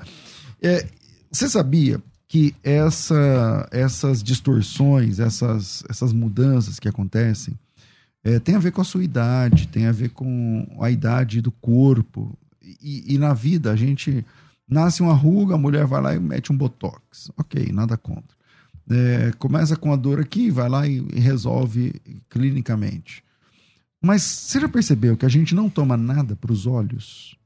É, 0.63 0.87
você 1.31 1.49
sabia 1.49 2.01
que 2.29 2.55
essa, 2.63 3.69
essas 3.71 4.23
distorções, 4.23 5.21
essas, 5.21 5.85
essas 5.89 6.13
mudanças 6.13 6.79
que 6.79 6.89
acontecem, 6.89 7.55
é, 8.25 8.41
tem 8.41 8.57
a 8.57 8.59
ver 8.59 8.73
com 8.73 8.81
a 8.81 8.85
sua 8.85 9.05
idade, 9.05 9.69
tem 9.69 9.87
a 9.87 9.93
ver 9.93 10.11
com 10.11 10.67
a 10.81 10.91
idade 10.91 11.41
do 11.41 11.53
corpo. 11.53 12.37
E, 12.61 13.15
e 13.15 13.19
na 13.19 13.33
vida, 13.33 13.71
a 13.71 13.77
gente 13.77 14.25
nasce 14.69 15.03
uma 15.03 15.15
ruga, 15.15 15.55
a 15.55 15.59
mulher 15.59 15.87
vai 15.87 16.03
lá 16.03 16.15
e 16.15 16.19
mete 16.19 16.53
um 16.53 16.57
botox. 16.57 17.31
Ok, 17.37 17.71
nada 17.73 17.97
contra. 17.97 18.37
É, 18.91 19.33
começa 19.39 19.77
com 19.77 19.93
a 19.93 19.97
dor 19.97 20.21
aqui, 20.21 20.51
vai 20.51 20.69
lá 20.69 20.87
e 20.87 20.99
e 20.99 21.21
resolve 21.21 21.95
clinicamente. 22.29 23.23
Mas 24.03 24.23
você 24.23 24.61
já 24.61 24.69
percebeu 24.69 25.17
que 25.17 25.27
a 25.27 25.29
gente 25.29 25.55
não 25.55 25.71
toma 25.71 25.97
nada 25.97 26.37
para 26.37 26.53
os 26.53 26.67
olhos? 26.67 27.37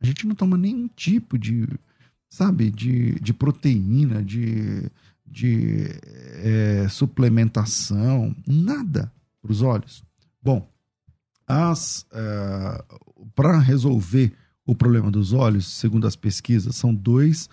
A 0.00 0.06
gente 0.06 0.26
não 0.26 0.34
toma 0.34 0.56
nenhum 0.56 0.88
tipo 0.88 1.38
de, 1.38 1.68
sabe, 2.32 2.70
de, 2.70 3.20
de 3.20 3.34
proteína, 3.34 4.22
de, 4.22 4.90
de 5.26 5.84
é, 6.42 6.86
suplementação, 6.88 8.34
nada 8.46 9.12
para 9.42 9.52
os 9.52 9.60
olhos. 9.60 10.02
Bom, 10.42 10.66
as 11.46 12.06
para 13.34 13.58
resolver 13.58 14.32
o 14.64 14.74
problema 14.74 15.10
dos 15.10 15.34
olhos, 15.34 15.66
segundo 15.66 16.06
as 16.06 16.16
pesquisas, 16.16 16.74
são 16.74 16.94
dois 16.94 17.50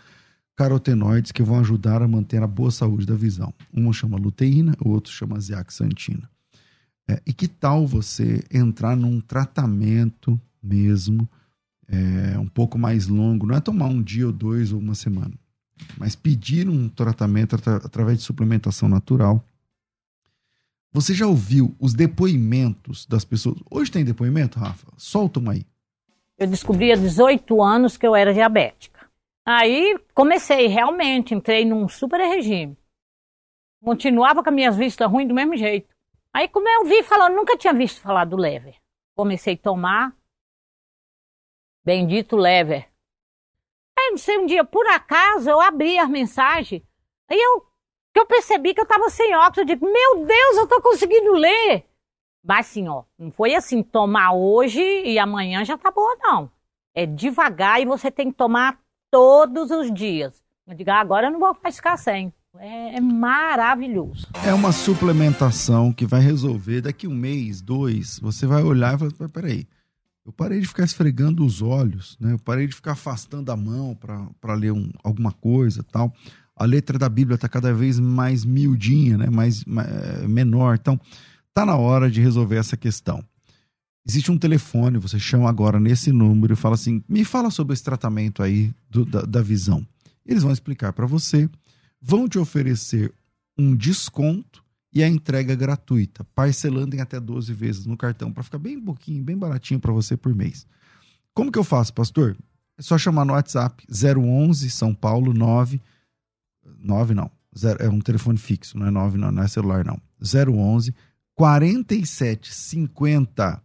carotenoides 0.56 1.34
que 1.34 1.44
vão 1.44 1.60
ajudar 1.60 2.02
a 2.02 2.08
manter 2.08 2.42
a 2.42 2.48
boa 2.48 2.72
saúde 2.72 3.06
da 3.06 3.16
visão. 3.16 3.54
Um 3.74 3.92
chama 3.92 4.18
luteína, 4.18 4.78
o 4.80 4.92
outro 4.92 5.12
chama 5.12 5.42
zeaxantina. 5.42 6.30
É, 7.06 7.22
e 7.26 7.34
que 7.34 7.50
tal 7.50 7.86
você 7.86 8.42
entrar 8.50 8.96
num 8.96 9.20
tratamento 9.20 10.40
mesmo 10.64 11.30
é, 11.92 12.38
um 12.38 12.48
pouco 12.48 12.78
mais 12.78 13.08
longo, 13.08 13.46
não 13.46 13.56
é 13.56 13.60
tomar 13.60 13.88
um 13.88 14.02
dia 14.02 14.28
ou 14.28 14.34
dois 14.34 14.72
ou 14.72 14.80
uma 14.80 14.96
semana, 14.96 15.34
mas 15.98 16.16
pedir 16.16 16.70
um 16.70 16.88
tratamento 16.88 17.56
através 17.56 18.20
de 18.20 18.24
suplementação 18.24 18.88
natural. 18.88 19.44
Você 20.92 21.14
já 21.14 21.28
ouviu 21.28 21.76
os 21.80 21.94
depoimentos 21.94 23.06
das 23.06 23.24
pessoas? 23.24 23.58
Hoje 23.70 23.92
tem 23.92 24.04
depoimento, 24.04 24.60
Rafa? 24.60 24.88
Soltam 24.98 25.50
aí. 25.50 25.66
Eu 26.38 26.48
descobri 26.48 26.92
há 26.92 26.96
18 26.96 27.62
anos 27.62 27.98
que 27.98 28.08
eu 28.08 28.16
era 28.16 28.34
diabética. 28.34 29.08
Aí 29.46 30.00
comecei, 30.14 30.68
realmente, 30.68 31.34
entrei 31.34 31.66
num 31.66 31.88
super 31.88 32.20
regime. 32.20 32.78
Continuava 33.84 34.44
com 34.44 34.50
as 34.50 34.56
minhas 34.56 34.76
vistas 34.76 35.10
ruins 35.10 35.28
do 35.28 35.34
mesmo 35.34 35.56
jeito. 35.56 35.88
Aí, 36.34 36.48
como 36.48 36.68
eu 36.68 36.86
vi 36.86 37.02
falando, 37.04 37.36
nunca 37.36 37.58
tinha 37.58 37.74
visto 37.74 38.02
falar 38.02 38.26
do 38.26 38.38
lever. 38.38 38.76
Comecei 39.16 39.56
a 39.56 39.58
tomar. 39.58 40.16
Bendito 41.84 42.36
lever. 42.36 42.88
Aí, 43.98 44.12
não 44.12 44.18
sei, 44.18 44.38
um 44.38 44.46
dia, 44.46 44.64
por 44.64 44.88
acaso, 44.88 45.50
eu 45.50 45.60
abri 45.60 45.98
as 45.98 46.10
mensagens. 46.10 46.82
Aí 47.30 47.40
eu, 47.40 47.66
eu 48.16 48.26
percebi 48.26 48.74
que 48.74 48.80
eu 48.80 48.84
estava 48.84 49.10
sem 49.10 49.36
óculos. 49.36 49.58
Eu 49.58 49.66
digo, 49.66 49.86
meu 49.86 50.26
Deus, 50.26 50.58
eu 50.58 50.64
estou 50.64 50.82
conseguindo 50.82 51.34
ler. 51.34 51.86
Mas 52.44 52.68
assim, 52.68 52.88
ó, 52.88 53.04
não 53.18 53.32
foi 53.32 53.54
assim, 53.54 53.84
tomar 53.84 54.32
hoje 54.32 54.82
e 54.82 55.20
amanhã 55.20 55.64
já 55.66 55.78
tá 55.78 55.92
boa, 55.92 56.16
não. 56.22 56.52
É 56.96 57.06
devagar 57.06 57.82
e 57.82 57.86
você 57.86 58.10
tem 58.10 58.32
que 58.32 58.38
tomar 58.38 58.80
todos 59.12 59.72
os 59.72 59.94
dias. 59.94 60.42
Eu 60.66 60.76
digo, 60.76 60.90
ah, 60.92 61.00
agora 61.00 61.28
eu 61.28 61.32
não 61.32 61.40
vou 61.40 61.54
ficar 61.72 61.98
sem. 61.98 62.34
É, 62.58 62.96
é, 62.96 63.02
maravilhoso. 63.02 64.28
É 64.46 64.54
uma 64.54 64.72
suplementação 64.72 65.94
que 65.94 66.06
vai 66.06 66.20
resolver 66.20 66.82
daqui 66.82 67.08
um 67.08 67.14
mês, 67.14 67.62
dois. 67.62 68.20
Você 68.20 68.48
vai 68.48 68.64
olhar 68.64 68.96
e 68.96 68.98
falar: 68.98 69.30
peraí, 69.30 69.68
eu 70.30 70.34
parei 70.34 70.60
de 70.60 70.68
ficar 70.68 70.84
esfregando 70.84 71.44
os 71.44 71.60
olhos, 71.60 72.16
né? 72.20 72.34
Eu 72.34 72.40
parei 72.40 72.68
de 72.68 72.76
ficar 72.76 72.92
afastando 72.92 73.52
a 73.52 73.58
mão 73.58 73.96
para 73.96 74.54
ler 74.54 74.72
um, 74.72 74.92
alguma 75.04 75.32
coisa 75.32 75.82
tal. 75.82 76.14
A 76.56 76.66
letra 76.66 77.00
da 77.00 77.10
Bíblia 77.10 77.34
está 77.34 77.50
cada 77.50 77.74
vez 77.74 78.00
mais 78.00 78.46
miudinha, 78.46 79.18
né? 79.18 79.28
mais, 79.28 79.66
mais 79.66 79.88
é, 79.90 80.28
menor. 80.28 80.76
Então, 80.80 81.00
tá 81.52 81.66
na 81.66 81.76
hora 81.76 82.12
de 82.12 82.22
resolver 82.22 82.58
essa 82.58 82.78
questão. 82.78 83.24
Existe 84.08 84.32
um 84.32 84.38
telefone, 84.38 85.00
você 85.00 85.18
chama 85.18 85.50
agora 85.50 85.80
nesse 85.80 86.12
número 86.12 86.54
e 86.54 86.56
fala 86.56 86.76
assim: 86.76 87.04
me 87.10 87.26
fala 87.26 87.50
sobre 87.50 87.74
esse 87.74 87.84
tratamento 87.84 88.44
aí 88.44 88.72
do, 88.88 89.06
da, 89.06 89.24
da 89.24 89.42
visão. 89.42 89.84
Eles 90.24 90.44
vão 90.44 90.52
explicar 90.52 90.94
para 90.94 91.08
você 91.08 91.50
vão 92.00 92.30
te 92.30 92.38
oferecer 92.38 93.12
um 93.58 93.76
desconto 93.76 94.64
e 94.92 95.04
a 95.04 95.08
entrega 95.08 95.56
gratuita, 95.56 96.24
parcelando 96.36 96.96
em 96.96 97.00
até 97.00 97.20
12 97.20 97.54
vezes 97.54 97.86
no 97.86 97.96
cartão, 97.96 98.32
para 98.32 98.44
ficar 98.44 98.58
bem 98.58 98.80
pouquinho, 98.80 99.24
bem 99.24 99.38
baratinho 99.38 99.80
para 99.80 99.92
você 99.92 100.18
por 100.18 100.34
mês. 100.34 100.66
Como 101.34 101.52
que 101.52 101.60
eu 101.60 101.64
faço, 101.64 101.94
pastor? 101.94 102.36
É 102.78 102.82
só 102.82 102.98
chamar 102.98 103.26
no 103.26 103.34
WhatsApp 103.34 103.86
011 103.90 104.70
São 104.70 104.94
Paulo 104.94 105.34
9 105.34 105.82
9 106.80 107.14
não, 107.14 107.32
é 107.80 107.90
um 107.90 108.00
telefone 108.00 108.38
fixo, 108.38 108.78
não 108.78 108.88
é 108.88 108.92
9 108.92 109.18
não, 109.18 109.32
não 109.32 109.44
é 109.44 109.48
celular 109.48 109.84
não. 109.84 110.00
011 110.22 110.94
47 111.36 112.54
50 112.54 113.64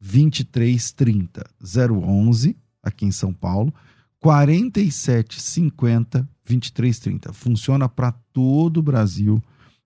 23 0.00 0.92
30 0.92 1.44
011 1.62 2.56
aqui 2.82 3.06
em 3.06 3.12
São 3.12 3.32
Paulo 3.32 3.72
47 4.20 5.40
50 5.40 6.28
2330. 6.46 7.32
Funciona 7.32 7.88
para 7.88 8.12
todo 8.32 8.78
o 8.78 8.82
Brasil. 8.82 9.42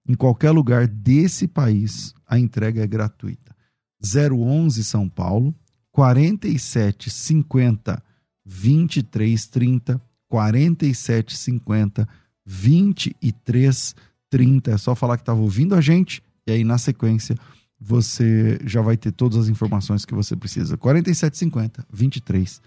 Em 0.09 0.15
qualquer 0.15 0.51
lugar 0.51 0.87
desse 0.87 1.47
país, 1.47 2.15
a 2.27 2.39
entrega 2.39 2.83
é 2.83 2.87
gratuita. 2.87 3.55
011 4.03 4.83
São 4.85 5.09
Paulo, 5.09 5.55
47 5.93 7.11
50 7.11 8.03
23 8.45 9.47
30, 9.47 10.01
47 10.29 11.37
50 11.37 12.09
23 12.47 13.95
30. 14.31 14.71
É 14.71 14.79
só 14.79 14.95
falar 14.95 15.17
que 15.17 15.23
estava 15.23 15.41
ouvindo 15.41 15.75
a 15.75 15.81
gente 15.81 16.23
e 16.47 16.53
aí 16.53 16.65
na 16.65 16.79
sequência 16.79 17.37
você 17.79 18.59
já 18.65 18.81
vai 18.81 18.97
ter 18.97 19.13
todas 19.13 19.37
as 19.39 19.49
informações 19.49 20.05
que 20.05 20.15
você 20.15 20.35
precisa. 20.35 20.77
47 20.77 21.37
50 21.37 21.87
23 21.93 22.63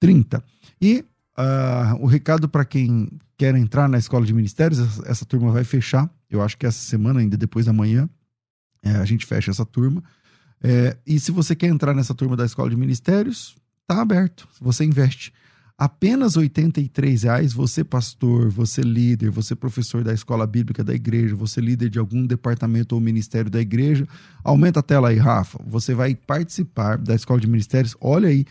30. 0.00 0.44
E 0.82 1.04
Uh, 1.38 1.96
o 2.02 2.06
recado 2.06 2.48
para 2.48 2.66
quem 2.66 3.08
quer 3.38 3.54
entrar 3.54 3.88
na 3.88 3.96
escola 3.96 4.26
de 4.26 4.34
ministérios, 4.34 4.78
essa, 4.78 5.08
essa, 5.08 5.24
turma 5.24 5.50
vai 5.50 5.64
fechar. 5.64 6.10
Eu 6.30 6.40
acho 6.40 6.56
que 6.56 6.66
essa 6.66 6.78
semana, 6.78 7.20
ainda 7.20 7.36
depois 7.36 7.66
da 7.66 7.72
manhã, 7.72 8.08
é, 8.82 8.92
a 8.92 9.04
gente 9.04 9.26
fecha 9.26 9.50
essa 9.50 9.64
turma. 9.64 10.02
É, 10.62 10.96
e 11.06 11.18
se 11.18 11.32
você 11.32 11.56
quer 11.56 11.66
entrar 11.66 11.94
nessa 11.94 12.14
turma 12.14 12.36
da 12.36 12.44
escola 12.44 12.70
de 12.70 12.76
ministérios, 12.76 13.56
tá 13.86 14.00
aberto. 14.00 14.46
Você 14.60 14.84
investe 14.84 15.32
apenas 15.80 16.36
R$ 16.36 16.50
reais. 17.22 17.54
Você 17.54 17.82
pastor, 17.82 18.50
você 18.50 18.82
líder, 18.82 19.30
você 19.30 19.56
professor 19.56 20.04
da 20.04 20.12
escola 20.12 20.46
bíblica 20.46 20.84
da 20.84 20.94
igreja, 20.94 21.34
você 21.34 21.60
líder 21.60 21.88
de 21.88 21.98
algum 21.98 22.26
departamento 22.26 22.94
ou 22.94 23.00
ministério 23.00 23.50
da 23.50 23.60
igreja, 23.60 24.06
aumenta 24.44 24.80
a 24.80 24.82
tela 24.82 25.08
aí, 25.08 25.16
Rafa. 25.16 25.58
Você 25.66 25.94
vai 25.94 26.14
participar 26.14 26.98
da 26.98 27.14
escola 27.14 27.40
de 27.40 27.46
ministérios. 27.46 27.96
Olha 27.98 28.28
aí 28.28 28.44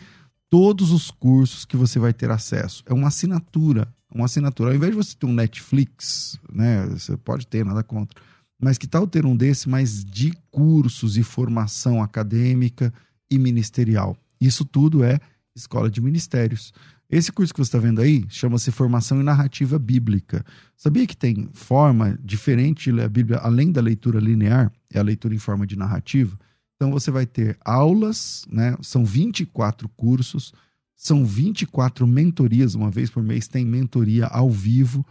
todos 0.49 0.91
os 0.91 1.11
cursos 1.11 1.65
que 1.65 1.77
você 1.77 1.99
vai 1.99 2.13
ter 2.13 2.31
acesso. 2.31 2.83
É 2.85 2.93
uma 2.93 3.07
assinatura, 3.07 3.87
uma 4.13 4.25
assinatura. 4.25 4.71
Ao 4.71 4.75
invés 4.75 4.91
de 4.91 4.97
você 4.97 5.15
ter 5.15 5.25
um 5.25 5.33
Netflix, 5.33 6.39
né, 6.51 6.85
você 6.87 7.15
pode 7.17 7.45
ter, 7.47 7.63
nada 7.63 7.83
contra. 7.83 8.19
Mas 8.61 8.77
que 8.77 8.87
tal 8.87 9.07
ter 9.07 9.25
um 9.25 9.35
desse, 9.35 9.69
mais 9.69 10.03
de 10.03 10.33
cursos 10.51 11.17
e 11.17 11.23
formação 11.23 12.01
acadêmica 12.01 12.93
e 13.31 13.37
ministerial? 13.37 14.17
Isso 14.41 14.65
tudo 14.65 15.03
é 15.03 15.19
escola 15.55 15.89
de 15.89 16.01
ministérios. 16.01 16.73
Esse 17.09 17.31
curso 17.31 17.53
que 17.53 17.59
você 17.59 17.69
está 17.69 17.79
vendo 17.79 18.01
aí 18.01 18.23
chama-se 18.29 18.71
Formação 18.71 19.19
em 19.19 19.23
Narrativa 19.23 19.79
Bíblica. 19.79 20.45
Sabia 20.77 21.07
que 21.07 21.17
tem 21.17 21.49
forma 21.53 22.17
diferente 22.23 22.83
de 22.83 22.91
ler 22.91 23.05
a 23.05 23.09
Bíblia, 23.09 23.39
além 23.39 23.71
da 23.71 23.81
leitura 23.81 24.19
linear, 24.19 24.71
é 24.93 24.99
a 24.99 25.03
leitura 25.03 25.33
em 25.33 25.39
forma 25.39 25.65
de 25.65 25.75
narrativa? 25.75 26.37
Então 26.79 26.91
você 26.91 27.11
vai 27.11 27.25
ter 27.25 27.57
aulas, 27.65 28.45
né? 28.49 28.73
São 28.81 29.03
24 29.03 29.89
cursos, 29.89 30.53
são 30.95 31.25
24 31.25 32.07
mentorias, 32.07 32.73
uma 32.73 32.89
vez 32.89 33.09
por 33.09 33.21
mês 33.21 33.49
tem 33.49 33.65
mentoria 33.65 34.27
ao 34.27 34.49
vivo. 34.49 35.05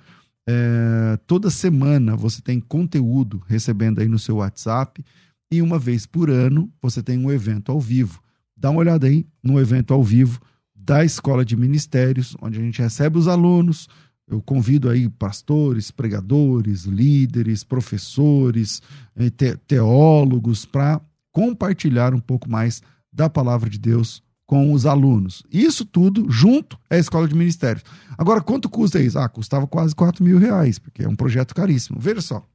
É, 0.49 1.19
toda 1.27 1.51
semana 1.51 2.17
você 2.17 2.41
tem 2.41 2.59
conteúdo 2.59 3.43
recebendo 3.47 4.01
aí 4.01 4.09
no 4.09 4.19
seu 4.19 4.37
WhatsApp 4.37 5.05
e 5.53 5.61
uma 5.61 5.79
vez 5.79 6.07
por 6.07 6.31
ano 6.31 6.73
você 6.81 7.03
tem 7.03 7.19
um 7.19 7.31
evento 7.31 7.71
ao 7.71 7.79
vivo. 7.79 8.23
Dá 8.57 8.71
uma 8.71 8.81
olhada 8.81 9.07
aí 9.07 9.27
no 9.43 9.61
evento 9.61 9.93
ao 9.93 10.03
vivo 10.03 10.41
da 10.75 11.05
Escola 11.05 11.45
de 11.45 11.55
Ministérios, 11.55 12.35
onde 12.41 12.59
a 12.59 12.63
gente 12.63 12.81
recebe 12.81 13.19
os 13.19 13.29
alunos. 13.29 13.91
Eu 14.27 14.41
convido 14.41 14.89
aí 14.89 15.07
pastores, 15.07 15.91
pregadores, 15.91 16.85
líderes, 16.85 17.63
professores, 17.63 18.81
eh, 19.15 19.29
teólogos 19.67 20.65
para 20.65 20.99
compartilhar 21.33 22.15
um 22.15 22.21
pouco 22.21 22.49
mais 22.49 22.83
da 23.13 23.29
palavra 23.29 23.69
de 23.69 23.79
Deus 23.79 24.23
com 24.47 24.73
os 24.73 24.87
alunos. 24.87 25.43
Isso 25.53 25.85
tudo 25.85 26.31
junto 26.31 26.79
a 26.89 26.97
escola 26.97 27.29
de 27.29 27.35
ministérios. 27.35 27.85
Agora, 28.17 28.41
quanto 28.41 28.69
custa 28.69 28.99
isso? 29.01 29.19
Ah, 29.19 29.29
custava 29.29 29.67
quase 29.67 29.95
4 29.95 30.25
mil 30.25 30.39
reais, 30.39 30.79
porque 30.79 31.03
é 31.03 31.09
um 31.09 31.15
projeto 31.15 31.55
caríssimo. 31.55 32.01
Veja 32.01 32.23
só. 32.23 32.47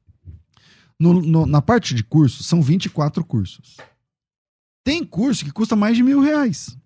No, 0.98 1.22
no, 1.22 1.46
na 1.46 1.62
parte 1.62 1.94
de 1.94 2.02
cursos, 2.02 2.46
são 2.46 2.60
24 2.60 3.24
cursos. 3.24 3.76
Tem 4.84 5.04
curso 5.04 5.44
que 5.44 5.52
custa 5.52 5.76
mais 5.76 5.96
de 5.96 6.02
mil 6.02 6.20
reais. 6.20 6.76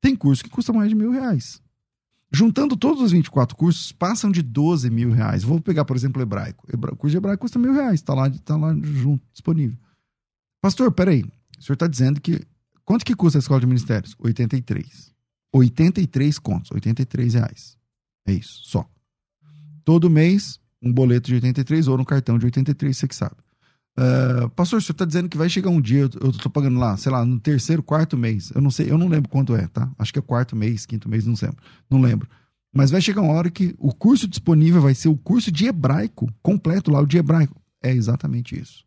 Tem 0.00 0.14
curso 0.14 0.44
que 0.44 0.50
custa 0.50 0.72
mais 0.72 0.88
de 0.88 0.94
mil 0.94 1.10
reais. 1.10 1.60
Juntando 2.32 2.76
todos 2.76 3.02
os 3.02 3.12
24 3.12 3.56
cursos, 3.56 3.92
passam 3.92 4.30
de 4.30 4.42
12 4.42 4.88
mil 4.90 5.10
reais. 5.10 5.42
Vou 5.42 5.60
pegar, 5.60 5.84
por 5.84 5.96
exemplo, 5.96 6.22
hebraico. 6.22 6.64
O 6.72 6.96
curso 6.96 7.12
de 7.12 7.16
hebraico 7.16 7.42
custa 7.42 7.58
mil 7.58 7.72
reais, 7.72 7.94
está 8.00 8.14
lá, 8.14 8.30
tá 8.30 8.56
lá 8.56 8.74
junto, 8.82 9.24
disponível. 9.32 9.78
Pastor, 10.64 10.90
peraí. 10.92 11.22
O 11.58 11.62
senhor 11.62 11.74
está 11.74 11.86
dizendo 11.86 12.18
que. 12.22 12.40
Quanto 12.86 13.04
que 13.04 13.14
custa 13.14 13.38
a 13.38 13.40
escola 13.40 13.60
de 13.60 13.66
ministérios? 13.66 14.16
83. 14.18 15.12
83 15.52 16.38
contos, 16.38 16.70
83 16.70 17.34
reais. 17.34 17.76
É 18.26 18.32
isso, 18.32 18.62
só. 18.64 18.88
Todo 19.84 20.08
mês, 20.08 20.58
um 20.80 20.90
boleto 20.90 21.26
de 21.26 21.34
83 21.34 21.86
ou 21.86 22.00
um 22.00 22.04
cartão 22.04 22.38
de 22.38 22.46
83, 22.46 22.96
você 22.96 23.06
que 23.06 23.14
sabe. 23.14 23.36
Uh, 23.98 24.48
pastor, 24.56 24.78
o 24.78 24.80
senhor 24.80 24.94
está 24.94 25.04
dizendo 25.04 25.28
que 25.28 25.36
vai 25.36 25.50
chegar 25.50 25.68
um 25.68 25.82
dia, 25.82 26.08
eu 26.18 26.30
estou 26.30 26.50
pagando 26.50 26.78
lá, 26.78 26.96
sei 26.96 27.12
lá, 27.12 27.26
no 27.26 27.38
terceiro, 27.38 27.82
quarto 27.82 28.16
mês. 28.16 28.50
Eu 28.54 28.62
não 28.62 28.70
sei, 28.70 28.90
eu 28.90 28.96
não 28.96 29.06
lembro 29.06 29.28
quanto 29.28 29.54
é, 29.54 29.66
tá? 29.66 29.92
Acho 29.98 30.14
que 30.14 30.18
é 30.18 30.22
quarto 30.22 30.56
mês, 30.56 30.86
quinto 30.86 31.10
mês, 31.10 31.26
não 31.26 31.34
lembro. 31.34 31.62
Não 31.90 32.00
lembro. 32.00 32.26
Mas 32.74 32.90
vai 32.90 33.02
chegar 33.02 33.20
uma 33.20 33.34
hora 33.34 33.50
que 33.50 33.74
o 33.78 33.92
curso 33.94 34.26
disponível 34.26 34.80
vai 34.80 34.94
ser 34.94 35.08
o 35.08 35.16
curso 35.16 35.52
de 35.52 35.66
hebraico, 35.66 36.32
completo 36.42 36.90
lá, 36.90 37.02
o 37.02 37.06
de 37.06 37.18
hebraico. 37.18 37.60
É 37.82 37.92
exatamente 37.92 38.58
isso 38.58 38.82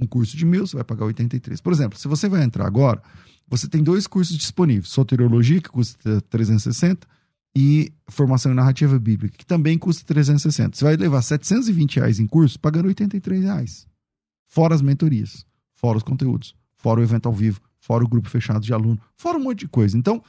um 0.00 0.06
curso 0.06 0.36
de 0.36 0.44
mil, 0.44 0.66
você 0.66 0.76
vai 0.76 0.84
pagar 0.84 1.06
83. 1.06 1.60
Por 1.60 1.72
exemplo, 1.72 1.98
se 1.98 2.06
você 2.06 2.28
vai 2.28 2.42
entrar 2.42 2.66
agora, 2.66 3.02
você 3.48 3.68
tem 3.68 3.82
dois 3.82 4.06
cursos 4.06 4.36
disponíveis: 4.36 4.88
Soteriologia, 4.88 5.60
que 5.60 5.68
custa 5.68 6.20
360, 6.22 7.06
e 7.56 7.92
Formação 8.08 8.52
em 8.52 8.54
Narrativa 8.54 8.98
Bíblica, 8.98 9.36
que 9.36 9.44
também 9.44 9.76
custa 9.78 10.04
360. 10.04 10.76
Você 10.76 10.84
vai 10.84 10.96
levar 10.96 11.22
720 11.22 11.96
reais 11.96 12.20
em 12.20 12.26
curso, 12.26 12.58
pagando 12.60 12.86
83 12.86 13.42
reais. 13.42 13.86
Fora 14.46 14.74
as 14.74 14.82
mentorias, 14.82 15.44
fora 15.74 15.98
os 15.98 16.02
conteúdos, 16.02 16.54
fora 16.76 17.00
o 17.00 17.02
evento 17.02 17.26
ao 17.26 17.34
vivo, 17.34 17.60
fora 17.80 18.04
o 18.04 18.08
grupo 18.08 18.28
fechado 18.28 18.60
de 18.60 18.72
aluno, 18.72 19.00
fora 19.16 19.38
um 19.38 19.42
monte 19.42 19.60
de 19.60 19.68
coisa. 19.68 19.98
Então, 19.98 20.22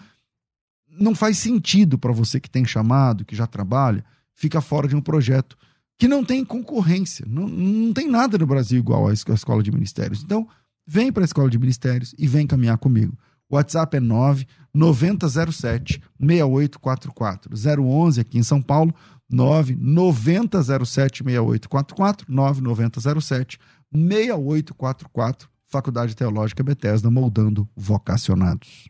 não 0.90 1.14
faz 1.14 1.38
sentido 1.38 1.98
para 1.98 2.12
você 2.12 2.40
que 2.40 2.50
tem 2.50 2.66
chamado, 2.66 3.24
que 3.24 3.36
já 3.36 3.46
trabalha, 3.46 4.04
fica 4.34 4.60
fora 4.60 4.88
de 4.88 4.96
um 4.96 5.02
projeto 5.02 5.58
que 6.00 6.08
não 6.08 6.24
tem 6.24 6.45
concorrência. 6.45 7.26
Não, 7.30 7.45
não 7.45 7.93
tem 7.93 8.08
nada 8.08 8.38
no 8.38 8.47
Brasil 8.47 8.80
igual 8.80 9.08
à 9.10 9.14
escola 9.14 9.62
de 9.62 9.70
ministérios. 9.70 10.24
Então, 10.24 10.47
vem 10.88 11.12
para 11.12 11.24
a 11.24 11.26
escola 11.26 11.50
de 11.50 11.60
ministérios 11.60 12.16
e 12.18 12.26
vem 12.26 12.47
caminhar 12.47 12.78
comigo. 12.78 13.16
O 13.50 13.56
WhatsApp 13.56 13.97
é 13.97 14.00
9 14.00 14.47
9007 14.74 16.02
6844. 16.18 17.52
011 17.84 18.22
aqui 18.22 18.38
em 18.38 18.43
São 18.43 18.62
Paulo, 18.62 18.95
9 19.30 19.76
9007 19.76 21.24
6844, 21.24 22.26
9 22.34 22.62
9007 22.62 23.60
6844. 23.91 25.50
Faculdade 25.68 26.16
Teológica 26.16 26.64
Bethesda, 26.64 27.12
moldando 27.12 27.68
vocacionados. 27.76 28.89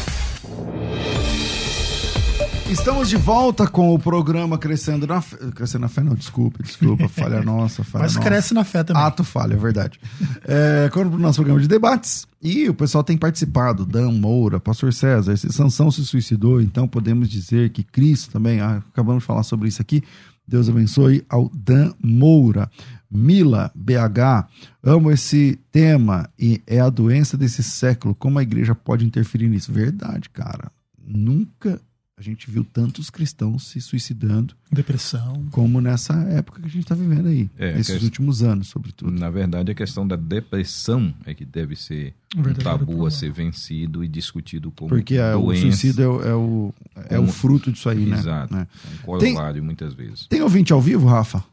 Estamos 2.71 3.09
de 3.09 3.17
volta 3.17 3.67
com 3.67 3.93
o 3.93 3.99
programa 3.99 4.57
Crescendo 4.57 5.05
na 5.05 5.19
Fé. 5.19 5.35
Crescendo 5.53 5.81
na 5.81 5.89
Fé, 5.89 6.01
não, 6.01 6.15
desculpa, 6.15 6.63
desculpa, 6.63 7.05
falha 7.11 7.43
nossa, 7.43 7.83
falha 7.83 8.03
Mas 8.03 8.15
nossa. 8.15 8.25
cresce 8.25 8.53
na 8.53 8.63
fé 8.63 8.81
também. 8.81 9.03
Ato 9.03 9.25
falha, 9.25 9.55
é 9.55 9.57
verdade. 9.57 9.99
É, 10.45 10.89
com 10.89 11.01
o 11.01 11.19
nosso 11.19 11.39
programa 11.39 11.59
de 11.59 11.67
debates. 11.67 12.25
E 12.41 12.69
o 12.69 12.73
pessoal 12.73 13.03
tem 13.03 13.17
participado. 13.17 13.85
Dan 13.85 14.13
Moura, 14.13 14.57
Pastor 14.57 14.93
César, 14.93 15.33
esse 15.33 15.51
Sansão 15.51 15.91
se 15.91 16.05
suicidou, 16.05 16.61
então 16.61 16.87
podemos 16.87 17.27
dizer 17.27 17.71
que 17.71 17.83
Cristo 17.83 18.31
também, 18.31 18.61
ah, 18.61 18.81
acabamos 18.93 19.21
de 19.21 19.27
falar 19.27 19.43
sobre 19.43 19.67
isso 19.67 19.81
aqui. 19.81 20.01
Deus 20.47 20.69
abençoe 20.69 21.25
ao 21.29 21.51
Dan 21.53 21.91
Moura. 22.01 22.71
Mila 23.11 23.69
BH, 23.75 24.47
amo 24.81 25.11
esse 25.11 25.59
tema 25.73 26.29
e 26.39 26.61
é 26.65 26.79
a 26.79 26.89
doença 26.89 27.35
desse 27.35 27.61
século. 27.63 28.15
Como 28.15 28.39
a 28.39 28.43
igreja 28.43 28.73
pode 28.73 29.05
interferir 29.05 29.49
nisso? 29.49 29.73
Verdade, 29.73 30.29
cara. 30.29 30.71
Nunca 31.05 31.77
a 32.21 32.23
gente 32.23 32.49
viu 32.51 32.63
tantos 32.63 33.09
cristãos 33.09 33.67
se 33.67 33.81
suicidando 33.81 34.55
Depressão. 34.71 35.45
como 35.51 35.81
nessa 35.81 36.13
época 36.29 36.61
que 36.61 36.67
a 36.67 36.69
gente 36.69 36.83
está 36.83 36.93
vivendo 36.93 37.27
aí, 37.27 37.49
É, 37.57 37.73
nesses 37.73 37.97
que- 37.97 38.05
últimos 38.05 38.43
anos, 38.43 38.67
sobretudo. 38.69 39.11
Na 39.11 39.29
verdade, 39.29 39.71
a 39.71 39.75
questão 39.75 40.07
da 40.07 40.15
depressão 40.15 41.13
é 41.25 41.33
que 41.33 41.43
deve 41.43 41.75
ser 41.75 42.13
Um 42.35 42.41
um 42.41 42.53
tabu 42.53 42.85
problema. 42.85 43.07
a 43.07 43.11
ser 43.11 43.31
vencido 43.31 44.03
e 44.03 44.07
discutido 44.07 44.71
como 44.71 44.89
Porque 44.89 45.15
é, 45.15 45.35
o 45.35 45.41
doença. 45.45 45.61
suicídio 45.63 46.03
é, 46.03 46.07
o- 46.07 46.21
é 46.23 46.35
o, 46.35 46.73
é 47.09 47.17
o 47.17 47.21
Como- 47.21 47.31
fruto 47.33 47.71
disso 47.71 47.89
aí, 47.89 48.05
né? 48.05 48.17
Exato. 48.19 48.53
né? 48.53 48.67
É 48.85 48.93
um 48.93 48.97
corolário, 49.05 49.63
muitas 49.63 49.93
vezes. 49.93 50.27
Tem 50.27 50.41
ouvinte 50.41 50.71
ao 50.71 50.79
vivo, 50.81 51.07
Rafa? 51.07 51.43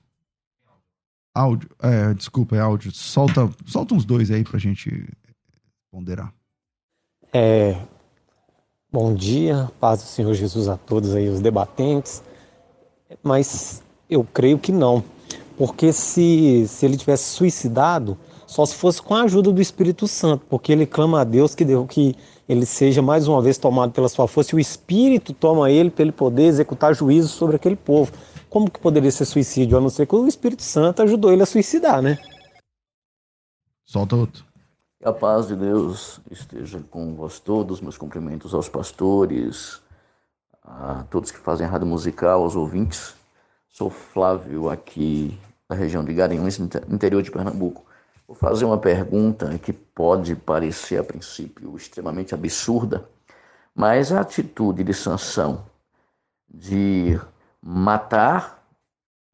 Áudio. 1.35 1.69
É, 1.81 2.13
desculpa, 2.15 2.57
é 2.57 2.61
áudio. 2.61 2.93
Solta, 2.93 3.51
solta 3.65 3.95
uns 3.95 4.05
dois 4.05 4.31
aí 4.31 4.45
pra 4.45 4.59
gente 4.59 5.09
ponderar. 5.91 6.33
É, 7.33 7.81
bom 8.91 9.15
dia, 9.15 9.71
paz 9.79 10.03
do 10.03 10.07
Senhor 10.07 10.33
Jesus 10.35 10.69
a 10.69 10.77
todos 10.77 11.15
aí, 11.15 11.29
os 11.29 11.41
debatentes. 11.41 12.23
Mas 13.23 13.83
eu 14.09 14.25
creio 14.25 14.59
que 14.59 14.73
não, 14.73 15.03
porque 15.57 15.93
se, 15.93 16.67
se 16.69 16.87
ele 16.87 16.97
tivesse 16.97 17.25
suicidado, 17.25 18.17
só 18.47 18.65
se 18.65 18.75
fosse 18.75 19.03
com 19.03 19.15
a 19.15 19.23
ajuda 19.23 19.53
do 19.53 19.61
Espírito 19.61 20.09
Santo, 20.09 20.45
porque 20.49 20.73
ele 20.73 20.87
clama 20.87 21.21
a 21.21 21.25
Deus 21.25 21.55
que, 21.55 21.65
deu, 21.65 21.87
que 21.87 22.17
ele 22.49 22.65
seja 22.65 23.03
mais 23.03 23.29
uma 23.29 23.43
vez 23.43 23.59
tomado 23.59 23.93
pela 23.93 24.09
sua 24.09 24.27
força 24.27 24.55
e 24.55 24.57
o 24.57 24.61
Espírito 24.61 25.35
toma 25.35 25.71
ele 25.71 25.91
para 25.91 26.03
ele 26.03 26.13
poder 26.13 26.45
executar 26.45 26.95
juízo 26.95 27.29
sobre 27.29 27.57
aquele 27.57 27.77
povo. 27.77 28.11
Como 28.49 28.71
que 28.71 28.81
poderia 28.81 29.11
ser 29.11 29.27
suicídio, 29.27 29.77
a 29.77 29.81
não 29.81 29.91
ser 29.91 30.07
que 30.07 30.17
o 30.17 30.27
Espírito 30.27 30.63
Santo 30.63 31.03
ajudou 31.03 31.31
ele 31.31 31.43
a 31.43 31.47
suicidar, 31.47 32.01
né? 32.01 32.19
Solta 33.85 34.17
outro. 34.17 34.48
A 35.09 35.13
paz 35.15 35.49
de 35.49 35.57
Deus 35.57 36.21
esteja 36.31 36.85
com 36.91 37.15
vós 37.15 37.41
todos. 37.41 37.81
Meus 37.81 37.97
cumprimentos 37.97 38.53
aos 38.53 38.69
pastores, 38.69 39.81
a 40.63 41.03
todos 41.05 41.31
que 41.31 41.39
fazem 41.39 41.67
rádio 41.67 41.87
musical, 41.87 42.43
aos 42.43 42.55
ouvintes. 42.55 43.15
Sou 43.71 43.89
Flávio, 43.89 44.69
aqui 44.69 45.41
da 45.67 45.75
região 45.75 46.05
de 46.05 46.13
Garanhuns, 46.13 46.59
interior 46.59 47.23
de 47.23 47.31
Pernambuco. 47.31 47.87
Vou 48.27 48.37
fazer 48.37 48.67
uma 48.67 48.77
pergunta 48.77 49.59
que 49.59 49.73
pode 49.73 50.37
parecer, 50.37 51.01
a 51.01 51.05
princípio, 51.05 51.75
extremamente 51.75 52.35
absurda, 52.35 53.09
mas 53.75 54.13
a 54.13 54.21
atitude 54.21 54.85
de 54.85 54.93
Sansão 54.93 55.65
de 56.47 57.19
matar 57.63 58.63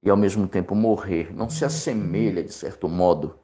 e 0.05 0.09
ao 0.09 0.16
mesmo 0.16 0.47
tempo 0.47 0.72
morrer 0.77 1.35
não 1.35 1.51
se 1.51 1.64
assemelha, 1.64 2.45
de 2.45 2.53
certo 2.53 2.89
modo, 2.89 3.37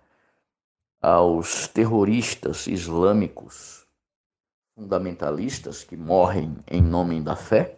aos 1.00 1.66
terroristas 1.68 2.66
islâmicos 2.66 3.84
fundamentalistas 4.74 5.82
que 5.84 5.96
morrem 5.96 6.56
em 6.70 6.80
nome 6.82 7.20
da 7.20 7.36
fé? 7.36 7.76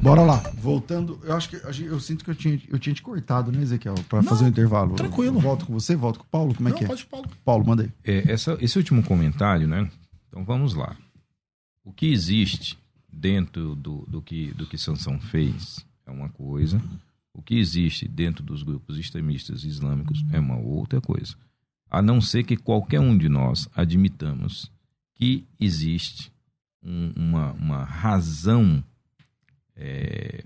Bora 0.00 0.22
lá. 0.22 0.36
Voltando, 0.54 1.18
eu 1.24 1.34
acho 1.34 1.48
que 1.50 1.56
eu 1.56 1.98
sinto 1.98 2.24
que 2.24 2.30
eu 2.30 2.34
tinha, 2.34 2.60
eu 2.68 2.78
tinha 2.78 2.94
te 2.94 3.02
cortado, 3.02 3.50
né, 3.50 3.62
Ezequiel? 3.62 3.96
Pra 4.08 4.22
fazer 4.22 4.44
um 4.44 4.48
intervalo. 4.48 4.94
tranquilo. 4.94 5.36
Eu 5.38 5.40
volto 5.40 5.66
com 5.66 5.72
você, 5.72 5.96
volto 5.96 6.20
com 6.20 6.24
o 6.24 6.28
Paulo. 6.28 6.54
Como 6.54 6.68
é 6.68 6.70
Não, 6.70 6.78
que 6.78 6.84
é? 6.84 6.86
pode 6.86 7.04
Paulo. 7.06 7.28
Paulo, 7.44 7.66
manda 7.66 7.82
aí. 7.82 7.90
É, 8.04 8.30
essa- 8.32 8.56
esse 8.60 8.78
último 8.78 9.02
comentário, 9.02 9.66
né? 9.66 9.90
Então 10.28 10.44
vamos 10.44 10.74
lá. 10.74 10.96
O 11.84 11.92
que 11.92 12.12
existe 12.12 12.78
dentro 13.12 13.74
do, 13.74 14.04
do 14.06 14.22
que, 14.22 14.52
do 14.54 14.66
que 14.66 14.78
Sansão 14.78 15.18
fez 15.18 15.84
é 16.06 16.10
uma 16.12 16.28
coisa. 16.28 16.80
O 17.38 17.42
que 17.42 17.54
existe 17.54 18.08
dentro 18.08 18.42
dos 18.42 18.64
grupos 18.64 18.98
extremistas 18.98 19.62
islâmicos 19.62 20.24
é 20.32 20.40
uma 20.40 20.56
outra 20.56 21.00
coisa. 21.00 21.36
A 21.88 22.02
não 22.02 22.20
ser 22.20 22.42
que 22.42 22.56
qualquer 22.56 22.98
um 22.98 23.16
de 23.16 23.28
nós 23.28 23.68
admitamos 23.76 24.68
que 25.14 25.46
existe 25.60 26.32
um- 26.82 27.12
uma, 27.14 27.52
uma 27.52 27.84
razão 27.84 28.82
é, 29.76 30.44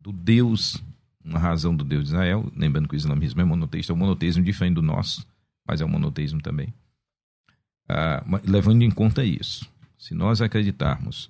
do 0.00 0.12
Deus, 0.12 0.80
uma 1.24 1.40
razão 1.40 1.74
do 1.74 1.82
Deus 1.82 2.04
de 2.04 2.10
Israel, 2.10 2.52
lembrando 2.54 2.86
que 2.88 2.94
o 2.94 2.96
islamismo 2.96 3.40
é 3.40 3.44
monoteísta, 3.44 3.92
é 3.92 3.96
um 3.96 3.98
monoteísmo 3.98 4.44
diferente 4.44 4.76
do 4.76 4.82
nosso, 4.82 5.26
mas 5.66 5.80
é 5.80 5.84
um 5.84 5.88
monoteísmo 5.88 6.40
também. 6.40 6.72
Ah, 7.88 8.24
levando 8.44 8.82
em 8.82 8.90
conta 8.92 9.24
isso, 9.24 9.68
se 9.98 10.14
nós 10.14 10.40
acreditarmos 10.40 11.28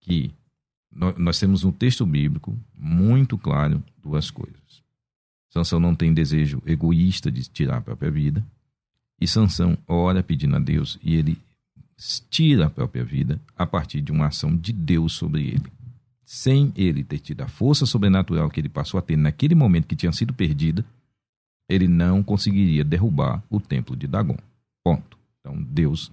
que 0.00 0.34
nós 0.92 1.38
temos 1.38 1.62
no 1.62 1.72
texto 1.72 2.04
bíblico 2.04 2.56
muito 2.76 3.38
claro 3.38 3.82
duas 4.02 4.30
coisas. 4.30 4.82
Sansão 5.48 5.80
não 5.80 5.94
tem 5.94 6.12
desejo 6.12 6.62
egoísta 6.66 7.30
de 7.30 7.42
tirar 7.48 7.78
a 7.78 7.80
própria 7.80 8.10
vida, 8.10 8.44
e 9.20 9.26
Sansão 9.26 9.76
ora 9.86 10.22
pedindo 10.22 10.56
a 10.56 10.58
Deus 10.58 10.98
e 11.02 11.14
ele 11.14 11.38
tira 12.30 12.66
a 12.66 12.70
própria 12.70 13.04
vida 13.04 13.40
a 13.56 13.66
partir 13.66 14.00
de 14.00 14.10
uma 14.10 14.28
ação 14.28 14.56
de 14.56 14.72
Deus 14.72 15.12
sobre 15.12 15.48
ele. 15.48 15.72
Sem 16.24 16.72
ele 16.74 17.04
ter 17.04 17.18
tido 17.18 17.42
a 17.42 17.48
força 17.48 17.84
sobrenatural 17.84 18.48
que 18.48 18.60
ele 18.60 18.68
passou 18.68 18.98
a 18.98 19.02
ter 19.02 19.16
naquele 19.16 19.54
momento 19.54 19.86
que 19.86 19.96
tinha 19.96 20.12
sido 20.12 20.32
perdida, 20.32 20.84
ele 21.68 21.86
não 21.86 22.22
conseguiria 22.22 22.84
derrubar 22.84 23.42
o 23.50 23.60
templo 23.60 23.94
de 23.94 24.06
Dagon. 24.06 24.36
Ponto. 24.82 25.18
Então 25.40 25.60
Deus 25.62 26.10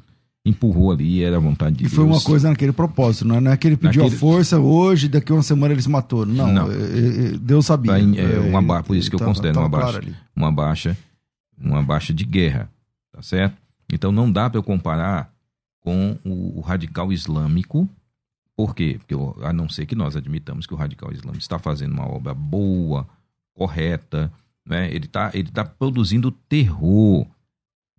empurrou 0.48 0.92
ali, 0.92 1.24
era 1.24 1.38
a 1.38 1.40
vontade 1.40 1.76
de 1.78 1.82
E 1.82 1.88
Deus. 1.88 1.94
foi 1.94 2.04
uma 2.06 2.22
coisa 2.22 2.50
naquele 2.50 2.72
propósito, 2.72 3.26
não 3.26 3.36
é, 3.36 3.42
não 3.42 3.52
é 3.52 3.58
que 3.58 3.68
ele 3.68 3.78
pediu 3.78 4.02
Naquele- 4.04 4.16
a 4.16 4.20
força 4.20 4.60
hoje, 4.60 5.08
daqui 5.08 5.32
a 5.32 5.36
uma 5.36 5.44
semana 5.44 5.74
ele 5.74 5.82
se 5.82 5.90
matou. 5.90 6.26
Não, 6.26 6.52
Não. 6.52 6.72
é- 6.72 6.76
é- 6.76 7.38
Deus 7.38 7.66
sabia. 7.66 7.92
Tá 7.94 8.00
em- 8.00 8.18
é 8.18 8.40
uma 8.40 8.62
ba- 8.62 8.84
por 8.84 8.96
isso 8.96 9.10
que 9.10 9.16
eu 9.16 9.20
tava- 9.20 9.32
considero 9.32 9.54
tava 9.56 9.66
uma 9.68 9.78
baixa. 9.80 10.00
claro 10.02 10.16
uma 10.36 10.52
baixa, 10.52 10.98
uma 11.60 11.84
baixa 11.84 12.14
de 12.14 12.24
guerra, 12.24 12.70
tá 13.12 13.22
certo? 13.22 13.56
Então 13.92 14.12
não 14.12 14.32
dá 14.32 14.50
para 14.50 14.58
eu 14.60 14.64
comparar 14.64 15.32
com 15.82 16.18
o, 16.26 16.58
o 16.60 16.62
radical 16.62 17.12
islâmico, 17.14 17.88
por 18.56 18.76
quê? 18.76 18.96
Porque 19.00 19.14
eu- 19.14 19.36
a 19.44 19.54
não 19.54 19.70
ser 19.70 19.86
que 19.86 19.96
nós 19.96 20.16
admitamos 20.16 20.66
que 20.66 20.74
o 20.74 20.78
radical 20.78 21.12
islâmico 21.14 21.42
está 21.42 21.58
fazendo 21.60 21.94
uma 21.94 22.08
obra 22.08 22.34
boa, 22.34 23.08
correta, 23.54 24.32
né? 24.66 24.88
Ele 24.94 25.06
está 25.06 25.32
ele 25.34 25.50
tá 25.50 25.64
produzindo 25.66 26.30
terror, 26.32 27.26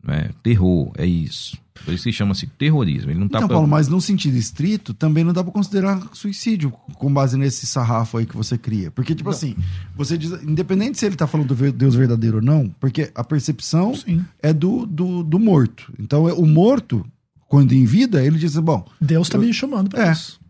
Né? 0.02 0.30
Terror, 0.42 0.92
é 0.96 1.04
isso. 1.06 1.56
Por 1.84 1.94
isso 1.94 2.04
que 2.04 2.12
chama-se 2.12 2.46
terrorismo. 2.46 3.10
Ele 3.10 3.20
não 3.20 3.28
tá 3.28 3.38
Então, 3.38 3.48
pra- 3.48 3.56
Paulo, 3.56 3.68
mas 3.68 3.88
no 3.88 4.00
sentido 4.00 4.36
estrito, 4.36 4.92
também 4.94 5.22
não 5.24 5.32
dá 5.32 5.42
pra 5.44 5.52
considerar 5.52 6.08
suicídio 6.12 6.70
com 6.70 7.12
base 7.12 7.36
nesse 7.36 7.66
sarrafo 7.66 8.18
aí 8.18 8.26
que 8.26 8.36
você 8.36 8.58
cria. 8.58 8.90
Porque, 8.90 9.14
tipo 9.14 9.30
assim, 9.30 9.54
você 9.96 10.18
diz, 10.18 10.32
independente 10.42 10.98
se 10.98 11.06
ele 11.06 11.14
tá 11.16 11.26
falando 11.26 11.54
do 11.54 11.72
Deus 11.72 11.94
verdadeiro 11.94 12.36
ou 12.38 12.42
não, 12.42 12.68
porque 12.80 13.12
a 13.14 13.22
percepção 13.22 13.94
Sim. 13.94 14.24
é 14.42 14.52
do, 14.52 14.86
do, 14.86 15.22
do 15.22 15.38
morto. 15.38 15.92
Então, 15.98 16.28
é- 16.28 16.32
o 16.32 16.46
morto, 16.46 17.06
quando 17.48 17.72
em 17.72 17.84
vida, 17.84 18.24
ele 18.24 18.38
diz, 18.38 18.56
bom, 18.56 18.84
Deus 19.00 19.28
tá 19.28 19.38
me 19.38 19.52
chamando 19.52 19.88
pra 19.88 20.08
É. 20.08 20.12
isso. 20.12 20.40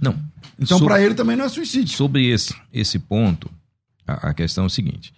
Não. 0.00 0.14
então 0.58 0.78
Sobre- 0.78 0.94
pra 0.94 1.02
ele 1.02 1.14
também 1.14 1.36
não 1.36 1.44
é 1.46 1.48
suicídio. 1.48 1.96
Sobre 1.96 2.26
esse, 2.30 2.54
esse 2.72 2.98
ponto, 2.98 3.50
a, 4.06 4.28
a 4.30 4.34
questão 4.34 4.64
é 4.64 4.66
o 4.66 4.70
seguinte: 4.70 5.12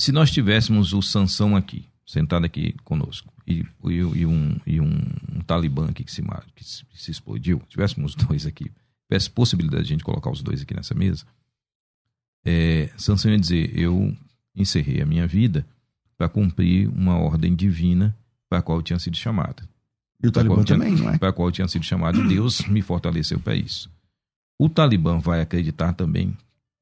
se 0.00 0.10
nós 0.10 0.30
tivéssemos 0.30 0.92
o 0.92 1.00
Sansão 1.02 1.54
aqui, 1.54 1.84
sentado 2.06 2.44
aqui 2.44 2.74
conosco, 2.82 3.31
e, 3.46 3.64
e, 3.84 3.92
e 3.92 4.26
um, 4.26 4.56
e 4.66 4.80
um, 4.80 4.90
um 5.34 5.40
talibã 5.40 5.86
aqui 5.88 6.04
que 6.04 6.12
se, 6.12 6.22
que 6.54 6.64
se, 6.64 6.84
que 6.86 7.02
se 7.02 7.10
explodiu, 7.10 7.60
tivéssemos 7.68 8.14
os 8.16 8.24
dois 8.26 8.46
aqui, 8.46 8.70
tivesse 9.08 9.30
possibilidade 9.30 9.84
de 9.84 9.88
a 9.88 9.94
gente 9.94 10.04
colocar 10.04 10.30
os 10.30 10.42
dois 10.42 10.62
aqui 10.62 10.74
nessa 10.74 10.94
mesa, 10.94 11.24
é, 12.44 12.90
Sansão 12.96 13.30
ia 13.30 13.38
dizer: 13.38 13.76
Eu 13.78 14.16
encerrei 14.54 15.00
a 15.00 15.06
minha 15.06 15.26
vida 15.26 15.66
para 16.16 16.28
cumprir 16.28 16.88
uma 16.88 17.16
ordem 17.18 17.54
divina 17.54 18.16
para 18.48 18.58
a 18.58 18.62
qual 18.62 18.78
eu 18.78 18.82
tinha 18.82 18.98
sido 18.98 19.16
chamado. 19.16 19.66
E 20.22 20.26
o 20.28 20.32
Talibã 20.32 20.62
tinha- 20.62 20.78
também, 20.78 20.94
não 20.94 21.10
é? 21.10 21.18
Para 21.18 21.30
a 21.30 21.32
qual 21.32 21.48
eu 21.48 21.52
tinha 21.52 21.66
sido 21.68 21.84
chamado 21.84 22.20
e 22.24 22.28
Deus 22.28 22.60
me 22.66 22.80
fortaleceu 22.82 23.40
para 23.40 23.54
isso. 23.56 23.90
O 24.58 24.68
Talibã 24.68 25.18
vai 25.18 25.40
acreditar 25.40 25.92
também 25.94 26.36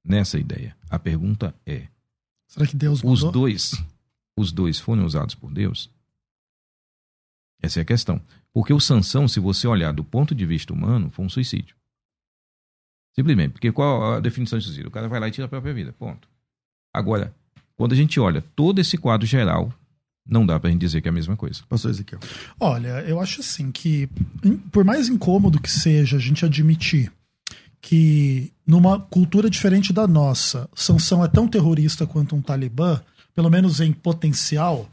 nessa 0.05 0.39
ideia. 0.39 0.77
A 0.91 0.99
pergunta 0.99 1.55
é: 1.65 1.87
Será 2.47 2.67
que 2.67 2.77
Deus 2.77 2.99
os 3.05 3.21
mandou? 3.23 3.33
dois, 3.33 3.73
os 4.37 4.53
dois 4.53 4.79
foram 4.79 5.05
usados 5.07 5.35
por 5.35 5.51
Deus? 5.53 5.89
Essa 7.63 7.81
é 7.81 7.83
a 7.83 7.87
questão. 7.87 8.21
Porque 8.53 8.73
o 8.73 8.81
Sansão, 8.81 9.29
se 9.29 9.39
você 9.39 9.67
olhar 9.67 9.93
do 9.93 10.03
ponto 10.03 10.35
de 10.35 10.45
vista 10.47 10.73
humano, 10.73 11.11
foi 11.11 11.25
um 11.25 11.29
suicídio. 11.29 11.77
Simplesmente, 13.15 13.53
porque 13.53 13.73
qual 13.73 14.15
a 14.15 14.21
definição 14.21 14.59
de 14.59 14.65
suicídio? 14.65 14.89
O 14.89 14.93
cara 14.93 15.09
vai 15.09 15.21
lá 15.21 15.29
e 15.29 15.31
tira 15.31 15.47
a 15.47 15.49
própria 15.49 15.75
vida, 15.75 15.93
ponto. 15.93 16.29
Agora, 16.95 17.35
quando 17.77 17.93
a 17.93 17.97
gente 17.97 18.19
olha 18.19 18.43
todo 18.55 18.81
esse 18.81 18.97
quadro 18.97 19.27
geral, 19.27 19.73
não 20.27 20.47
dá 20.47 20.59
pra 20.59 20.71
gente 20.71 20.81
dizer 20.81 21.01
que 21.01 21.09
é 21.09 21.11
a 21.11 21.13
mesma 21.13 21.37
coisa. 21.37 21.63
Pastor 21.69 21.91
Ezequiel. 21.91 22.21
Olha, 22.59 23.01
eu 23.03 23.21
acho 23.21 23.41
assim 23.41 23.71
que, 23.73 24.09
por 24.71 24.85
mais 24.85 25.09
incômodo 25.09 25.61
que 25.61 25.71
seja 25.71 26.17
a 26.17 26.21
gente 26.21 26.45
admitir 26.45 27.13
que 27.81 28.53
numa 28.67 29.01
cultura 29.01 29.49
diferente 29.49 29.93
da 29.93 30.07
nossa, 30.07 30.69
Sansão 30.75 31.25
é 31.25 31.29
tão 31.29 31.49
terrorista 31.49 32.07
quanto 32.07 32.37
um 32.37 32.43
talibã, 32.43 33.01
pelo 33.35 33.51
menos 33.51 33.81
em 33.81 33.93
potencial, 33.93 34.89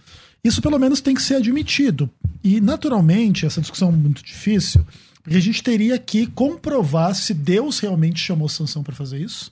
isso 0.47 0.61
pelo 0.61 0.79
menos 0.79 1.01
tem 1.01 1.13
que 1.13 1.21
ser 1.21 1.35
admitido. 1.35 2.09
E, 2.43 2.61
naturalmente, 2.61 3.45
essa 3.45 3.61
discussão 3.61 3.89
é 3.89 3.91
muito 3.91 4.23
difícil, 4.23 4.85
porque 5.21 5.37
a 5.37 5.41
gente 5.41 5.61
teria 5.61 5.97
que 5.97 6.27
comprovar 6.27 7.13
se 7.15 7.33
Deus 7.33 7.79
realmente 7.79 8.19
chamou 8.19 8.47
Sansão 8.47 8.83
para 8.83 8.95
fazer 8.95 9.19
isso. 9.19 9.51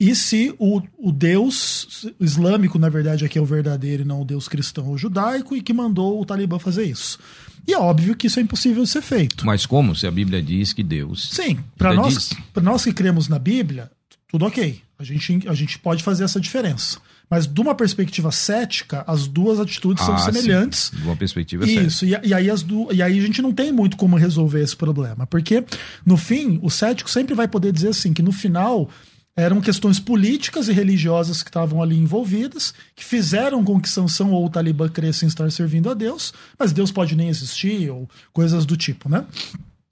E 0.00 0.16
se 0.16 0.52
o, 0.58 0.82
o 0.98 1.12
Deus 1.12 2.06
islâmico, 2.18 2.76
na 2.78 2.88
verdade, 2.88 3.24
aqui 3.24 3.38
é 3.38 3.40
o 3.40 3.46
verdadeiro 3.46 4.02
e 4.02 4.04
não 4.04 4.22
o 4.22 4.24
Deus 4.24 4.48
cristão 4.48 4.88
ou 4.88 4.98
judaico, 4.98 5.54
e 5.54 5.62
que 5.62 5.72
mandou 5.72 6.20
o 6.20 6.26
Talibã 6.26 6.58
fazer 6.58 6.84
isso. 6.84 7.20
E 7.66 7.72
é 7.72 7.78
óbvio 7.78 8.16
que 8.16 8.26
isso 8.26 8.40
é 8.40 8.42
impossível 8.42 8.82
de 8.82 8.90
ser 8.90 9.02
feito. 9.02 9.46
Mas 9.46 9.64
como 9.64 9.94
se 9.94 10.06
a 10.06 10.10
Bíblia 10.10 10.42
diz 10.42 10.72
que 10.72 10.82
Deus. 10.82 11.28
Sim, 11.30 11.58
para 11.78 11.94
nós, 11.94 12.30
diz. 12.30 12.62
nós 12.62 12.82
que 12.82 12.92
cremos 12.92 13.28
na 13.28 13.38
Bíblia, 13.38 13.90
tudo 14.26 14.44
ok. 14.44 14.82
A 14.98 15.04
gente, 15.04 15.48
a 15.48 15.54
gente 15.54 15.78
pode 15.78 16.02
fazer 16.02 16.24
essa 16.24 16.40
diferença. 16.40 16.98
Mas 17.32 17.46
de 17.46 17.60
uma 17.62 17.74
perspectiva 17.74 18.30
cética, 18.30 19.02
as 19.06 19.26
duas 19.26 19.58
atitudes 19.58 20.04
são 20.04 20.14
Ah, 20.14 20.18
sim. 20.18 20.32
semelhantes. 20.32 20.90
De 20.94 21.02
uma 21.02 21.16
perspectiva 21.16 21.64
séria. 21.66 21.80
Isso, 21.80 22.04
e, 22.04 22.10
e 22.22 22.34
aí 22.34 22.50
as 22.50 22.62
du... 22.62 22.92
e 22.92 23.00
aí 23.00 23.18
a 23.18 23.22
gente 23.22 23.40
não 23.40 23.50
tem 23.54 23.72
muito 23.72 23.96
como 23.96 24.16
resolver 24.16 24.60
esse 24.60 24.76
problema. 24.76 25.26
Porque, 25.26 25.64
no 26.04 26.18
fim, 26.18 26.60
o 26.62 26.68
cético 26.68 27.08
sempre 27.08 27.34
vai 27.34 27.48
poder 27.48 27.72
dizer 27.72 27.88
assim, 27.88 28.12
que 28.12 28.20
no 28.20 28.32
final 28.32 28.86
eram 29.34 29.62
questões 29.62 29.98
políticas 29.98 30.68
e 30.68 30.74
religiosas 30.74 31.42
que 31.42 31.48
estavam 31.48 31.80
ali 31.82 31.96
envolvidas, 31.96 32.74
que 32.94 33.02
fizeram 33.02 33.64
com 33.64 33.80
que 33.80 33.88
Sansão 33.88 34.30
ou 34.32 34.44
o 34.44 34.50
Talibã 34.50 34.86
crescem 34.90 35.26
estar 35.26 35.50
servindo 35.50 35.88
a 35.88 35.94
Deus, 35.94 36.34
mas 36.58 36.70
Deus 36.70 36.92
pode 36.92 37.16
nem 37.16 37.30
existir, 37.30 37.88
ou 37.88 38.06
coisas 38.30 38.66
do 38.66 38.76
tipo, 38.76 39.08
né? 39.08 39.24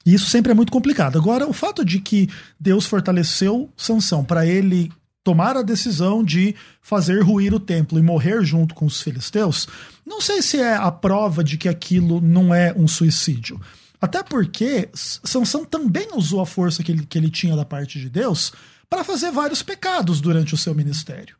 E 0.05 0.13
isso 0.13 0.29
sempre 0.29 0.53
é 0.53 0.55
muito 0.55 0.71
complicado. 0.71 1.19
Agora, 1.19 1.49
o 1.49 1.55
fato 1.55 1.85
de 1.87 2.01
que 2.01 2.29
Deus 2.59 2.85
fortaleceu 2.85 3.71
Sansão 3.77 4.23
para 4.23 4.47
ele 4.47 4.93
tomar 5.23 5.57
a 5.57 5.63
decisão 5.63 6.25
de 6.25 6.55
fazer 6.81 7.23
ruir 7.23 7.55
o 7.55 7.61
templo 7.61 7.99
e 7.99 8.03
morrer 8.03 8.43
junto 8.43 8.75
com 8.75 8.87
os 8.87 9.01
filisteus, 9.01 9.69
não 10.07 10.21
sei 10.21 10.43
se 10.43 10.59
é 10.59 10.75
a 10.75 10.91
prova 10.91 11.45
de 11.45 11.59
que 11.59 11.69
aquilo 11.69 12.21
não 12.21 12.55
é 12.55 12.73
um 12.77 12.89
suicídio. 12.89 13.61
Até 14.01 14.23
porque 14.23 14.89
Sansão 14.95 15.65
também 15.65 16.09
usou 16.15 16.41
a 16.41 16.47
força 16.47 16.83
que 16.83 16.91
ele, 16.91 17.05
que 17.05 17.19
ele 17.19 17.31
tinha 17.31 17.55
da 17.55 17.67
parte 17.67 18.01
de 18.01 18.09
Deus 18.09 18.53
para 18.89 19.05
fazer 19.05 19.31
vários 19.31 19.63
pecados 19.63 20.21
durante 20.21 20.55
o 20.55 20.59
seu 20.59 20.75
ministério. 20.75 21.37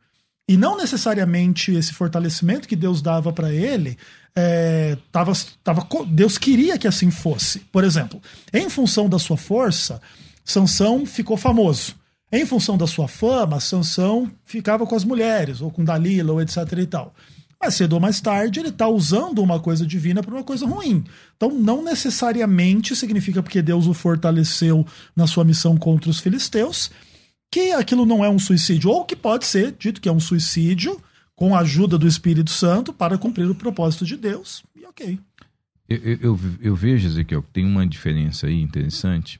E 0.47 0.57
não 0.57 0.77
necessariamente 0.77 1.73
esse 1.73 1.93
fortalecimento 1.93 2.67
que 2.67 2.75
Deus 2.75 3.01
dava 3.01 3.33
para 3.33 3.51
ele, 3.51 3.97
é, 4.35 4.97
tava, 5.11 5.33
tava, 5.63 5.87
Deus 6.07 6.37
queria 6.37 6.77
que 6.77 6.87
assim 6.87 7.09
fosse. 7.09 7.59
Por 7.71 7.83
exemplo, 7.83 8.21
em 8.53 8.69
função 8.69 9.09
da 9.09 9.17
sua 9.17 9.37
força, 9.37 10.01
Sansão 10.43 11.05
ficou 11.05 11.37
famoso. 11.37 11.95
Em 12.31 12.45
função 12.45 12.77
da 12.77 12.87
sua 12.87 13.07
fama, 13.07 13.59
Sansão 13.59 14.31
ficava 14.45 14.85
com 14.87 14.95
as 14.95 15.03
mulheres, 15.03 15.59
ou 15.61 15.69
com 15.69 15.83
Dalila, 15.83 16.31
ou 16.33 16.41
etc 16.41 16.57
e 16.77 16.85
tal. 16.85 17.13
Mas 17.61 17.75
cedo 17.75 17.93
ou 17.93 17.99
mais 17.99 18.19
tarde, 18.21 18.59
ele 18.59 18.69
está 18.69 18.87
usando 18.87 19.39
uma 19.39 19.59
coisa 19.59 19.85
divina 19.85 20.23
para 20.23 20.33
uma 20.33 20.43
coisa 20.43 20.65
ruim. 20.65 21.03
Então, 21.35 21.51
não 21.51 21.83
necessariamente 21.83 22.95
significa 22.95 23.43
porque 23.43 23.61
Deus 23.61 23.85
o 23.85 23.93
fortaleceu 23.93 24.85
na 25.15 25.27
sua 25.27 25.43
missão 25.43 25.77
contra 25.77 26.09
os 26.09 26.19
filisteus, 26.19 26.89
que 27.51 27.71
aquilo 27.73 28.05
não 28.05 28.23
é 28.25 28.29
um 28.29 28.39
suicídio, 28.39 28.89
ou 28.89 29.03
que 29.05 29.15
pode 29.15 29.45
ser 29.45 29.75
dito 29.77 29.99
que 30.01 30.09
é 30.09 30.11
um 30.11 30.19
suicídio 30.19 30.99
com 31.35 31.53
a 31.55 31.59
ajuda 31.59 31.97
do 31.97 32.07
Espírito 32.07 32.49
Santo 32.49 32.93
para 32.93 33.17
cumprir 33.17 33.49
o 33.49 33.55
propósito 33.55 34.05
de 34.05 34.15
Deus. 34.15 34.63
E 34.75 34.85
ok. 34.85 35.19
Eu, 35.89 35.97
eu, 35.97 36.39
eu- 36.61 36.75
vejo, 36.75 37.07
Ezequiel, 37.07 37.43
que 37.43 37.51
tem 37.51 37.65
uma 37.65 37.85
diferença 37.85 38.47
aí 38.47 38.61
interessante, 38.61 39.39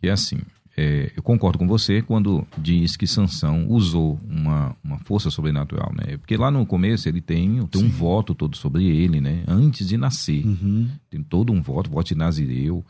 que 0.00 0.08
é 0.08 0.10
assim, 0.10 0.40
é, 0.80 1.10
eu 1.16 1.22
concordo 1.22 1.58
com 1.58 1.66
você 1.66 2.00
quando 2.02 2.46
diz 2.56 2.96
que 2.96 3.06
Sansão 3.06 3.66
usou 3.68 4.20
uma, 4.28 4.76
uma 4.84 4.98
força 5.00 5.28
sobrenatural, 5.30 5.92
né? 5.94 6.16
Porque 6.18 6.36
lá 6.36 6.50
no 6.50 6.64
começo 6.64 7.08
ele 7.08 7.20
tem, 7.20 7.66
tem 7.66 7.82
um 7.82 7.88
voto 7.88 8.34
todo 8.34 8.56
sobre 8.56 8.84
ele, 8.86 9.20
né? 9.20 9.42
Antes 9.48 9.88
de 9.88 9.96
nascer. 9.96 10.46
Uhum. 10.46 10.88
Tem 11.10 11.22
todo 11.22 11.52
um 11.52 11.60
voto, 11.60 11.90
voto 11.90 12.06
de 12.08 12.14
Nazireu. 12.14 12.84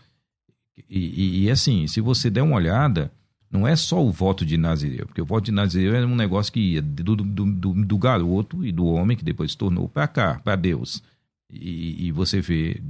E, 0.88 0.98
e- 0.98 1.44
e, 1.44 1.50
assim, 1.50 1.86
se 1.86 2.00
você 2.00 2.28
der 2.30 2.42
uma 2.42 2.56
olhada, 2.56 3.10
não 3.50 3.66
é 3.66 3.74
só 3.74 4.04
o 4.04 4.12
voto 4.12 4.44
de 4.44 4.56
Nazireu, 4.58 5.06
porque 5.06 5.22
o 5.22 5.24
voto 5.24 5.46
de 5.46 5.52
Nazireu 5.52 5.94
era 5.94 6.06
um 6.06 6.14
negócio 6.14 6.52
que 6.52 6.60
ia 6.60 6.82
do, 6.82 7.16
do, 7.16 7.24
do, 7.24 7.84
do 7.84 7.98
garoto 7.98 8.64
e 8.64 8.70
do 8.70 8.84
homem 8.86 9.16
que 9.16 9.24
depois 9.24 9.52
se 9.52 9.56
tornou 9.58 9.88
para 9.88 10.06
cá, 10.06 10.40
para 10.44 10.54
Deus. 10.56 11.02
E, 11.50 12.06
e 12.06 12.12
você 12.12 12.40
vê, 12.40 12.80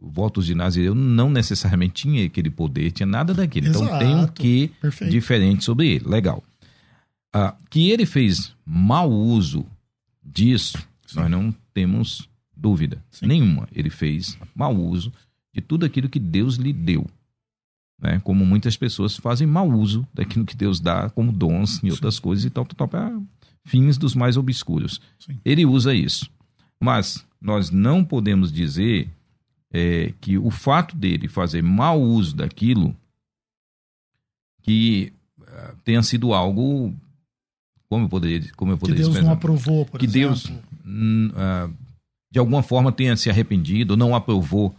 votos 0.00 0.46
de 0.46 0.54
Nazireu 0.54 0.94
não 0.94 1.28
necessariamente 1.28 2.02
tinha 2.02 2.24
aquele 2.24 2.50
poder, 2.50 2.90
tinha 2.90 3.06
nada 3.06 3.34
daquilo. 3.34 3.68
Então 3.68 3.84
Exato. 3.84 3.98
tem 3.98 4.14
um 4.14 4.26
quê 4.26 4.70
Perfeito. 4.80 5.10
diferente 5.10 5.64
sobre 5.64 5.88
ele. 5.88 6.08
Legal. 6.08 6.42
Ah, 7.32 7.54
que 7.68 7.90
ele 7.90 8.06
fez 8.06 8.54
mau 8.64 9.10
uso 9.10 9.66
disso, 10.24 10.78
nós 11.14 11.30
não 11.30 11.54
temos 11.74 12.28
dúvida 12.56 13.04
nenhuma. 13.20 13.68
Ele 13.74 13.90
fez 13.90 14.38
mau 14.54 14.74
uso 14.74 15.12
de 15.52 15.60
tudo 15.60 15.84
aquilo 15.84 16.08
que 16.08 16.18
Deus 16.18 16.56
lhe 16.56 16.72
deu. 16.72 17.06
Né? 18.00 18.20
Como 18.24 18.46
muitas 18.46 18.76
pessoas 18.76 19.16
fazem 19.16 19.46
mau 19.46 19.70
uso 19.70 20.06
daquilo 20.14 20.46
que 20.46 20.56
Deus 20.56 20.80
dá 20.80 21.10
como 21.10 21.32
dons 21.32 21.80
e 21.82 21.90
outras 21.90 22.18
coisas 22.18 22.44
e 22.44 22.50
tal, 22.50 22.64
tal, 22.64 22.76
tal, 22.76 22.88
para 22.88 23.20
fins 23.64 23.98
dos 23.98 24.14
mais 24.14 24.36
obscuros. 24.38 25.00
Sim. 25.18 25.38
Ele 25.44 25.66
usa 25.66 25.94
isso. 25.94 26.30
Mas 26.80 27.25
nós 27.40 27.70
não 27.70 28.04
podemos 28.04 28.52
dizer 28.52 29.08
é, 29.72 30.12
que 30.20 30.38
o 30.38 30.50
fato 30.50 30.96
dele 30.96 31.28
fazer 31.28 31.62
mau 31.62 32.00
uso 32.00 32.34
daquilo 32.34 32.94
que 34.62 35.12
ah, 35.46 35.74
tenha 35.84 36.02
sido 36.02 36.32
algo 36.32 36.94
como 37.88 38.04
eu 38.04 38.08
poderia 38.08 38.52
como 38.56 38.72
eu 38.72 38.76
Que 38.76 38.80
poderia 38.80 39.04
Deus 39.04 39.22
não 39.22 39.32
aprovou, 39.32 39.84
por 39.86 40.00
que 40.00 40.06
exemplo. 40.06 40.28
Deus 40.28 40.52
hum, 40.84 41.30
ah, 41.36 41.68
de 42.30 42.38
alguma 42.38 42.62
forma 42.62 42.90
tenha 42.90 43.16
se 43.16 43.30
arrependido 43.30 43.96
não 43.96 44.14
aprovou 44.14 44.74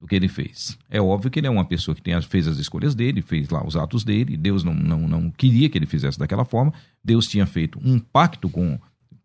do 0.00 0.06
que 0.06 0.14
ele 0.14 0.28
fez 0.28 0.78
é 0.88 1.00
óbvio 1.00 1.30
que 1.30 1.38
ele 1.38 1.46
é 1.46 1.50
uma 1.50 1.64
pessoa 1.64 1.94
que 1.94 2.02
tenha, 2.02 2.20
fez 2.22 2.48
as 2.48 2.58
escolhas 2.58 2.94
dele 2.94 3.22
fez 3.22 3.48
lá 3.50 3.64
os 3.64 3.76
atos 3.76 4.04
dele 4.04 4.36
Deus 4.36 4.64
não, 4.64 4.74
não, 4.74 5.06
não 5.06 5.30
queria 5.30 5.68
que 5.68 5.76
ele 5.76 5.86
fizesse 5.86 6.18
daquela 6.18 6.44
forma 6.44 6.72
Deus 7.04 7.28
tinha 7.28 7.46
feito 7.46 7.78
um 7.84 7.98
pacto 7.98 8.48
com 8.48 8.78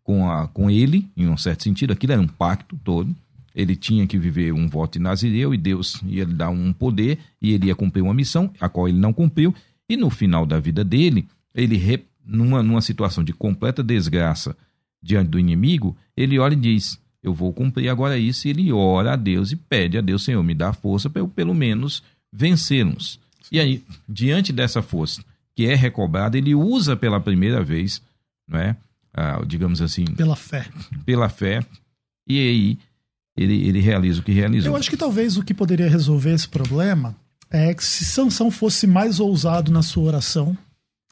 com, 0.06 0.30
a, 0.30 0.46
com 0.46 0.70
ele, 0.70 1.04
em 1.16 1.26
um 1.26 1.36
certo 1.36 1.64
sentido, 1.64 1.92
aquilo 1.92 2.12
era 2.12 2.22
um 2.22 2.28
pacto 2.28 2.78
todo. 2.84 3.12
Ele 3.52 3.74
tinha 3.74 4.06
que 4.06 4.16
viver 4.16 4.52
um 4.52 4.68
voto 4.68 4.92
de 4.92 4.98
Nazireu 5.00 5.52
e 5.52 5.58
Deus 5.58 6.00
ia 6.06 6.22
lhe 6.22 6.32
dar 6.32 6.48
um 6.48 6.72
poder 6.72 7.18
e 7.42 7.52
ele 7.52 7.66
ia 7.66 7.74
cumprir 7.74 8.02
uma 8.02 8.14
missão, 8.14 8.48
a 8.60 8.68
qual 8.68 8.88
ele 8.88 8.98
não 8.98 9.12
cumpriu. 9.12 9.52
E 9.88 9.96
no 9.96 10.08
final 10.08 10.46
da 10.46 10.60
vida 10.60 10.84
dele, 10.84 11.26
ele, 11.52 12.04
numa, 12.24 12.62
numa 12.62 12.80
situação 12.80 13.24
de 13.24 13.32
completa 13.32 13.82
desgraça 13.82 14.56
diante 15.02 15.30
do 15.30 15.40
inimigo, 15.40 15.96
ele 16.16 16.38
olha 16.38 16.54
e 16.54 16.56
diz: 16.56 17.00
eu 17.20 17.34
vou 17.34 17.52
cumprir 17.52 17.88
agora 17.88 18.16
isso. 18.16 18.46
E 18.46 18.50
ele 18.50 18.70
ora 18.70 19.14
a 19.14 19.16
Deus 19.16 19.50
e 19.50 19.56
pede 19.56 19.98
a 19.98 20.00
Deus, 20.00 20.22
Senhor, 20.22 20.42
me 20.44 20.54
dá 20.54 20.72
força 20.72 21.10
para 21.10 21.20
eu 21.20 21.26
pelo 21.26 21.52
menos 21.52 22.00
vencê-los. 22.32 23.18
E 23.50 23.58
aí, 23.58 23.82
diante 24.08 24.52
dessa 24.52 24.82
força 24.82 25.24
que 25.56 25.66
é 25.66 25.74
recobrada, 25.74 26.38
ele 26.38 26.54
usa 26.54 26.94
pela 26.94 27.18
primeira 27.18 27.64
vez, 27.64 28.00
não 28.46 28.60
é? 28.60 28.76
Ah, 29.16 29.42
digamos 29.46 29.80
assim. 29.80 30.04
Pela 30.04 30.36
fé. 30.36 30.66
Pela 31.06 31.28
fé. 31.28 31.64
E 32.28 32.38
aí 32.38 32.78
ele, 33.36 33.66
ele 33.66 33.80
realiza 33.80 34.20
o 34.20 34.22
que 34.22 34.32
realizou. 34.32 34.72
Eu 34.72 34.76
acho 34.76 34.90
que 34.90 34.96
talvez 34.96 35.36
o 35.36 35.42
que 35.42 35.54
poderia 35.54 35.88
resolver 35.88 36.32
esse 36.34 36.46
problema 36.46 37.16
é 37.50 37.72
que 37.72 37.84
se 37.84 38.04
Sansão 38.04 38.50
fosse 38.50 38.86
mais 38.86 39.18
ousado 39.20 39.72
na 39.72 39.82
sua 39.82 40.04
oração, 40.04 40.56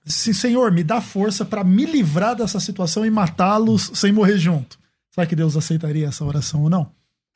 se 0.04 0.34
Senhor 0.34 0.70
me 0.70 0.84
dá 0.84 1.00
força 1.00 1.44
para 1.44 1.64
me 1.64 1.86
livrar 1.86 2.36
dessa 2.36 2.60
situação 2.60 3.06
e 3.06 3.10
matá-los 3.10 3.90
sem 3.94 4.12
morrer 4.12 4.38
junto. 4.38 4.78
Será 5.10 5.26
que 5.26 5.36
Deus 5.36 5.56
aceitaria 5.56 6.08
essa 6.08 6.24
oração 6.24 6.62
ou 6.62 6.70
não? 6.70 6.90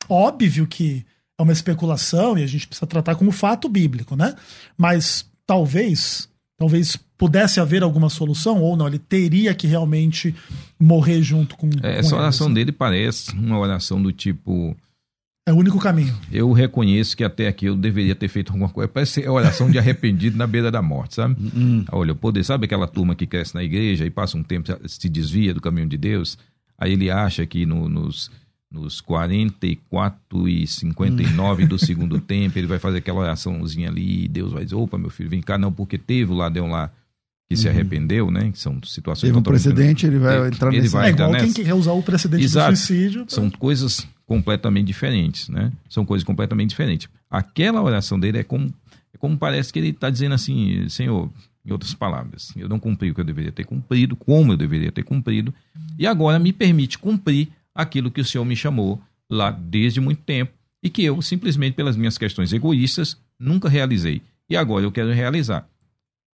Óbvio 0.07 0.67
que 0.67 1.05
é 1.37 1.41
uma 1.41 1.53
especulação 1.53 2.37
e 2.37 2.43
a 2.43 2.47
gente 2.47 2.67
precisa 2.67 2.85
tratar 2.85 3.15
como 3.15 3.31
fato 3.31 3.69
bíblico, 3.69 4.15
né? 4.15 4.35
Mas 4.77 5.25
talvez, 5.47 6.28
talvez 6.59 6.97
pudesse 7.17 7.59
haver 7.59 7.81
alguma 7.81 8.09
solução 8.09 8.61
ou 8.61 8.75
não, 8.77 8.87
ele 8.87 8.99
teria 8.99 9.53
que 9.55 9.65
realmente 9.65 10.35
morrer 10.79 11.21
junto 11.23 11.55
com, 11.57 11.67
É, 11.81 11.81
com 11.81 11.87
essa 11.87 12.15
oração 12.15 12.49
né? 12.49 12.55
dele 12.55 12.71
parece 12.73 13.31
uma 13.33 13.57
oração 13.57 14.01
do 14.03 14.11
tipo. 14.11 14.75
É 15.47 15.51
o 15.53 15.55
único 15.55 15.79
caminho. 15.79 16.15
Eu 16.31 16.51
reconheço 16.51 17.17
que 17.17 17.23
até 17.23 17.47
aqui 17.47 17.65
eu 17.65 17.75
deveria 17.75 18.13
ter 18.13 18.27
feito 18.27 18.49
alguma 18.51 18.69
coisa. 18.69 18.87
Parece 18.87 19.13
ser 19.13 19.27
a 19.27 19.31
oração 19.31 19.71
de 19.71 19.79
arrependido 19.79 20.37
na 20.37 20.45
beira 20.45 20.69
da 20.69 20.81
morte, 20.81 21.15
sabe? 21.15 21.35
Olha, 21.91 22.11
eu 22.11 22.15
poder, 22.15 22.43
sabe 22.43 22.65
aquela 22.65 22.85
turma 22.87 23.15
que 23.15 23.25
cresce 23.25 23.55
na 23.55 23.63
igreja 23.63 24.05
e 24.05 24.11
passa 24.11 24.37
um 24.37 24.43
tempo, 24.43 24.69
se 24.87 25.09
desvia 25.09 25.51
do 25.53 25.61
caminho 25.61 25.87
de 25.87 25.97
Deus? 25.97 26.37
Aí 26.77 26.93
ele 26.93 27.09
acha 27.09 27.45
que 27.47 27.65
no- 27.65 27.89
nos, 27.89 28.29
nos 28.71 29.01
44 29.01 30.47
e 30.47 30.67
59 30.67 31.65
do 31.65 31.77
segundo 31.79 32.19
tempo 32.21 32.57
ele 32.57 32.67
vai 32.67 32.79
fazer 32.79 32.99
aquela 32.99 33.19
oraçãozinha 33.21 33.89
ali 33.89 34.25
e 34.25 34.27
Deus 34.27 34.51
vai 34.51 34.63
dizer: 34.63 34.75
opa, 34.75 34.97
meu 34.97 35.09
filho, 35.09 35.29
vem 35.29 35.41
cá, 35.41 35.57
não, 35.57 35.71
porque 35.71 35.97
teve 35.97 36.31
o 36.31 36.35
ladrão 36.35 36.69
lá 36.69 36.91
que 37.49 37.57
se 37.57 37.67
arrependeu, 37.67 38.29
né? 38.29 38.51
Que 38.51 38.59
são 38.59 38.79
situações 38.83 39.29
Teve 39.29 39.39
um 39.39 39.41
precedente, 39.41 40.05
ele 40.05 40.19
vai 40.19 40.37
É, 40.39 40.47
entrar 40.49 40.71
ele 40.71 40.81
nesse. 40.81 40.93
vai 40.93 41.07
é 41.07 41.11
entrar 41.11 41.27
igual 41.29 41.41
quem 41.41 41.51
quer 41.65 41.73
usar 41.73 41.93
o 41.93 42.03
precedente 42.03 42.43
Exato. 42.43 42.71
do 42.73 42.77
suicídio. 42.77 43.25
pra- 43.25 43.33
São 43.33 43.49
coisas 43.49 44.07
completamente 44.27 44.85
diferentes, 44.85 45.49
né? 45.49 45.71
São 45.89 46.05
coisas 46.05 46.23
completamente 46.23 46.69
diferentes. 46.69 47.09
Aquela 47.27 47.81
oração 47.81 48.19
dele 48.19 48.37
é 48.37 48.43
como, 48.43 48.71
é 49.11 49.17
como 49.17 49.35
parece 49.35 49.73
que 49.73 49.79
ele 49.79 49.89
está 49.89 50.11
dizendo 50.11 50.35
assim, 50.35 50.87
Senhor, 50.89 51.27
em 51.65 51.71
outras 51.71 51.91
palavras, 51.95 52.53
eu 52.55 52.69
não 52.69 52.77
cumpri 52.77 53.09
o 53.09 53.15
que 53.15 53.21
eu 53.21 53.25
deveria 53.25 53.51
ter 53.51 53.63
cumprido, 53.65 54.15
como 54.15 54.53
eu 54.53 54.57
deveria 54.57 54.91
ter 54.91 55.01
cumprido, 55.03 55.51
e 55.97 56.05
agora 56.05 56.37
me 56.37 56.53
permite 56.53 56.99
cumprir 56.99 57.47
aquilo 57.75 58.11
que 58.11 58.21
o 58.21 58.25
Senhor 58.25 58.45
me 58.45 58.55
chamou 58.55 59.01
lá 59.29 59.51
desde 59.51 59.99
muito 60.01 60.21
tempo 60.23 60.51
e 60.83 60.89
que 60.89 61.03
eu, 61.03 61.21
simplesmente 61.21 61.73
pelas 61.75 61.95
minhas 61.97 62.17
questões 62.17 62.51
egoístas, 62.53 63.17
nunca 63.37 63.67
realizei. 63.69 64.21
E 64.49 64.55
agora 64.55 64.85
eu 64.85 64.91
quero 64.91 65.11
realizar. 65.11 65.67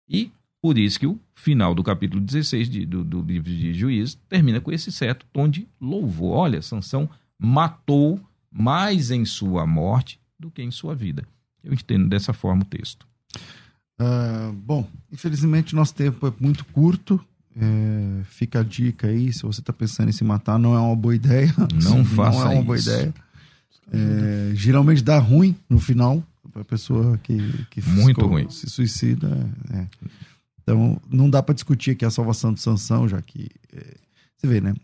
E 0.09 0.31
por 0.63 0.77
isso 0.77 0.99
que 0.99 1.07
o 1.07 1.19
final 1.35 1.75
do 1.75 1.83
capítulo 1.83 2.21
16 2.21 2.69
de- 2.69 2.85
do, 2.87 3.05
do 3.05 3.23
livro 3.23 3.49
de 3.51 3.73
Juízes 3.73 4.19
termina 4.29 4.61
com 4.61 4.73
esse 4.73 4.91
certo 4.91 5.25
tom 5.33 5.49
de 5.49 5.67
louvor. 5.81 6.37
Olha, 6.37 6.61
Sansão 6.63 7.09
matou 7.39 8.21
mais 8.51 9.11
em 9.11 9.25
sua 9.25 9.67
morte 9.67 10.19
do 10.39 10.51
que 10.51 10.63
em 10.63 10.71
sua 10.71 10.95
vida. 10.95 11.27
Eu 11.63 11.73
entendo 11.73 12.09
dessa 12.09 12.33
forma 12.33 12.63
o 12.63 12.67
texto. 12.67 13.07
Ah, 13.99 14.51
bom, 14.55 14.89
infelizmente 15.13 15.75
nosso 15.75 15.95
tempo 15.95 16.27
é 16.27 16.33
muito 16.41 16.65
curto. 16.67 17.23
É, 17.57 18.23
fica 18.25 18.61
a 18.61 18.63
dica 18.63 19.09
aí, 19.09 19.33
se 19.33 19.43
você 19.43 19.61
está 19.61 19.73
pensando 19.73 20.09
em 20.09 20.13
se 20.13 20.23
matar, 20.25 20.59
não 20.59 20.75
é 20.75 20.79
uma 20.79 20.95
boa 20.97 21.15
ideia. 21.15 21.53
Não 21.83 22.05
faça 22.05 22.39
Não 22.45 22.53
é 22.53 22.55
uma 22.55 22.63
boa 22.63 22.79
isso. 22.79 22.91
ideia. 22.91 23.15
É, 23.93 24.53
geralmente 24.55 25.03
dá 25.03 25.19
ruim 25.19 25.57
no 25.69 25.81
final 25.81 26.23
para 26.53 26.63
a 26.63 26.65
pessoa 26.65 27.19
que, 27.19 27.39
que 27.71 27.83
Muito 27.89 28.25
ruim. 28.25 28.49
se 28.51 28.69
suicida. 28.71 29.29
é. 29.73 29.87
Então 30.63 31.01
não 31.11 31.29
dá 31.29 31.43
para 31.43 31.55
discutir 31.55 31.93
aqui 31.93 32.05
a 32.05 32.11
salvação 32.11 32.53
de 32.53 32.61
Sansão, 32.61 33.09
já 33.09 33.21
que 33.21 33.49
é, 33.73 33.97
você 34.37 34.47
vê, 34.47 34.61
né? 34.61 34.75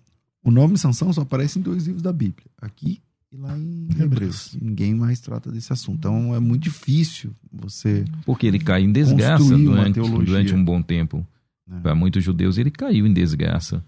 O 0.43 0.51
nome 0.51 0.77
Sansão 0.79 1.13
só 1.13 1.21
aparece 1.21 1.59
em 1.59 1.63
dois 1.63 1.87
livros 1.87 2.03
da 2.03 2.13
Bíblia, 2.13 2.47
aqui 2.61 3.01
e 3.33 3.37
lá 3.37 3.57
em 3.57 3.89
Hebreus. 4.01 4.57
Ninguém 4.61 4.95
mais 4.95 5.21
trata 5.21 5.51
desse 5.53 5.73
assunto. 5.73 5.99
Então 5.99 6.35
é 6.35 6.41
muito 6.41 6.63
difícil 6.63 7.33
você 7.53 8.05
Porque 8.25 8.47
ele 8.47 8.59
cai 8.59 8.83
em 8.83 8.91
desgraça 8.93 9.45
durante, 9.57 10.01
durante 10.01 10.55
um 10.55 10.65
bom 10.65 10.83
tempo. 10.83 11.27
É. 11.71 11.81
Para 11.81 11.95
muitos 11.95 12.23
judeus, 12.23 12.59
ele 12.59 12.71
caiu 12.71 13.07
em 13.07 13.13
desgraça. 13.13 13.85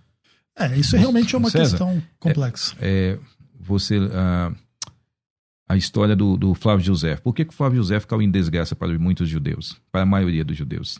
É, 0.57 0.77
isso 0.77 0.97
realmente 0.97 1.35
é 1.35 1.39
uma 1.39 1.51
César, 1.51 1.71
questão 1.71 2.03
complexa. 2.19 2.77
É, 2.81 3.19
você. 3.61 3.99
ah, 4.13 4.53
a 5.69 5.77
história 5.77 6.17
do, 6.17 6.37
do 6.37 6.55
Flávio 6.55 6.85
José. 6.85 7.17
Por 7.17 7.35
que, 7.35 7.45
que 7.45 7.53
o 7.53 7.57
Flávio 7.57 7.77
José 7.77 8.01
caiu 8.01 8.23
em 8.23 8.31
desgraça 8.31 8.75
para 8.75 8.99
muitos 8.99 9.29
judeus? 9.29 9.79
Para 9.93 10.03
a 10.03 10.07
maioria 10.07 10.45
dos 10.45 10.57
judeus? 10.57 10.99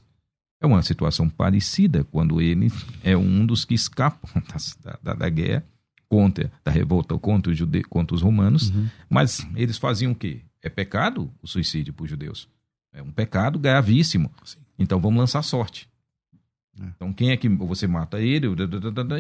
É 0.61 0.67
uma 0.67 0.83
situação 0.83 1.29
parecida 1.29 2.05
quando 2.05 2.41
ele 2.41 2.71
é 3.03 3.17
um 3.17 3.47
dos 3.47 3.65
que 3.65 3.75
escapam 3.75 4.31
da, 4.85 4.99
da, 5.03 5.15
da 5.15 5.29
guerra 5.29 5.65
contra, 6.09 6.53
da 6.65 6.71
revolta 6.71 7.17
contra 7.19 7.51
os, 7.51 7.57
jude, 7.57 7.83
contra 7.85 8.15
os 8.15 8.21
romanos. 8.21 8.71
Mas 9.09 9.47
eles 9.57 9.79
faziam 9.79 10.13
o 10.13 10.15
quê? 10.15 10.43
É 10.61 10.69
pecado 10.69 11.33
o 11.43 11.47
suicídio 11.47 11.95
para 11.95 12.05
os 12.05 12.11
judeus. 12.11 12.49
É 12.93 13.03
um 13.03 13.11
pecado 13.11 13.59
gravíssimo. 13.59 14.31
Então 14.79 15.01
vamos 15.01 15.19
lançar 15.19 15.43
sorte. 15.43 15.89
É. 16.81 16.85
Então 16.97 17.13
quem 17.13 17.31
é 17.31 17.37
que 17.37 17.49
você 17.49 17.87
mata 17.87 18.21
ele 18.21 18.47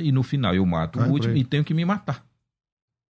e 0.02 0.12
no 0.12 0.22
final 0.22 0.54
eu 0.54 0.64
mato 0.66 0.98
Cai 0.98 1.08
o 1.08 1.12
último 1.12 1.36
e 1.36 1.44
tenho 1.44 1.64
que 1.64 1.74
me 1.74 1.84
matar. 1.84 2.24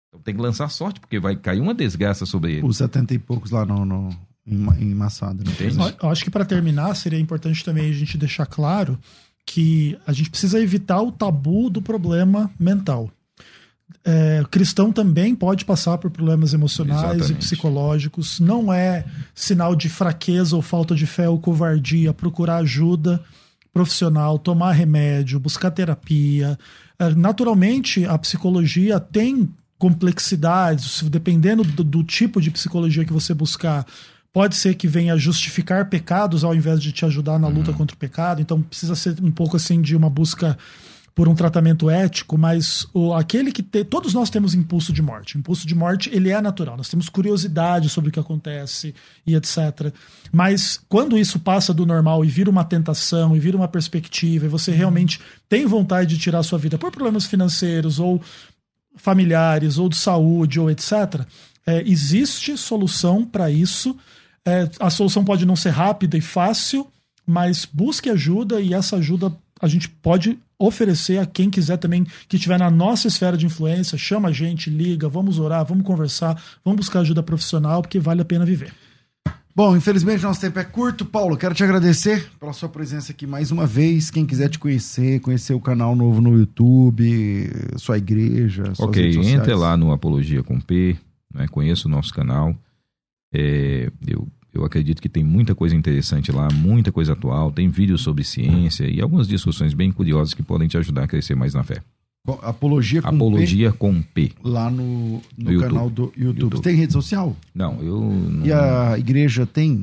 Então 0.09 0.21
tem 0.21 0.35
que 0.35 0.41
lançar 0.41 0.69
sorte 0.71 1.01
porque 1.01 1.19
vai 1.19 1.37
cair 1.37 1.61
uma 1.61 1.75
desgraça 1.75 2.25
sobre 2.27 2.55
ele. 2.55 2.67
os 2.67 2.77
70 2.77 3.15
e 3.15 3.19
poucos 3.19 3.51
lá 3.51 3.65
no, 3.65 3.85
no, 3.85 4.09
em, 4.47 4.67
em 4.81 4.95
Massada. 4.95 5.43
Né? 5.43 5.51
Entende? 5.51 5.77
Eu- 6.01 6.09
acho 6.11 6.25
que 6.25 6.31
para 6.31 6.45
terminar 6.45 6.95
seria 6.95 7.19
importante 7.19 7.65
também 7.65 7.91
a 7.91 7.93
gente 7.93 8.17
deixar 8.17 8.47
claro 8.47 8.99
que 9.45 9.97
a 10.07 10.13
gente 10.13 10.31
precisa 10.31 10.61
evitar 10.61 11.01
o 11.03 11.13
tabu 11.13 11.71
do 11.71 11.81
problema 11.81 12.51
mental. 12.59 13.11
É, 14.05 14.41
o 14.43 14.49
cristão 14.49 14.93
também 14.93 15.35
pode 15.35 15.65
passar 15.65 15.99
por 15.99 16.11
problemas 16.11 16.53
emocionais 16.55 17.03
e 17.03 17.17
Exatamente. 17.17 17.39
psicológicos. 17.39 18.41
Não 18.41 18.73
é 18.73 19.05
sinal 19.35 19.75
de 19.77 19.89
fraqueza 19.89 20.55
ou 20.57 20.63
falta 20.63 20.95
de 20.95 21.07
fé 21.07 21.29
ou 21.29 21.39
covardia 21.41 22.13
procurar 22.13 22.59
ajuda 22.59 23.23
profissional, 23.77 24.39
tomar 24.39 24.73
remédio, 24.73 25.39
buscar 25.39 25.71
terapia. 25.71 26.59
É, 26.99 27.11
Naturalmente, 27.11 28.07
a 28.07 28.17
psicologia 28.17 28.99
tem 28.99 29.51
complexidades, 29.79 31.03
dependendo 31.03 31.63
do, 31.63 31.85
do 31.85 32.03
tipo 32.03 32.41
de 32.41 32.51
psicologia 32.51 33.05
que 33.05 33.13
você 33.13 33.35
buscar. 33.35 33.85
Pode 34.33 34.57
ser 34.57 34.77
que 34.77 34.89
venha 34.89 35.15
justificar 35.19 35.91
pecados 35.91 36.43
ao 36.43 36.55
invés 36.55 36.81
de 36.81 36.91
te 36.91 37.05
ajudar 37.05 37.39
na 37.39 37.49
luta 37.49 37.71
contra 37.75 37.95
o 37.95 37.99
pecado. 37.99 38.41
Então 38.41 38.63
precisa 38.63 38.95
ser 38.95 39.17
um 39.23 39.31
pouco 39.31 39.59
assim 39.59 39.83
de 39.83 39.95
uma 39.95 40.09
busca 40.09 40.57
por 41.17 41.29
um 41.29 41.35
tratamento 41.35 41.89
ético, 41.89 42.37
mas 42.37 42.87
o, 42.93 43.15
aquele 43.15 43.51
que 43.51 43.63
te, 43.63 43.83
todos 43.83 44.13
nós 44.13 44.29
temos 44.29 44.55
impulso 44.55 44.93
de 44.93 45.01
morte. 45.01 45.35
O 45.35 45.39
impulso 45.39 45.67
de 45.67 45.75
morte 45.75 46.11
ele 46.13 46.29
é 46.29 46.39
natural. 46.43 46.77
Nós 46.77 46.91
temos 46.91 47.09
curiosidade 47.09 47.89
sobre 47.89 48.11
o 48.11 48.13
que 48.13 48.21
acontece 48.21 48.95
e 49.27 49.35
etc. 49.35 49.95
Mas 50.31 50.79
quando 50.91 51.17
isso 51.17 51.39
passa 51.39 51.73
do 51.73 51.87
normal 51.87 52.23
e 52.23 52.29
vira 52.29 52.51
uma 52.51 52.65
tentação 52.65 53.35
e 53.35 53.41
vira 53.41 53.57
uma 53.57 53.67
perspectiva 53.67 54.45
e 54.45 54.49
você 54.51 54.73
realmente 54.73 55.19
tem 55.49 55.65
vontade 55.65 56.15
de 56.15 56.21
tirar 56.21 56.41
a 56.41 56.43
sua 56.43 56.59
vida 56.59 56.77
por 56.77 56.93
problemas 56.93 57.25
financeiros 57.25 57.99
ou 57.99 58.21
familiares 58.95 59.79
ou 59.79 59.89
de 59.89 59.97
saúde 59.97 60.61
ou 60.61 60.71
etc. 60.71 61.25
é, 61.67 61.83
existe 61.89 62.59
solução 62.59 63.25
para 63.25 63.51
isso. 63.51 63.97
É, 64.45 64.69
a 64.79 64.91
solução 64.91 65.25
pode 65.25 65.47
não 65.47 65.57
ser 65.57 65.71
rápida 65.71 66.19
e 66.19 66.21
fácil, 66.21 66.87
mas 67.27 67.65
busque 67.65 68.11
ajuda 68.11 68.61
e 68.61 68.75
essa 68.75 68.97
ajuda 68.97 69.35
a 69.59 69.67
gente 69.67 69.89
pode 69.89 70.39
oferecer 70.59 71.19
a 71.19 71.27
quem 71.27 71.51
quiser 71.51 71.77
também 71.77 72.07
que 72.29 72.37
estiver 72.37 72.59
na 72.59 72.71
nossa 72.71 73.09
esfera 73.09 73.37
de 73.37 73.47
influência. 73.47 73.99
Chama 73.99 74.29
a 74.29 74.33
gente, 74.33 74.71
liga, 74.71 75.09
vamos 75.09 75.39
orar, 75.39 75.65
vamos 75.65 75.85
conversar, 75.85 76.41
vamos 76.65 76.79
buscar 76.79 77.01
ajuda 77.01 77.23
profissional 77.23 77.83
porque 77.83 77.99
vale 77.99 78.23
a 78.23 78.25
pena 78.25 78.45
viver. 78.45 78.73
Bom, 79.57 79.75
infelizmente 79.75 80.23
nosso 80.23 80.41
tempo 80.41 80.59
é 80.59 80.65
curto. 80.65 81.07
Paulo, 81.07 81.35
quero 81.35 81.55
te 81.55 81.65
agradecer 81.65 82.31
pela 82.39 82.53
sua 82.53 82.69
presença 82.69 83.13
aqui 83.13 83.27
mais 83.27 83.51
uma 83.51 83.67
vez. 83.67 84.11
Quem 84.11 84.27
quiser 84.27 84.51
te 84.51 84.59
conhecer, 84.59 85.19
conhecer 85.21 85.55
o 85.55 85.61
canal 85.61 85.97
novo 85.97 86.21
no 86.21 86.37
YouTube, 86.37 87.51
sua 87.77 87.97
igreja, 87.97 88.65
suas 88.75 88.81
Ok, 88.81 89.17
entre 89.25 89.55
lá 89.55 89.75
no 89.75 89.93
Apologia 89.93 90.43
com 90.43 90.61
P, 90.61 90.95
né, 91.33 91.47
conheça 91.49 91.89
o 91.89 91.91
nosso 91.91 92.13
canal. 92.13 92.55
É, 93.33 93.91
eu, 94.07 94.29
eu 94.57 94.65
acredito 94.65 95.01
que 95.01 95.09
tem 95.09 95.23
muita 95.23 95.55
coisa 95.55 95.77
interessante 95.77 96.33
lá, 96.33 96.49
muita 96.53 96.91
coisa 96.91 97.13
atual, 97.13 97.53
tem 97.53 97.69
vídeos 97.69 98.01
sobre 98.01 98.25
ciência 98.25 98.87
e 98.89 99.01
algumas 99.01 99.29
discussões 99.29 99.75
bem 99.75 99.93
curiosas 99.93 100.35
que 100.35 100.43
podem 100.43 100.67
te 100.67 100.77
ajudar 100.79 101.05
a 101.05 101.09
crescer 101.09 101.35
mais 101.35 101.55
na 101.55 101.63
fé. 101.63 101.83
Bom, 102.25 102.41
Apologia 102.43 103.01
com 103.01 103.09
Apologia 103.09 103.73
com 103.73 104.03
P. 104.03 104.29
P, 104.29 104.33
lá 104.43 104.69
no, 104.69 105.23
no 105.39 105.53
No 105.53 105.61
canal 105.61 105.89
do 105.89 106.13
YouTube. 106.17 106.41
YouTube. 106.41 106.63
Tem 106.63 106.75
rede 106.75 106.93
social? 106.93 107.37
Não, 107.55 107.81
eu. 107.81 108.01
Não... 108.01 108.45
E 108.45 108.53
a 108.53 108.99
igreja 108.99 109.47
tem? 109.47 109.81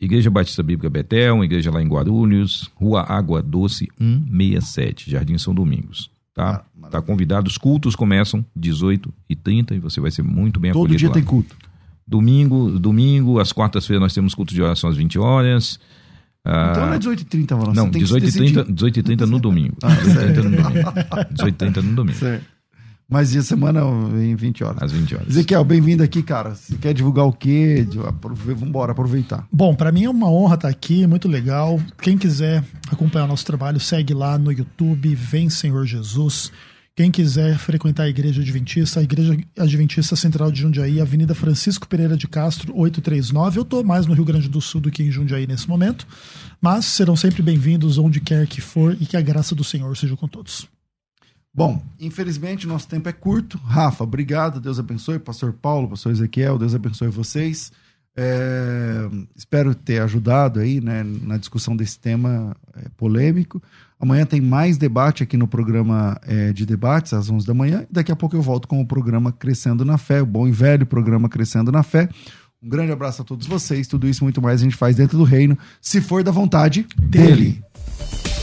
Igreja 0.00 0.30
Batista 0.30 0.62
Bíblica 0.62 0.88
Betel, 0.88 1.34
uma 1.34 1.44
igreja 1.44 1.70
lá 1.70 1.82
em 1.82 1.86
Guarulhos, 1.86 2.70
Rua 2.76 3.02
Água 3.02 3.42
Doce 3.42 3.88
167, 3.98 5.10
Jardim 5.10 5.36
São 5.36 5.54
Domingos. 5.54 6.10
Tá? 6.34 6.64
Tá 6.90 7.02
convidado. 7.02 7.48
Os 7.48 7.58
cultos 7.58 7.94
começam 7.94 8.42
18 8.56 9.12
e 9.28 9.36
30 9.36 9.74
e 9.74 9.78
você 9.78 10.00
vai 10.00 10.10
ser 10.10 10.22
muito 10.22 10.58
bem 10.58 10.72
Todo 10.72 10.80
acolhido 10.84 10.98
dia 10.98 11.08
lá. 11.08 11.14
tem 11.14 11.22
culto. 11.22 11.54
Domingo, 12.10 12.78
domingo, 12.78 13.38
às 13.38 13.52
quartas-feiras 13.52 14.00
nós 14.02 14.12
temos 14.12 14.34
culto 14.34 14.52
de 14.52 14.60
oração 14.60 14.90
às 14.90 14.96
20 14.96 15.16
horas. 15.18 15.78
Ah, 16.44 16.70
Então 16.72 16.86
não 16.86 16.94
é 16.94 16.98
18 16.98 17.20
e 17.20 17.24
30, 17.24 17.54
Valão. 17.54 17.72
não, 17.74 17.84
você 17.84 17.90
tem 17.92 18.00
que 18.00 18.06
18 18.06 18.22
e, 18.22 18.26
decidir. 18.26 18.52
30, 18.54 18.72
18 18.72 18.98
e 18.98 19.02
30 19.04 19.26
no 19.26 19.38
domingo. 19.38 19.76
Ah, 19.82 19.94
18 19.94 20.10
e 20.10 20.24
30 20.32 20.42
no 20.42 20.50
domingo. 20.50 20.92
18 21.30 21.48
e 21.48 21.52
30 21.52 21.82
no 21.82 21.94
domingo. 21.94 22.18
Certo. 22.18 22.44
Mas 23.12 23.30
dia 23.30 23.40
de 23.40 23.46
semana 23.46 23.80
em 24.22 24.34
20 24.36 24.62
horas. 24.64 24.82
Às 24.82 24.92
20 24.92 25.14
horas. 25.16 25.28
Ezequiel, 25.28 25.64
bem-vindo 25.64 26.02
aqui, 26.02 26.22
cara. 26.22 26.54
Você 26.54 26.76
quer 26.76 26.94
divulgar 26.94 27.26
o 27.26 27.32
quê? 27.32 27.84
De- 27.88 27.98
aprove- 28.00 28.54
Vambora, 28.54 28.92
aproveitar. 28.92 29.46
Bom, 29.52 29.74
para 29.74 29.90
mim 29.92 30.04
é 30.04 30.10
uma 30.10 30.30
honra 30.30 30.54
estar 30.54 30.68
aqui, 30.68 31.06
muito 31.08 31.28
legal. 31.28 31.80
Quem 32.00 32.16
quiser 32.16 32.62
acompanhar 32.90 33.24
o 33.24 33.28
nosso 33.28 33.44
trabalho, 33.44 33.80
segue 33.80 34.14
lá 34.14 34.38
no 34.38 34.52
YouTube, 34.52 35.12
Vem 35.16 35.50
Senhor 35.50 35.84
Jesus. 35.86 36.52
Quem 36.96 37.10
quiser 37.10 37.56
frequentar 37.58 38.02
a 38.02 38.08
Igreja 38.08 38.42
Adventista, 38.42 39.00
a 39.00 39.02
Igreja 39.02 39.36
Adventista 39.58 40.16
Central 40.16 40.50
de 40.50 40.60
Jundiaí, 40.60 41.00
Avenida 41.00 41.34
Francisco 41.34 41.88
Pereira 41.88 42.16
de 42.16 42.28
Castro, 42.28 42.76
839. 42.76 43.58
Eu 43.58 43.62
estou 43.62 43.84
mais 43.84 44.06
no 44.06 44.12
Rio 44.12 44.24
Grande 44.24 44.48
do 44.48 44.60
Sul 44.60 44.80
do 44.80 44.90
que 44.90 45.02
em 45.02 45.10
Jundiaí 45.10 45.46
nesse 45.46 45.68
momento, 45.68 46.06
mas 46.60 46.84
serão 46.84 47.16
sempre 47.16 47.42
bem-vindos 47.42 47.96
onde 47.96 48.20
quer 48.20 48.46
que 48.46 48.60
for 48.60 48.96
e 49.00 49.06
que 49.06 49.16
a 49.16 49.20
graça 49.20 49.54
do 49.54 49.64
Senhor 49.64 49.96
seja 49.96 50.16
com 50.16 50.28
todos. 50.28 50.68
Bom, 51.52 51.82
infelizmente 51.98 52.66
nosso 52.66 52.86
tempo 52.86 53.08
é 53.08 53.12
curto. 53.12 53.58
Rafa, 53.58 54.04
obrigado. 54.04 54.60
Deus 54.60 54.78
abençoe. 54.78 55.18
Pastor 55.18 55.52
Paulo, 55.52 55.88
pastor 55.88 56.12
Ezequiel, 56.12 56.58
Deus 56.58 56.74
abençoe 56.74 57.08
vocês. 57.08 57.72
É, 58.16 59.08
espero 59.34 59.74
ter 59.74 60.00
ajudado 60.02 60.60
aí 60.60 60.80
né, 60.80 61.02
na 61.02 61.38
discussão 61.38 61.74
desse 61.74 61.98
tema 61.98 62.56
é, 62.74 62.88
polêmico. 62.96 63.62
Amanhã 64.00 64.24
tem 64.24 64.40
mais 64.40 64.78
debate 64.78 65.22
aqui 65.22 65.36
no 65.36 65.46
programa 65.46 66.18
é, 66.26 66.54
de 66.54 66.64
debates, 66.64 67.12
às 67.12 67.28
11 67.28 67.46
da 67.46 67.52
manhã. 67.52 67.84
Daqui 67.90 68.10
a 68.10 68.16
pouco 68.16 68.34
eu 68.34 68.40
volto 68.40 68.66
com 68.66 68.80
o 68.80 68.86
programa 68.86 69.30
Crescendo 69.30 69.84
na 69.84 69.98
Fé, 69.98 70.22
o 70.22 70.26
bom 70.26 70.48
e 70.48 70.52
velho 70.52 70.86
programa 70.86 71.28
Crescendo 71.28 71.70
na 71.70 71.82
Fé. 71.82 72.08
Um 72.62 72.68
grande 72.68 72.92
abraço 72.92 73.22
a 73.22 73.24
todos 73.24 73.46
vocês. 73.46 73.88
Tudo 73.88 74.06
isso 74.06 74.22
e 74.22 74.24
muito 74.24 74.42
mais 74.42 74.60
a 74.60 74.64
gente 74.64 74.76
faz 74.76 74.94
dentro 74.94 75.16
do 75.16 75.24
reino, 75.24 75.56
se 75.80 76.00
for 76.00 76.22
da 76.22 76.30
vontade 76.30 76.86
dele. 76.98 77.62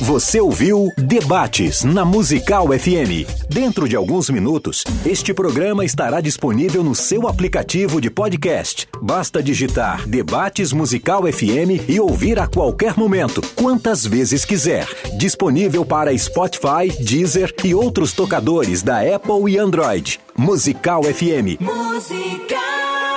Você 0.01 0.39
ouviu 0.39 0.91
Debates 0.97 1.84
na 1.84 2.05
Musical 2.05 2.68
FM. 2.68 3.28
Dentro 3.49 3.89
de 3.89 3.95
alguns 3.95 4.30
minutos, 4.30 4.84
este 5.05 5.34
programa 5.34 5.84
estará 5.84 6.22
disponível 6.22 6.84
no 6.84 6.93
seu 6.93 7.28
aplicativo 7.28 7.99
de 7.99 8.09
podcast. 8.09 8.88
Basta 9.01 9.41
digitar 9.41 10.07
Debates 10.07 10.72
Musical 10.72 11.24
FM 11.32 11.89
e 11.89 11.99
ouvir 11.99 12.39
a 12.39 12.47
qualquer 12.47 12.95
momento, 12.95 13.41
quantas 13.55 14.05
vezes 14.05 14.45
quiser. 14.45 14.88
Disponível 15.18 15.84
para 15.84 16.15
Spotify, 16.15 16.91
Deezer 17.03 17.53
e 17.63 17.74
outros 17.74 18.13
tocadores 18.13 18.84
da 18.84 18.99
Apple 18.99 19.51
e 19.51 19.57
Android. 19.57 20.20
Musical 20.38 21.03
FM. 21.03 21.59
Musical. 21.59 23.16